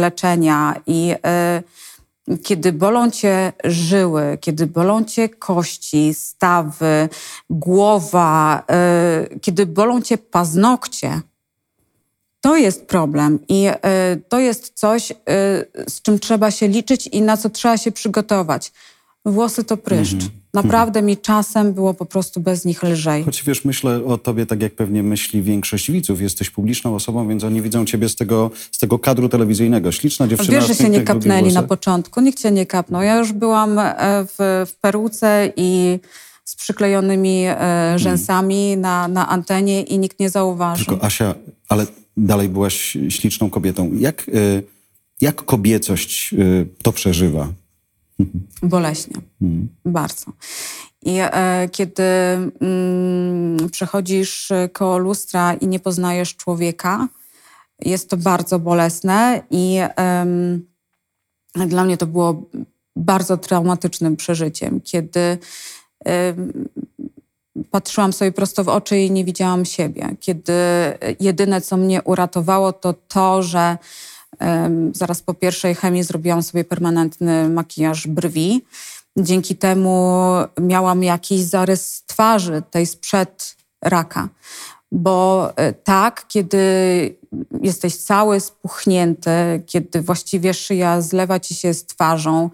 leczenia 0.00 0.74
i 0.86 1.14
y, 1.58 1.62
kiedy 2.42 2.72
bolą 2.72 3.10
cię 3.10 3.52
żyły, 3.64 4.38
kiedy 4.40 4.66
bolą 4.66 5.04
cię 5.04 5.28
kości, 5.28 6.14
stawy, 6.14 7.08
głowa, 7.50 8.62
y, 9.34 9.40
kiedy 9.40 9.66
bolą 9.66 10.02
cię 10.02 10.18
paznokcie, 10.18 11.20
to 12.40 12.56
jest 12.56 12.86
problem 12.86 13.38
i 13.48 13.68
y, 13.68 13.72
to 14.28 14.38
jest 14.38 14.72
coś, 14.74 15.10
y, 15.10 15.14
z 15.88 16.02
czym 16.02 16.18
trzeba 16.18 16.50
się 16.50 16.68
liczyć 16.68 17.06
i 17.06 17.22
na 17.22 17.36
co 17.36 17.50
trzeba 17.50 17.76
się 17.76 17.92
przygotować. 17.92 18.72
Włosy 19.24 19.64
to 19.64 19.76
pryszcz. 19.76 20.30
Naprawdę 20.54 21.02
mi 21.02 21.16
czasem 21.16 21.72
było 21.72 21.94
po 21.94 22.06
prostu 22.06 22.40
bez 22.40 22.64
nich 22.64 22.82
lżej. 22.82 23.24
Choć 23.24 23.42
wiesz, 23.42 23.64
myślę 23.64 24.04
o 24.04 24.18
tobie 24.18 24.46
tak, 24.46 24.62
jak 24.62 24.74
pewnie 24.74 25.02
myśli 25.02 25.42
większość 25.42 25.90
widzów. 25.90 26.20
Jesteś 26.20 26.50
publiczną 26.50 26.94
osobą, 26.94 27.28
więc 27.28 27.44
oni 27.44 27.62
widzą 27.62 27.84
ciebie 27.84 28.08
z 28.08 28.16
tego, 28.16 28.50
z 28.72 28.78
tego 28.78 28.98
kadru 28.98 29.28
telewizyjnego. 29.28 29.92
Śliczna 29.92 30.28
dziewczyna. 30.28 30.58
Wiesz, 30.58 30.66
że 30.66 30.74
się 30.74 30.88
nie 30.88 31.02
kapnęli 31.02 31.52
na 31.52 31.62
początku. 31.62 32.20
Nikt 32.20 32.42
cię 32.42 32.50
nie 32.50 32.66
kapnął. 32.66 33.02
Ja 33.02 33.18
już 33.18 33.32
byłam 33.32 33.78
e, 33.78 33.94
w, 33.98 34.66
w 34.66 34.74
peruce 34.80 35.52
i 35.56 35.98
z 36.44 36.56
przyklejonymi 36.56 37.44
e, 37.46 37.98
rzęsami 37.98 38.76
na, 38.76 39.08
na 39.08 39.28
antenie 39.28 39.82
i 39.82 39.98
nikt 39.98 40.20
nie 40.20 40.30
zauważył. 40.30 40.86
Tylko 40.86 41.04
Asia, 41.04 41.34
ale 41.68 41.86
dalej 42.16 42.48
byłaś 42.48 42.96
śliczną 43.08 43.50
kobietą. 43.50 43.90
Jak, 43.98 44.28
y, 44.28 44.62
jak 45.20 45.44
kobiecość 45.44 46.34
to 46.82 46.92
przeżywa? 46.92 47.48
Boleśnie. 48.62 49.16
Bardzo. 49.84 50.32
I 51.02 51.16
e, 51.20 51.68
kiedy 51.72 52.02
mm, 52.02 53.70
przechodzisz 53.72 54.52
koło 54.72 54.98
lustra 54.98 55.54
i 55.54 55.66
nie 55.66 55.80
poznajesz 55.80 56.36
człowieka, 56.36 57.08
jest 57.80 58.10
to 58.10 58.16
bardzo 58.16 58.58
bolesne 58.58 59.42
i 59.50 59.78
em, 59.96 60.66
dla 61.54 61.84
mnie 61.84 61.96
to 61.96 62.06
było 62.06 62.42
bardzo 62.96 63.36
traumatycznym 63.36 64.16
przeżyciem, 64.16 64.80
kiedy 64.80 65.38
em, 66.04 66.68
patrzyłam 67.70 68.12
sobie 68.12 68.32
prosto 68.32 68.64
w 68.64 68.68
oczy 68.68 68.98
i 68.98 69.10
nie 69.10 69.24
widziałam 69.24 69.64
siebie. 69.64 70.16
Kiedy 70.20 70.52
jedyne, 71.20 71.60
co 71.60 71.76
mnie 71.76 72.02
uratowało, 72.02 72.72
to 72.72 72.94
to, 73.08 73.42
że 73.42 73.78
zaraz 74.92 75.22
po 75.22 75.34
pierwszej 75.34 75.74
chemii 75.74 76.02
zrobiłam 76.02 76.42
sobie 76.42 76.64
permanentny 76.64 77.48
makijaż 77.48 78.06
brwi. 78.06 78.64
Dzięki 79.16 79.56
temu 79.56 80.24
miałam 80.60 81.02
jakiś 81.02 81.40
zarys 81.40 82.02
twarzy, 82.06 82.62
tej 82.70 82.86
sprzed 82.86 83.56
raka. 83.82 84.28
Bo 84.92 85.52
e, 85.56 85.72
tak, 85.72 86.24
kiedy 86.28 86.58
jesteś 87.62 87.96
cały 87.96 88.40
spuchnięty, 88.40 89.62
kiedy 89.66 90.00
właściwie 90.00 90.54
szyja 90.54 91.00
zlewa 91.00 91.40
ci 91.40 91.54
się 91.54 91.74
z 91.74 91.86
twarzą, 91.86 92.50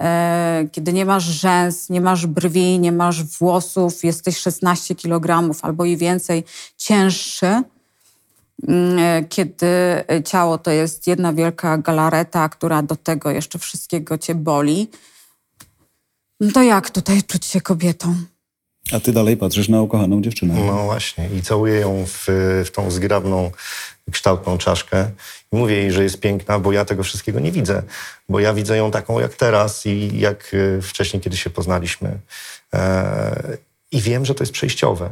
e, 0.00 0.68
kiedy 0.72 0.92
nie 0.92 1.04
masz 1.04 1.24
rzęs, 1.24 1.90
nie 1.90 2.00
masz 2.00 2.26
brwi, 2.26 2.78
nie 2.78 2.92
masz 2.92 3.24
włosów, 3.24 4.04
jesteś 4.04 4.38
16 4.38 4.94
kg 4.94 5.54
albo 5.62 5.84
i 5.84 5.96
więcej 5.96 6.44
cięższy, 6.76 7.62
kiedy 9.28 9.66
ciało 10.24 10.58
to 10.58 10.70
jest 10.70 11.06
jedna 11.06 11.32
wielka 11.32 11.78
galareta, 11.78 12.48
która 12.48 12.82
do 12.82 12.96
tego 12.96 13.30
jeszcze 13.30 13.58
wszystkiego 13.58 14.18
cię 14.18 14.34
boli, 14.34 14.90
no 16.40 16.52
to 16.52 16.62
jak 16.62 16.90
tutaj 16.90 17.22
czuć 17.22 17.44
się 17.44 17.60
kobietą? 17.60 18.14
A 18.92 19.00
ty 19.00 19.12
dalej 19.12 19.36
patrzysz 19.36 19.68
na 19.68 19.82
ukochaną 19.82 20.22
dziewczynę. 20.22 20.54
No 20.54 20.84
właśnie. 20.84 21.28
I 21.38 21.42
całuję 21.42 21.80
ją 21.80 22.04
w, 22.06 22.26
w 22.66 22.70
tą 22.70 22.90
zgrabną, 22.90 23.50
kształtną 24.10 24.58
czaszkę. 24.58 25.10
I 25.52 25.56
mówię 25.56 25.74
jej, 25.74 25.92
że 25.92 26.02
jest 26.02 26.20
piękna, 26.20 26.58
bo 26.58 26.72
ja 26.72 26.84
tego 26.84 27.02
wszystkiego 27.02 27.40
nie 27.40 27.52
widzę. 27.52 27.82
Bo 28.28 28.40
ja 28.40 28.54
widzę 28.54 28.76
ją 28.76 28.90
taką 28.90 29.20
jak 29.20 29.34
teraz 29.34 29.86
i 29.86 30.18
jak 30.18 30.50
e, 30.78 30.82
wcześniej, 30.82 31.22
kiedy 31.22 31.36
się 31.36 31.50
poznaliśmy. 31.50 32.18
E, 32.74 33.56
i 33.92 34.00
wiem, 34.00 34.24
że 34.24 34.34
to 34.34 34.42
jest 34.42 34.52
przejściowe. 34.52 35.10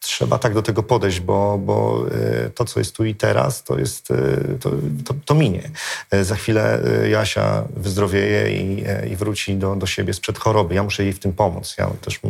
Trzeba 0.00 0.38
tak 0.38 0.54
do 0.54 0.62
tego 0.62 0.82
podejść, 0.82 1.20
bo, 1.20 1.58
bo 1.58 2.06
e, 2.46 2.50
to, 2.50 2.64
co 2.64 2.80
jest 2.80 2.96
tu 2.96 3.04
i 3.04 3.14
teraz, 3.14 3.64
to, 3.64 3.78
jest, 3.78 4.10
e, 4.10 4.14
to, 4.60 4.70
to, 5.04 5.14
to 5.24 5.34
minie. 5.34 5.70
E, 6.10 6.24
za 6.24 6.34
chwilę 6.34 6.82
Jasia 7.10 7.64
wyzdrowieje 7.76 8.62
i, 8.62 8.84
i 9.12 9.16
wróci 9.16 9.56
do, 9.56 9.76
do 9.76 9.86
siebie 9.86 10.14
sprzed 10.14 10.38
choroby. 10.38 10.74
Ja 10.74 10.82
muszę 10.82 11.04
jej 11.04 11.12
w 11.12 11.18
tym 11.18 11.32
pomóc. 11.32 11.74
Ja 11.78 11.90
też 12.00 12.20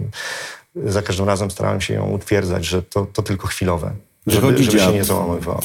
za 0.84 1.02
każdym 1.02 1.26
razem 1.26 1.50
starałem 1.50 1.80
się 1.80 1.94
ją 1.94 2.10
utwierdzać, 2.10 2.64
że 2.64 2.82
to, 2.82 3.06
to 3.12 3.22
tylko 3.22 3.46
chwilowe, 3.46 3.92
żeby, 4.26 4.62
żeby 4.64 4.80
się 4.80 4.92
nie 4.92 5.04
załamywało. 5.04 5.60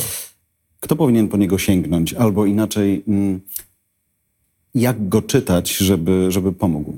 Kto 0.79 0.95
powinien 0.95 1.27
po 1.27 1.37
niego 1.37 1.57
sięgnąć? 1.57 2.13
Albo 2.13 2.45
inaczej, 2.45 3.03
jak 4.75 5.09
go 5.09 5.21
czytać, 5.21 5.77
żeby, 5.77 6.31
żeby 6.31 6.51
pomógł? 6.51 6.93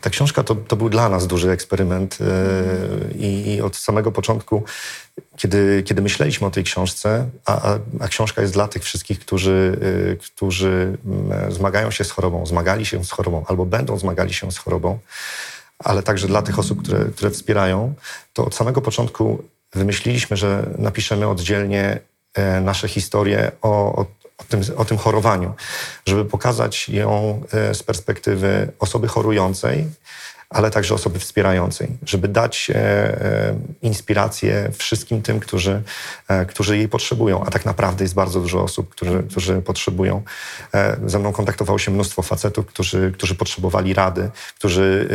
Ta 0.00 0.10
książka 0.10 0.42
to, 0.42 0.54
to 0.54 0.76
był 0.76 0.88
dla 0.88 1.08
nas 1.08 1.26
duży 1.26 1.50
eksperyment 1.50 2.18
yy, 2.20 2.26
i 3.18 3.60
od 3.60 3.76
samego 3.76 4.12
początku, 4.12 4.64
kiedy, 5.36 5.82
kiedy 5.82 6.02
myśleliśmy 6.02 6.46
o 6.46 6.50
tej 6.50 6.64
książce, 6.64 7.28
a, 7.46 7.70
a, 7.72 7.78
a 8.00 8.08
książka 8.08 8.42
jest 8.42 8.54
dla 8.54 8.68
tych 8.68 8.82
wszystkich, 8.82 9.20
którzy, 9.20 9.78
yy, 10.06 10.16
którzy 10.16 10.98
yy, 11.46 11.52
zmagają 11.52 11.90
się 11.90 12.04
z 12.04 12.10
chorobą, 12.10 12.46
zmagali 12.46 12.86
się 12.86 13.04
z 13.04 13.10
chorobą 13.10 13.44
albo 13.48 13.66
będą 13.66 13.98
zmagali 13.98 14.34
się 14.34 14.52
z 14.52 14.58
chorobą, 14.58 14.98
ale 15.78 16.02
także 16.02 16.26
dla 16.26 16.42
tych 16.42 16.58
osób, 16.58 16.82
które, 16.82 17.04
które 17.04 17.30
wspierają, 17.30 17.94
to 18.32 18.44
od 18.44 18.54
samego 18.54 18.80
początku 18.80 19.42
wymyśliliśmy, 19.74 20.36
że 20.36 20.70
napiszemy 20.78 21.28
oddzielnie 21.28 22.00
e, 22.34 22.60
nasze 22.60 22.88
historie 22.88 23.52
o, 23.62 24.00
o 24.00 24.06
o 24.38 24.44
tym, 24.44 24.60
o 24.76 24.84
tym 24.84 24.98
chorowaniu, 24.98 25.54
żeby 26.06 26.24
pokazać 26.24 26.88
ją 26.88 27.42
e, 27.52 27.74
z 27.74 27.82
perspektywy 27.82 28.72
osoby 28.78 29.08
chorującej, 29.08 29.86
ale 30.50 30.70
także 30.70 30.94
osoby 30.94 31.18
wspierającej, 31.18 31.88
żeby 32.06 32.28
dać 32.28 32.70
e, 32.70 32.76
e, 32.76 33.54
inspirację 33.82 34.70
wszystkim 34.78 35.22
tym, 35.22 35.40
którzy, 35.40 35.82
e, 36.28 36.46
którzy 36.46 36.76
jej 36.76 36.88
potrzebują. 36.88 37.44
A 37.44 37.50
tak 37.50 37.64
naprawdę 37.64 38.04
jest 38.04 38.14
bardzo 38.14 38.40
dużo 38.40 38.62
osób, 38.62 38.88
którzy, 38.88 39.22
którzy 39.30 39.62
potrzebują. 39.62 40.22
Ze 41.06 41.18
mną 41.18 41.32
kontaktowało 41.32 41.78
się 41.78 41.90
mnóstwo 41.90 42.22
facetów, 42.22 42.66
którzy, 42.66 43.12
którzy 43.14 43.34
potrzebowali 43.34 43.94
rady, 43.94 44.30
którzy 44.58 45.08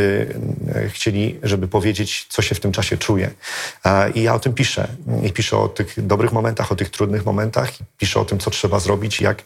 chcieli, 0.89 1.39
żeby 1.43 1.67
powiedzieć, 1.67 2.27
co 2.29 2.41
się 2.41 2.55
w 2.55 2.59
tym 2.59 2.71
czasie 2.71 2.97
czuje. 2.97 3.29
I 4.15 4.23
ja 4.23 4.35
o 4.35 4.39
tym 4.39 4.53
piszę. 4.53 4.87
I 5.23 5.31
piszę 5.31 5.57
o 5.57 5.67
tych 5.67 6.05
dobrych 6.05 6.33
momentach, 6.33 6.71
o 6.71 6.75
tych 6.75 6.89
trudnych 6.89 7.25
momentach. 7.25 7.71
Piszę 7.97 8.19
o 8.19 8.25
tym, 8.25 8.39
co 8.39 8.51
trzeba 8.51 8.79
zrobić, 8.79 9.21
jak, 9.21 9.43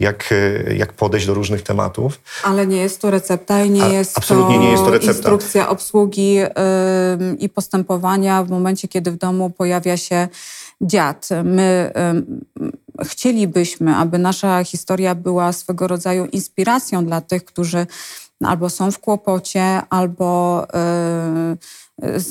jak, 0.00 0.34
jak 0.76 0.92
podejść 0.92 1.26
do 1.26 1.34
różnych 1.34 1.62
tematów. 1.62 2.20
Ale 2.44 2.66
nie 2.66 2.82
jest 2.82 3.00
to 3.00 3.10
recepta 3.10 3.64
i 3.64 3.70
nie 3.70 3.84
A, 3.84 3.88
jest 3.88 4.18
absolutnie 4.18 4.56
to 4.56 4.62
nie 4.62 4.70
jest 4.70 4.84
to 4.84 4.90
recepta 4.90 5.29
instrukcja 5.32 5.68
obsługi 5.68 6.36
i 7.38 7.48
postępowania 7.48 8.44
w 8.44 8.50
momencie, 8.50 8.88
kiedy 8.88 9.10
w 9.10 9.16
domu 9.16 9.50
pojawia 9.50 9.96
się 9.96 10.28
dziad. 10.80 11.28
My 11.44 11.92
chcielibyśmy, 13.04 13.96
aby 13.96 14.18
nasza 14.18 14.64
historia 14.64 15.14
była 15.14 15.52
swego 15.52 15.86
rodzaju 15.86 16.26
inspiracją 16.26 17.04
dla 17.04 17.20
tych, 17.20 17.44
którzy 17.44 17.86
albo 18.44 18.70
są 18.70 18.90
w 18.90 18.98
kłopocie, 18.98 19.82
albo 19.90 20.66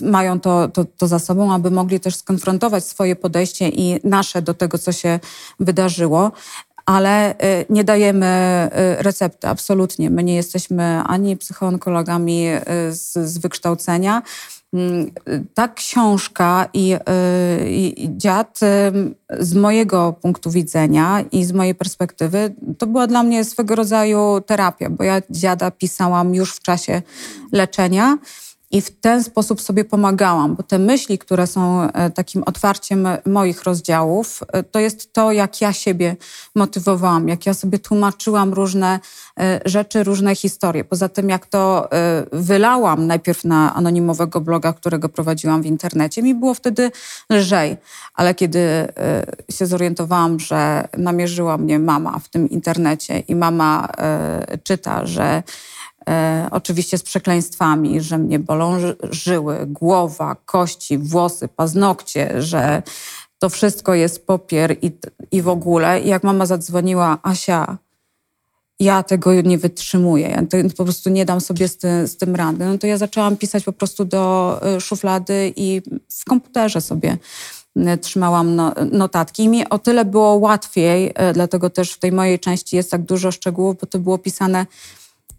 mają 0.01 0.39
to, 0.39 0.67
to, 0.67 0.85
to 0.97 1.07
za 1.07 1.19
sobą, 1.19 1.53
aby 1.53 1.71
mogli 1.71 1.99
też 1.99 2.15
skonfrontować 2.15 2.85
swoje 2.85 3.15
podejście 3.15 3.69
i 3.69 3.99
nasze 4.03 4.41
do 4.41 4.53
tego, 4.53 4.77
co 4.77 4.91
się 4.91 5.19
wydarzyło 5.59 6.31
ale 6.89 7.33
y, 7.33 7.65
nie 7.69 7.83
dajemy 7.83 8.69
y, 8.99 9.03
recepty, 9.03 9.47
absolutnie. 9.47 10.09
My 10.09 10.23
nie 10.23 10.35
jesteśmy 10.35 11.01
ani 11.05 11.37
psychoonkologami 11.37 12.47
y, 12.47 12.61
z, 12.95 13.13
z 13.13 13.37
wykształcenia. 13.37 14.21
Mm, 14.73 15.11
ta 15.53 15.67
książka 15.67 16.69
i, 16.73 16.95
i, 17.67 18.03
i 18.03 18.17
dziad 18.17 18.59
z 19.39 19.53
mojego 19.53 20.13
punktu 20.13 20.51
widzenia 20.51 21.23
i 21.31 21.43
z 21.43 21.51
mojej 21.51 21.75
perspektywy 21.75 22.55
to 22.77 22.87
była 22.87 23.07
dla 23.07 23.23
mnie 23.23 23.45
swego 23.45 23.75
rodzaju 23.75 24.41
terapia, 24.45 24.89
bo 24.89 25.03
ja 25.03 25.21
dziada 25.29 25.71
pisałam 25.71 26.35
już 26.35 26.55
w 26.55 26.61
czasie 26.61 27.01
leczenia. 27.51 28.17
I 28.72 28.82
w 28.82 28.99
ten 29.01 29.24
sposób 29.24 29.61
sobie 29.61 29.86
pomagałam, 29.86 30.55
bo 30.55 30.63
te 30.63 30.80
myśli, 30.80 31.17
które 31.17 31.47
są 31.47 31.82
e, 31.84 32.09
takim 32.09 32.43
otwarciem 32.43 33.07
moich 33.26 33.63
rozdziałów, 33.63 34.43
e, 34.53 34.63
to 34.63 34.80
jest 34.80 35.13
to, 35.13 35.32
jak 35.32 35.61
ja 35.61 35.74
siebie 35.74 36.15
motywowałam, 36.55 37.28
jak 37.28 37.45
ja 37.45 37.53
sobie 37.53 37.80
tłumaczyłam 37.80 38.53
różne 38.53 38.99
e, 39.39 39.59
rzeczy, 39.65 40.03
różne 40.03 40.36
historie. 40.36 40.84
Poza 40.84 41.09
tym, 41.09 41.30
jak 41.30 41.45
to 41.45 41.89
wylałam 42.32 43.07
najpierw 43.07 43.43
na 43.45 43.76
anonimowego 43.76 44.41
bloga, 44.41 44.74
którego 44.74 45.09
prowadziłam 45.09 45.61
w 45.61 45.65
internecie, 45.65 46.24
mi 46.24 46.36
było 46.36 46.53
wtedy 46.53 46.91
lżej. 47.30 47.78
Ale 48.13 48.36
kiedy 48.36 48.88
się 49.51 49.65
zorientowałam, 49.65 50.39
że 50.39 50.88
namierzyła 50.97 51.57
mnie 51.57 51.80
mama 51.80 52.20
w 52.20 52.30
tym 52.30 52.49
internecie 52.49 53.20
i 53.20 53.36
mama 53.36 53.88
czyta, 54.63 55.05
że 55.05 55.43
E, 56.10 56.47
oczywiście 56.51 56.97
z 56.97 57.03
przekleństwami, 57.03 58.01
że 58.01 58.18
mnie 58.18 58.39
bolą 58.39 58.78
żyły, 59.12 59.57
głowa, 59.68 60.36
kości, 60.45 60.97
włosy, 60.97 61.47
paznokcie, 61.47 62.41
że 62.41 62.84
to 63.39 63.49
wszystko 63.49 63.93
jest 63.93 64.26
popier 64.26 64.76
i, 64.82 64.91
i 65.32 65.41
w 65.41 65.47
ogóle. 65.47 66.01
I 66.01 66.07
jak 66.07 66.24
mama 66.24 66.45
zadzwoniła, 66.45 67.18
Asia, 67.24 67.78
ja 68.80 69.03
tego 69.03 69.41
nie 69.41 69.57
wytrzymuję, 69.57 70.28
ja 70.30 70.62
po 70.78 70.84
prostu 70.84 71.10
nie 71.10 71.26
dam 71.26 71.41
sobie 71.41 71.68
z, 71.68 71.78
ty, 71.78 72.07
z 72.07 72.18
tym 72.18 72.36
rady, 72.36 72.66
no 72.66 72.78
to 72.78 72.88
ja 72.88 72.97
zaczęłam 72.97 73.38
pisać 73.38 73.64
po 73.64 73.74
prostu 73.74 74.05
do 74.05 74.60
e, 74.64 74.82
szuflady 74.82 75.53
i 75.55 75.82
w 76.10 76.26
komputerze 76.26 76.82
sobie 76.82 77.18
e, 77.76 77.97
trzymałam 77.97 78.55
no, 78.55 78.74
notatki. 78.91 79.43
I 79.43 79.49
mi 79.49 79.70
o 79.70 79.80
tyle 79.80 80.05
było 80.05 80.34
łatwiej, 80.34 81.14
dlatego 81.34 81.70
też 81.70 81.93
w 81.93 81.99
tej 81.99 82.12
mojej 82.12 82.39
części 82.39 82.76
jest 82.76 82.91
tak 82.91 83.01
dużo 83.01 83.32
szczegółów, 83.32 83.76
bo 83.82 83.88
to 83.88 83.99
było 83.99 84.18
pisane 84.18 84.66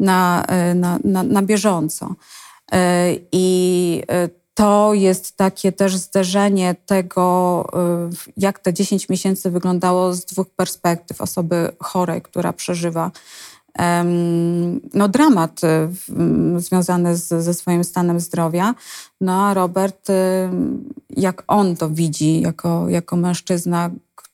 na, 0.01 0.45
e, 0.49 0.75
na, 0.75 0.99
na, 1.05 1.23
na 1.23 1.43
bieżąco. 1.43 2.15
E, 2.73 3.15
I 3.33 4.03
e, 4.09 4.29
to 4.55 4.95
jest 4.95 5.37
takie 5.37 5.73
też 5.73 5.97
zderzenie 5.97 6.77
tego, 6.87 7.67
jak 8.37 8.59
te 8.59 8.73
10 8.73 9.09
miesięcy 9.09 9.51
wyglądało 9.51 10.15
z 10.15 10.25
dwóch 10.25 10.51
perspektyw 10.51 11.21
osoby 11.21 11.73
chorej, 11.79 12.23
która 12.23 12.53
przeżywa 12.53 13.11
no, 14.95 15.09
dramat 15.09 15.61
związany 16.57 17.17
z, 17.17 17.45
ze 17.45 17.55
swoim 17.55 17.85
stanem 17.85 18.21
zdrowia. 18.21 18.75
No 19.21 19.47
a 19.47 19.55
Robert, 19.55 20.09
jak 21.11 21.45
on 21.47 21.77
to 21.77 21.91
widzi 21.91 22.41
jako, 22.41 22.89
jako 22.89 23.17
mężczyzna, 23.17 23.91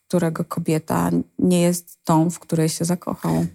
którego 0.07 0.45
kobieta 0.45 1.11
nie 1.39 1.61
jest 1.61 1.97
tą, 2.03 2.29
w 2.29 2.39
której 2.39 2.69
się 2.69 2.85
zakochał. 2.85 3.45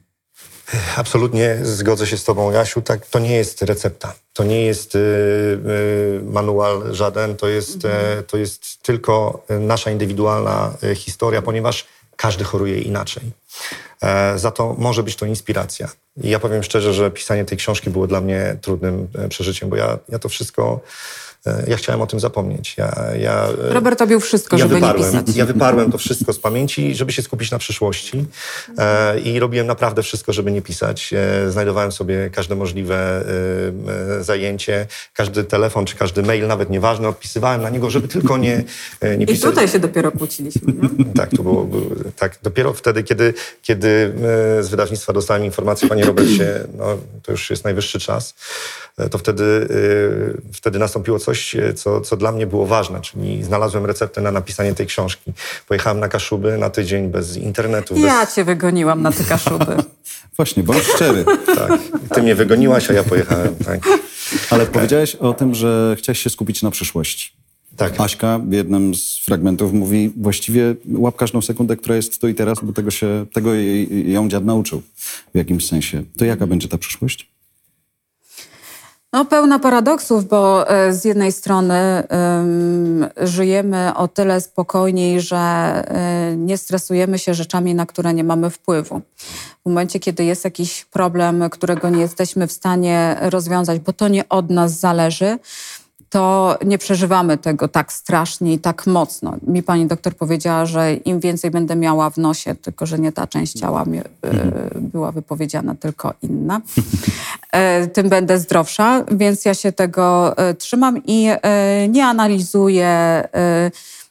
Absolutnie 0.96 1.58
zgodzę 1.62 2.06
się 2.06 2.16
z 2.16 2.24
Tobą, 2.24 2.50
Jasiu. 2.50 2.82
Tak, 2.82 3.06
to 3.06 3.18
nie 3.18 3.36
jest 3.36 3.62
recepta. 3.62 4.14
To 4.32 4.44
nie 4.44 4.62
jest 4.62 4.94
y, 4.94 4.98
y, 4.98 6.20
manual 6.24 6.94
żaden. 6.94 7.36
To 7.36 7.48
jest, 7.48 7.84
mhm. 7.84 8.24
to 8.24 8.36
jest 8.36 8.82
tylko 8.82 9.44
nasza 9.48 9.90
indywidualna 9.90 10.72
y, 10.84 10.94
historia, 10.94 11.42
ponieważ 11.42 11.86
każdy 12.16 12.44
choruje 12.44 12.80
inaczej. 12.80 13.22
E, 14.02 14.38
za 14.38 14.50
to 14.50 14.74
może 14.78 15.02
być 15.02 15.16
to 15.16 15.26
inspiracja. 15.26 15.88
I 16.22 16.30
ja 16.30 16.38
powiem 16.38 16.62
szczerze, 16.62 16.94
że 16.94 17.10
pisanie 17.10 17.44
tej 17.44 17.58
książki 17.58 17.90
było 17.90 18.06
dla 18.06 18.20
mnie 18.20 18.56
trudnym 18.60 19.08
e, 19.14 19.28
przeżyciem, 19.28 19.68
bo 19.68 19.76
ja, 19.76 19.98
ja 20.08 20.18
to 20.18 20.28
wszystko 20.28 20.80
E, 20.80 21.31
ja 21.66 21.76
chciałem 21.76 22.02
o 22.02 22.06
tym 22.06 22.20
zapomnieć. 22.20 22.74
Ja, 22.76 22.94
ja, 23.18 23.48
e, 23.70 23.72
Robert 23.72 24.00
robił 24.00 24.20
wszystko, 24.20 24.56
ja 24.56 24.62
żeby 24.62 24.74
wyparłem, 24.74 25.14
nie 25.14 25.20
pisać. 25.20 25.36
Ja 25.36 25.46
wyparłem 25.46 25.92
to 25.92 25.98
wszystko 25.98 26.32
z 26.32 26.38
pamięci, 26.38 26.94
żeby 26.94 27.12
się 27.12 27.22
skupić 27.22 27.50
na 27.50 27.58
przyszłości 27.58 28.24
e, 28.78 29.20
i 29.20 29.40
robiłem 29.40 29.66
naprawdę 29.66 30.02
wszystko, 30.02 30.32
żeby 30.32 30.52
nie 30.52 30.62
pisać. 30.62 31.12
E, 31.12 31.50
znajdowałem 31.50 31.92
sobie 31.92 32.30
każde 32.30 32.54
możliwe 32.54 32.96
e, 32.96 34.18
e 34.18 34.24
zajęcie, 34.24 34.86
każdy 35.14 35.44
telefon 35.44 35.84
czy 35.84 35.96
każdy 35.96 36.22
mail, 36.22 36.46
nawet 36.46 36.70
nieważne, 36.70 37.08
odpisywałem 37.08 37.62
na 37.62 37.70
niego, 37.70 37.90
żeby 37.90 38.08
tylko 38.08 38.38
nie, 38.38 38.64
nie 39.18 39.26
pisać. 39.26 39.42
I 39.42 39.42
tutaj 39.42 39.68
się 39.68 39.78
dopiero 39.78 40.12
kłóciliśmy. 40.12 40.72
No? 40.82 40.88
tak, 41.14 41.30
to 41.30 41.42
było, 41.42 41.68
tak. 42.16 42.38
Dopiero 42.42 42.72
wtedy, 42.72 43.02
kiedy, 43.02 43.34
kiedy 43.62 44.12
z 44.60 44.68
wydawnictwa 44.68 45.12
dostałem 45.12 45.44
informację, 45.44 45.88
panie 45.88 46.04
Robercie, 46.04 46.60
no, 46.78 46.98
to 47.22 47.32
już 47.32 47.50
jest 47.50 47.64
najwyższy 47.64 48.00
czas, 48.00 48.34
to 49.10 49.18
wtedy, 49.18 49.68
wtedy 50.52 50.78
nastąpiło 50.78 51.18
coś, 51.18 51.31
coś, 51.32 51.56
e, 51.56 51.74
co, 51.74 52.00
co 52.00 52.16
dla 52.16 52.32
mnie 52.32 52.46
było 52.46 52.66
ważne, 52.66 53.00
czyli 53.00 53.44
znalazłem 53.44 53.86
receptę 53.86 54.20
na 54.20 54.30
napisanie 54.30 54.74
tej 54.74 54.86
książki. 54.86 55.32
Pojechałem 55.68 56.00
na 56.00 56.08
Kaszuby 56.08 56.58
na 56.58 56.70
tydzień 56.70 57.08
bez 57.08 57.36
internetu. 57.36 57.96
Ja 57.96 58.24
bez... 58.24 58.34
cię 58.34 58.44
wygoniłam 58.44 59.02
na 59.02 59.12
te 59.12 59.24
Kaszuby. 59.24 59.76
Właśnie, 60.36 60.62
bądź 60.62 60.82
szczery. 60.82 61.24
tak. 61.46 61.80
Ty 62.14 62.22
mnie 62.22 62.34
wygoniłaś, 62.34 62.90
a 62.90 62.92
ja 62.92 63.04
pojechałem. 63.04 63.56
Tak. 63.56 63.80
Ale 64.50 64.66
powiedziałeś 64.66 65.14
o 65.14 65.34
tym, 65.34 65.54
że 65.54 65.96
chciałeś 65.98 66.18
się 66.18 66.30
skupić 66.30 66.62
na 66.62 66.70
przyszłości. 66.70 67.32
Tak. 67.76 68.00
Aśka 68.00 68.38
w 68.38 68.52
jednym 68.52 68.94
z 68.94 69.18
fragmentów 69.24 69.72
mówi, 69.72 70.12
właściwie 70.16 70.74
łap 70.94 71.16
każdą 71.16 71.42
sekundę, 71.42 71.76
która 71.76 71.96
jest 71.96 72.20
tu 72.20 72.28
i 72.28 72.34
teraz, 72.34 72.58
bo 72.62 72.72
tego, 72.72 72.90
się, 72.90 73.26
tego 73.32 73.54
ją 74.04 74.28
dziad 74.28 74.44
nauczył 74.44 74.82
w 75.34 75.38
jakimś 75.38 75.66
sensie. 75.66 76.04
To 76.18 76.24
jaka 76.24 76.46
będzie 76.46 76.68
ta 76.68 76.78
przyszłość? 76.78 77.31
No, 79.14 79.24
pełna 79.24 79.58
paradoksów, 79.58 80.28
bo 80.28 80.70
e, 80.70 80.92
z 80.92 81.04
jednej 81.04 81.32
strony 81.32 81.74
em, 81.74 83.06
żyjemy 83.16 83.94
o 83.94 84.08
tyle 84.08 84.40
spokojniej, 84.40 85.20
że 85.20 85.38
e, 85.38 86.36
nie 86.36 86.58
stresujemy 86.58 87.18
się 87.18 87.34
rzeczami, 87.34 87.74
na 87.74 87.86
które 87.86 88.14
nie 88.14 88.24
mamy 88.24 88.50
wpływu. 88.50 89.00
W 89.62 89.68
momencie, 89.68 90.00
kiedy 90.00 90.24
jest 90.24 90.44
jakiś 90.44 90.84
problem, 90.84 91.50
którego 91.50 91.88
nie 91.88 92.00
jesteśmy 92.00 92.46
w 92.46 92.52
stanie 92.52 93.16
rozwiązać, 93.20 93.78
bo 93.78 93.92
to 93.92 94.08
nie 94.08 94.28
od 94.28 94.50
nas 94.50 94.80
zależy, 94.80 95.38
to 96.12 96.58
nie 96.64 96.78
przeżywamy 96.78 97.38
tego 97.38 97.68
tak 97.68 97.92
strasznie 97.92 98.52
i 98.54 98.58
tak 98.58 98.86
mocno. 98.86 99.36
Mi 99.46 99.62
pani 99.62 99.86
doktor 99.86 100.14
powiedziała, 100.14 100.66
że 100.66 100.94
im 100.94 101.20
więcej 101.20 101.50
będę 101.50 101.76
miała 101.76 102.10
w 102.10 102.16
nosie, 102.18 102.54
tylko 102.54 102.86
że 102.86 102.98
nie 102.98 103.12
ta 103.12 103.26
część 103.26 103.52
ciała 103.52 103.84
mi, 103.84 103.98
e, 103.98 104.04
była 104.80 105.12
wypowiedziana, 105.12 105.74
tylko 105.74 106.14
inna, 106.22 106.60
e, 107.52 107.86
tym 107.86 108.08
będę 108.08 108.38
zdrowsza, 108.38 109.04
więc 109.10 109.44
ja 109.44 109.54
się 109.54 109.72
tego 109.72 110.36
e, 110.38 110.54
trzymam 110.54 111.02
i 111.06 111.28
nie 111.88 112.06
analizuję, 112.06 113.22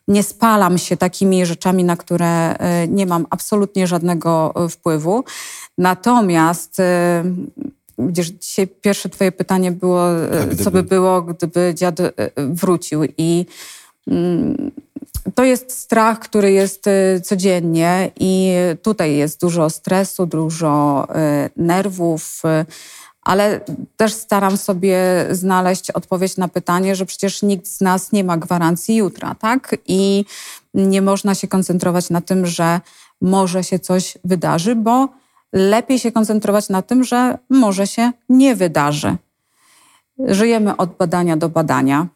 nie 0.07 0.23
spalam 0.23 0.77
się 0.77 0.97
takimi 0.97 1.45
rzeczami, 1.45 1.83
na 1.83 1.95
które 1.95 2.55
nie 2.87 3.05
mam 3.05 3.25
absolutnie 3.29 3.87
żadnego 3.87 4.53
wpływu. 4.69 5.23
Natomiast 5.77 6.81
Widzisz, 8.07 8.27
dzisiaj 8.27 8.67
pierwsze 8.67 9.09
twoje 9.09 9.31
pytanie 9.31 9.71
było, 9.71 10.11
e, 10.11 10.45
gdyby- 10.47 10.63
co 10.63 10.71
by 10.71 10.83
było, 10.83 11.21
gdyby 11.21 11.73
dziad 11.75 11.99
e, 11.99 12.11
wrócił. 12.37 13.03
I 13.17 13.45
mm, 14.07 14.71
to 15.35 15.43
jest 15.43 15.71
strach, 15.71 16.19
który 16.19 16.51
jest 16.51 16.87
e, 16.87 17.21
codziennie 17.21 18.11
i 18.19 18.53
tutaj 18.81 19.15
jest 19.17 19.41
dużo 19.41 19.69
stresu, 19.69 20.25
dużo 20.25 21.07
nerwów, 21.57 22.41
ale 23.21 23.59
też 23.97 24.13
staram 24.13 24.57
sobie 24.57 24.97
znaleźć 25.31 25.91
odpowiedź 25.91 26.37
na 26.37 26.47
pytanie, 26.47 26.95
że 26.95 27.05
przecież 27.05 27.41
nikt 27.41 27.67
z 27.67 27.81
nas 27.81 28.11
nie 28.11 28.23
ma 28.23 28.37
gwarancji 28.37 28.95
jutra, 28.95 29.35
tak? 29.35 29.75
I 29.87 30.25
nie 30.73 31.01
można 31.01 31.35
się 31.35 31.47
koncentrować 31.47 32.09
na 32.09 32.21
tym, 32.21 32.45
że 32.45 32.81
może 33.21 33.63
się 33.63 33.79
coś 33.79 34.17
wydarzy, 34.23 34.75
bo 34.75 35.09
lepiej 35.53 35.99
się 35.99 36.11
koncentrować 36.11 36.69
na 36.69 36.81
tym, 36.81 37.03
że 37.03 37.37
może 37.49 37.87
się 37.87 38.11
nie 38.29 38.55
wydarzy. 38.55 39.15
Żyjemy 40.19 40.77
od 40.77 40.97
badania 40.97 41.37
do 41.37 41.49
badania, 41.49 42.07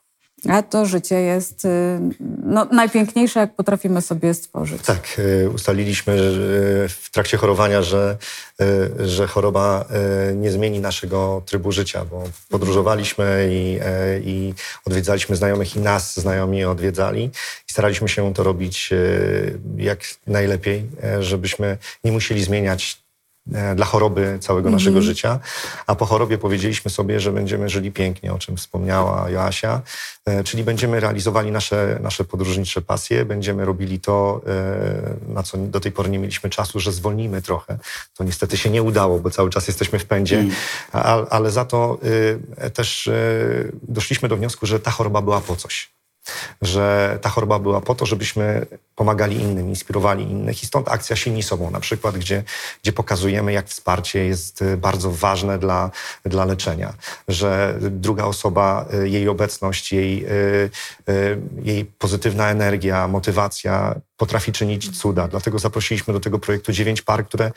a 0.49 0.61
to 0.61 0.85
życie 0.85 1.15
jest 1.15 1.65
y, 1.65 1.99
no, 2.43 2.65
najpiękniejsze, 2.65 3.39
jak 3.39 3.55
potrafimy 3.55 4.01
sobie 4.01 4.33
stworzyć. 4.33 4.81
Tak, 4.81 5.21
e, 5.43 5.49
ustaliliśmy 5.49 6.13
e, 6.13 6.17
w 6.89 7.09
trakcie 7.11 7.37
chorowania, 7.37 7.81
że, 7.81 8.17
że 8.99 9.27
choroba 9.27 9.85
nie 10.35 10.51
zmieni 10.51 10.79
naszego 10.79 11.41
trybu 11.45 11.71
życia, 11.71 12.05
bo 12.05 12.23
podróżowaliśmy 12.49 13.49
i, 13.51 13.79
i 14.21 14.53
odwiedzaliśmy 14.85 15.35
znajomych 15.35 15.75
i 15.75 15.79
nas 15.79 16.19
znajomi 16.19 16.65
odwiedzali 16.65 17.23
i 17.69 17.71
staraliśmy 17.71 18.09
się 18.09 18.33
to 18.33 18.43
robić 18.43 18.89
jak 19.77 19.99
najlepiej, 20.27 20.89
żebyśmy 21.19 21.77
nie 22.03 22.11
musieli 22.11 22.43
zmieniać 22.43 23.04
dla 23.75 23.85
choroby 23.85 24.37
całego 24.41 24.69
naszego 24.69 25.01
życia, 25.01 25.39
a 25.87 25.95
po 25.95 26.05
chorobie 26.05 26.37
powiedzieliśmy 26.37 26.91
sobie, 26.91 27.19
że 27.19 27.31
będziemy 27.31 27.69
żyli 27.69 27.91
pięknie, 27.91 28.33
o 28.33 28.39
czym 28.39 28.57
wspomniała 28.57 29.29
Joasia, 29.29 29.81
e, 30.25 30.43
czyli 30.43 30.63
będziemy 30.63 30.99
realizowali 30.99 31.51
nasze, 31.51 31.99
nasze 32.01 32.23
podróżnicze 32.23 32.81
pasje, 32.81 33.25
będziemy 33.25 33.65
robili 33.65 33.99
to, 33.99 34.41
e, 34.47 35.33
na 35.33 35.43
co 35.43 35.57
do 35.57 35.79
tej 35.79 35.91
pory 35.91 36.09
nie 36.09 36.19
mieliśmy 36.19 36.49
czasu, 36.49 36.79
że 36.79 36.91
zwolnimy 36.91 37.41
trochę. 37.41 37.77
To 38.17 38.23
niestety 38.23 38.57
się 38.57 38.69
nie 38.69 38.83
udało, 38.83 39.19
bo 39.19 39.29
cały 39.29 39.49
czas 39.49 39.67
jesteśmy 39.67 39.99
w 39.99 40.05
pędzie, 40.05 40.45
a, 40.91 41.27
ale 41.27 41.51
za 41.51 41.65
to 41.65 41.99
też 42.73 43.09
doszliśmy 43.83 44.29
do 44.29 44.37
wniosku, 44.37 44.65
że 44.65 44.79
ta 44.79 44.91
choroba 44.91 45.21
była 45.21 45.41
po 45.41 45.55
coś 45.55 45.95
że 46.61 47.17
ta 47.21 47.29
choroba 47.29 47.59
była 47.59 47.81
po 47.81 47.95
to, 47.95 48.05
żebyśmy 48.05 48.65
pomagali 48.95 49.35
innym, 49.35 49.69
inspirowali 49.69 50.23
innych. 50.23 50.63
I 50.63 50.65
stąd 50.65 50.89
akcja 50.89 51.15
Silni 51.15 51.43
Sobą 51.43 51.71
na 51.71 51.79
przykład, 51.79 52.17
gdzie, 52.17 52.43
gdzie 52.83 52.93
pokazujemy, 52.93 53.53
jak 53.53 53.67
wsparcie 53.67 54.25
jest 54.25 54.61
y, 54.61 54.77
bardzo 54.77 55.11
ważne 55.11 55.59
dla, 55.59 55.91
dla 56.25 56.45
leczenia. 56.45 56.93
Że 57.27 57.77
druga 57.81 58.23
osoba, 58.23 58.85
y, 59.03 59.09
jej 59.09 59.29
obecność, 59.29 59.93
jej, 59.93 60.25
y, 60.25 60.69
jej 61.63 61.85
pozytywna 61.85 62.49
energia, 62.49 63.07
motywacja 63.07 63.95
potrafi 64.17 64.51
czynić 64.51 64.99
cuda. 64.99 65.27
Dlatego 65.27 65.59
zaprosiliśmy 65.59 66.13
do 66.13 66.19
tego 66.19 66.39
projektu 66.39 66.71
dziewięć 66.71 67.01
par, 67.01 67.25
które 67.25 67.51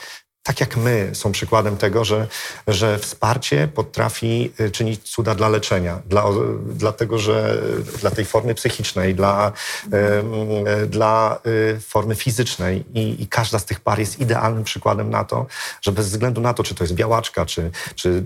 tak 0.48 0.60
jak 0.60 0.76
my 0.76 1.10
są 1.12 1.32
przykładem 1.32 1.76
tego, 1.76 2.04
że, 2.04 2.26
że 2.68 2.98
wsparcie 2.98 3.68
potrafi 3.74 4.52
y, 4.60 4.70
czynić 4.70 5.02
cuda 5.02 5.34
dla 5.34 5.48
leczenia, 5.48 6.00
dla, 6.06 6.24
dlatego, 6.66 7.18
że 7.18 7.62
dla 8.00 8.10
tej 8.10 8.24
formy 8.24 8.54
psychicznej, 8.54 9.14
dla, 9.14 9.52
e, 9.92 10.86
dla 10.86 11.38
y, 11.46 11.80
formy 11.80 12.14
fizycznej 12.14 12.84
I, 12.94 13.22
i 13.22 13.26
każda 13.26 13.58
z 13.58 13.64
tych 13.64 13.80
par 13.80 13.98
jest 13.98 14.20
idealnym 14.20 14.64
przykładem 14.64 15.10
na 15.10 15.24
to, 15.24 15.46
że 15.82 15.92
bez 15.92 16.08
względu 16.08 16.40
na 16.40 16.54
to, 16.54 16.62
czy 16.62 16.74
to 16.74 16.84
jest 16.84 16.94
białaczka, 16.94 17.46
czy, 17.46 17.70
czy, 17.94 18.24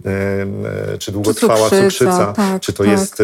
czy 0.99 1.13
długotrwała 1.13 1.71
cukrzyca, 1.71 1.89
cukrzyca, 1.89 2.33
tak, 2.33 2.63
czy, 2.63 2.73
to 2.73 2.85
tak. 2.85 2.93
jest, 2.93 3.23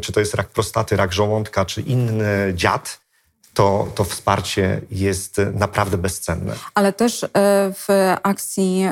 czy 0.00 0.12
to 0.12 0.20
jest 0.20 0.34
rak 0.34 0.48
prostaty, 0.48 0.96
rak 0.96 1.12
żołądka, 1.12 1.29
czy 1.66 1.80
inny 1.80 2.52
dziad, 2.54 3.00
to, 3.54 3.86
to 3.94 4.04
wsparcie 4.04 4.80
jest 4.90 5.40
naprawdę 5.54 5.98
bezcenne. 5.98 6.54
Ale 6.74 6.92
też 6.92 7.24
e, 7.24 7.28
w 7.74 7.86
akcji 8.22 8.84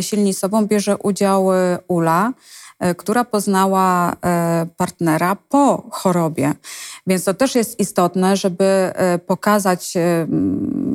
Silni 0.00 0.34
Sobą 0.34 0.66
bierze 0.66 0.96
udział 0.96 1.52
e, 1.52 1.78
Ula, 1.88 2.32
e, 2.78 2.94
która 2.94 3.24
poznała 3.24 4.16
partnera 4.76 5.36
po 5.48 5.86
chorobie. 5.90 6.54
Więc 7.06 7.24
to 7.24 7.34
też 7.34 7.54
jest 7.54 7.80
istotne, 7.80 8.36
żeby 8.36 8.92
pokazać 9.26 9.94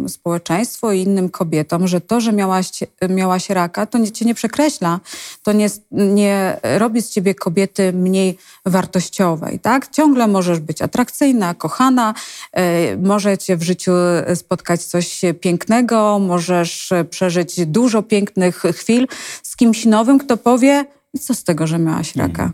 społeczeństwu 0.10 0.92
i 0.92 1.02
innym 1.02 1.30
kobietom, 1.30 1.88
że 1.88 2.02
to, 2.02 2.22
że 2.22 2.34
miałaś, 2.34 2.70
miałaś 3.10 3.50
raka, 3.50 3.86
to 3.86 3.98
nie, 3.98 4.12
cię 4.12 4.26
nie 4.26 4.36
przekreśla. 4.36 5.00
To 5.44 5.52
nie, 5.52 5.68
nie 5.92 6.60
robi 6.62 7.02
z 7.02 7.10
ciebie 7.10 7.36
kobiety 7.36 7.94
mniej 7.94 8.38
wartościowej. 8.66 9.60
Tak? 9.60 9.88
Ciągle 9.92 10.28
możesz 10.28 10.60
być 10.60 10.82
atrakcyjna, 10.82 11.54
kochana, 11.54 12.14
e, 12.52 12.98
może 12.98 13.38
cię 13.38 13.58
w 13.58 13.64
życiu 13.64 13.92
spotkać 14.36 14.84
coś 14.84 15.22
pięknego, 15.42 16.20
możesz 16.20 16.94
przeżyć 17.10 17.66
dużo 17.66 18.04
pięknych 18.04 18.64
chwil 18.74 19.08
z 19.44 19.56
kimś 19.56 19.86
nowym, 19.86 20.20
kto 20.20 20.38
powie, 20.38 20.86
i 21.14 21.20
co 21.20 21.34
z 21.34 21.44
tego, 21.44 21.68
że 21.68 21.80
miałaś 21.80 22.16
raka? 22.16 22.52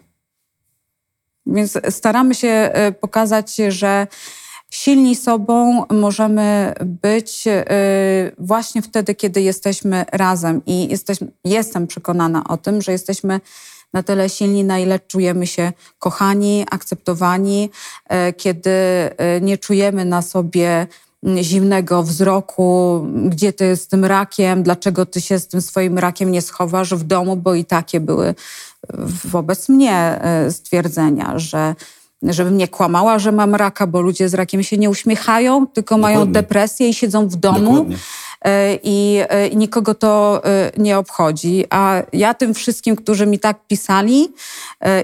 Więc 1.45 1.77
staramy 1.89 2.35
się 2.35 2.47
e, 2.47 2.91
pokazać, 2.91 3.55
że 3.55 4.07
silni 4.69 5.15
sobą 5.15 5.85
możemy 5.91 6.73
być 6.85 7.43
e, 7.47 7.65
właśnie 8.37 8.81
wtedy, 8.81 9.15
kiedy 9.15 9.41
jesteśmy 9.41 10.05
razem. 10.11 10.61
I 10.65 10.87
jesteśmy, 10.87 11.27
jestem 11.45 11.87
przekonana 11.87 12.43
o 12.47 12.57
tym, 12.57 12.81
że 12.81 12.91
jesteśmy 12.91 13.39
na 13.93 14.03
tyle 14.03 14.29
silni, 14.29 14.63
na 14.63 14.79
ile 14.79 14.99
czujemy 14.99 15.47
się 15.47 15.71
kochani, 15.99 16.65
akceptowani, 16.71 17.69
e, 18.09 18.33
kiedy 18.33 18.69
e, 18.69 19.41
nie 19.41 19.57
czujemy 19.57 20.05
na 20.05 20.21
sobie 20.21 20.87
zimnego 21.41 22.03
wzroku, 22.03 23.05
gdzie 23.25 23.53
ty 23.53 23.75
z 23.75 23.87
tym 23.87 24.05
rakiem, 24.05 24.63
dlaczego 24.63 25.05
ty 25.05 25.21
się 25.21 25.39
z 25.39 25.47
tym 25.47 25.61
swoim 25.61 25.97
rakiem 25.97 26.31
nie 26.31 26.41
schowasz 26.41 26.93
w 26.93 27.03
domu, 27.03 27.35
bo 27.35 27.55
i 27.55 27.65
takie 27.65 27.99
były 27.99 28.35
wobec 29.25 29.69
mnie 29.69 30.21
stwierdzenia, 30.49 31.39
że 31.39 31.75
żebym 32.23 32.57
nie 32.57 32.67
kłamała, 32.67 33.19
że 33.19 33.31
mam 33.31 33.55
raka, 33.55 33.87
bo 33.87 34.01
ludzie 34.01 34.29
z 34.29 34.33
rakiem 34.33 34.63
się 34.63 34.77
nie 34.77 34.89
uśmiechają, 34.89 35.67
tylko 35.67 35.97
mają 35.97 36.15
Dokładnie. 36.15 36.33
depresję 36.33 36.89
i 36.89 36.93
siedzą 36.93 37.27
w 37.27 37.35
domu. 37.35 37.73
Dokładnie. 37.73 37.97
E, 38.45 38.75
I, 38.83 39.19
e, 39.29 39.47
I 39.47 39.57
nikogo 39.57 39.95
to 39.95 40.41
e, 40.45 40.71
nie 40.77 40.97
obchodzi. 40.97 41.65
A 41.69 42.01
ja 42.13 42.33
tym 42.33 42.53
wszystkim, 42.53 42.95
którzy 42.95 43.25
mi 43.27 43.39
tak 43.39 43.67
pisali 43.67 44.27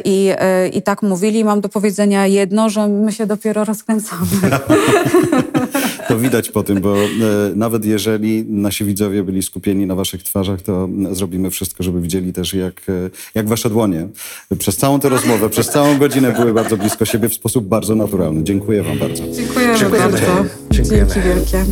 i, 0.05 0.32
i 0.74 0.82
tak 0.82 1.01
mówili, 1.01 1.43
mam 1.43 1.61
do 1.61 1.70
powiedzenia 1.70 2.28
jedno, 2.28 2.70
że 2.70 2.88
my 2.88 3.11
się 3.11 3.26
dopiero 3.26 3.66
rozkręcamy. 3.66 4.28
To 6.07 6.18
widać 6.18 6.49
po 6.49 6.63
tym, 6.63 6.82
bo 6.82 6.95
e, 6.95 7.07
nawet 7.55 7.86
jeżeli 7.86 8.45
nasi 8.47 8.86
widzowie 8.86 9.24
byli 9.24 9.43
skupieni 9.43 9.86
na 9.86 9.95
waszych 9.95 10.24
twarzach, 10.24 10.61
to 10.61 10.89
zrobimy 11.11 11.49
wszystko, 11.49 11.84
żeby 11.84 12.01
widzieli 12.01 12.34
też, 12.34 12.53
jak, 12.53 12.82
e, 12.89 13.09
jak 13.36 13.47
wasze 13.47 13.70
dłonie 13.70 14.07
przez 14.59 14.78
całą 14.78 14.99
tę 14.99 15.09
rozmowę, 15.09 15.49
przez 15.49 15.70
całą 15.70 15.97
godzinę 15.97 16.32
były 16.32 16.53
bardzo 16.53 16.78
blisko 16.78 17.05
siebie 17.05 17.30
w 17.30 17.34
sposób 17.34 17.68
bardzo 17.68 17.95
naturalny. 17.95 18.43
Dziękuję 18.43 18.84
wam 18.84 18.99
bardzo. 18.99 19.24
Dziękujemy 19.24 19.80
Dziękujemy. 19.80 20.11
bardzo. 20.11 20.45
Dziękujemy. 20.72 21.11
Dzięki 21.13 21.30
wielkie. 21.30 21.66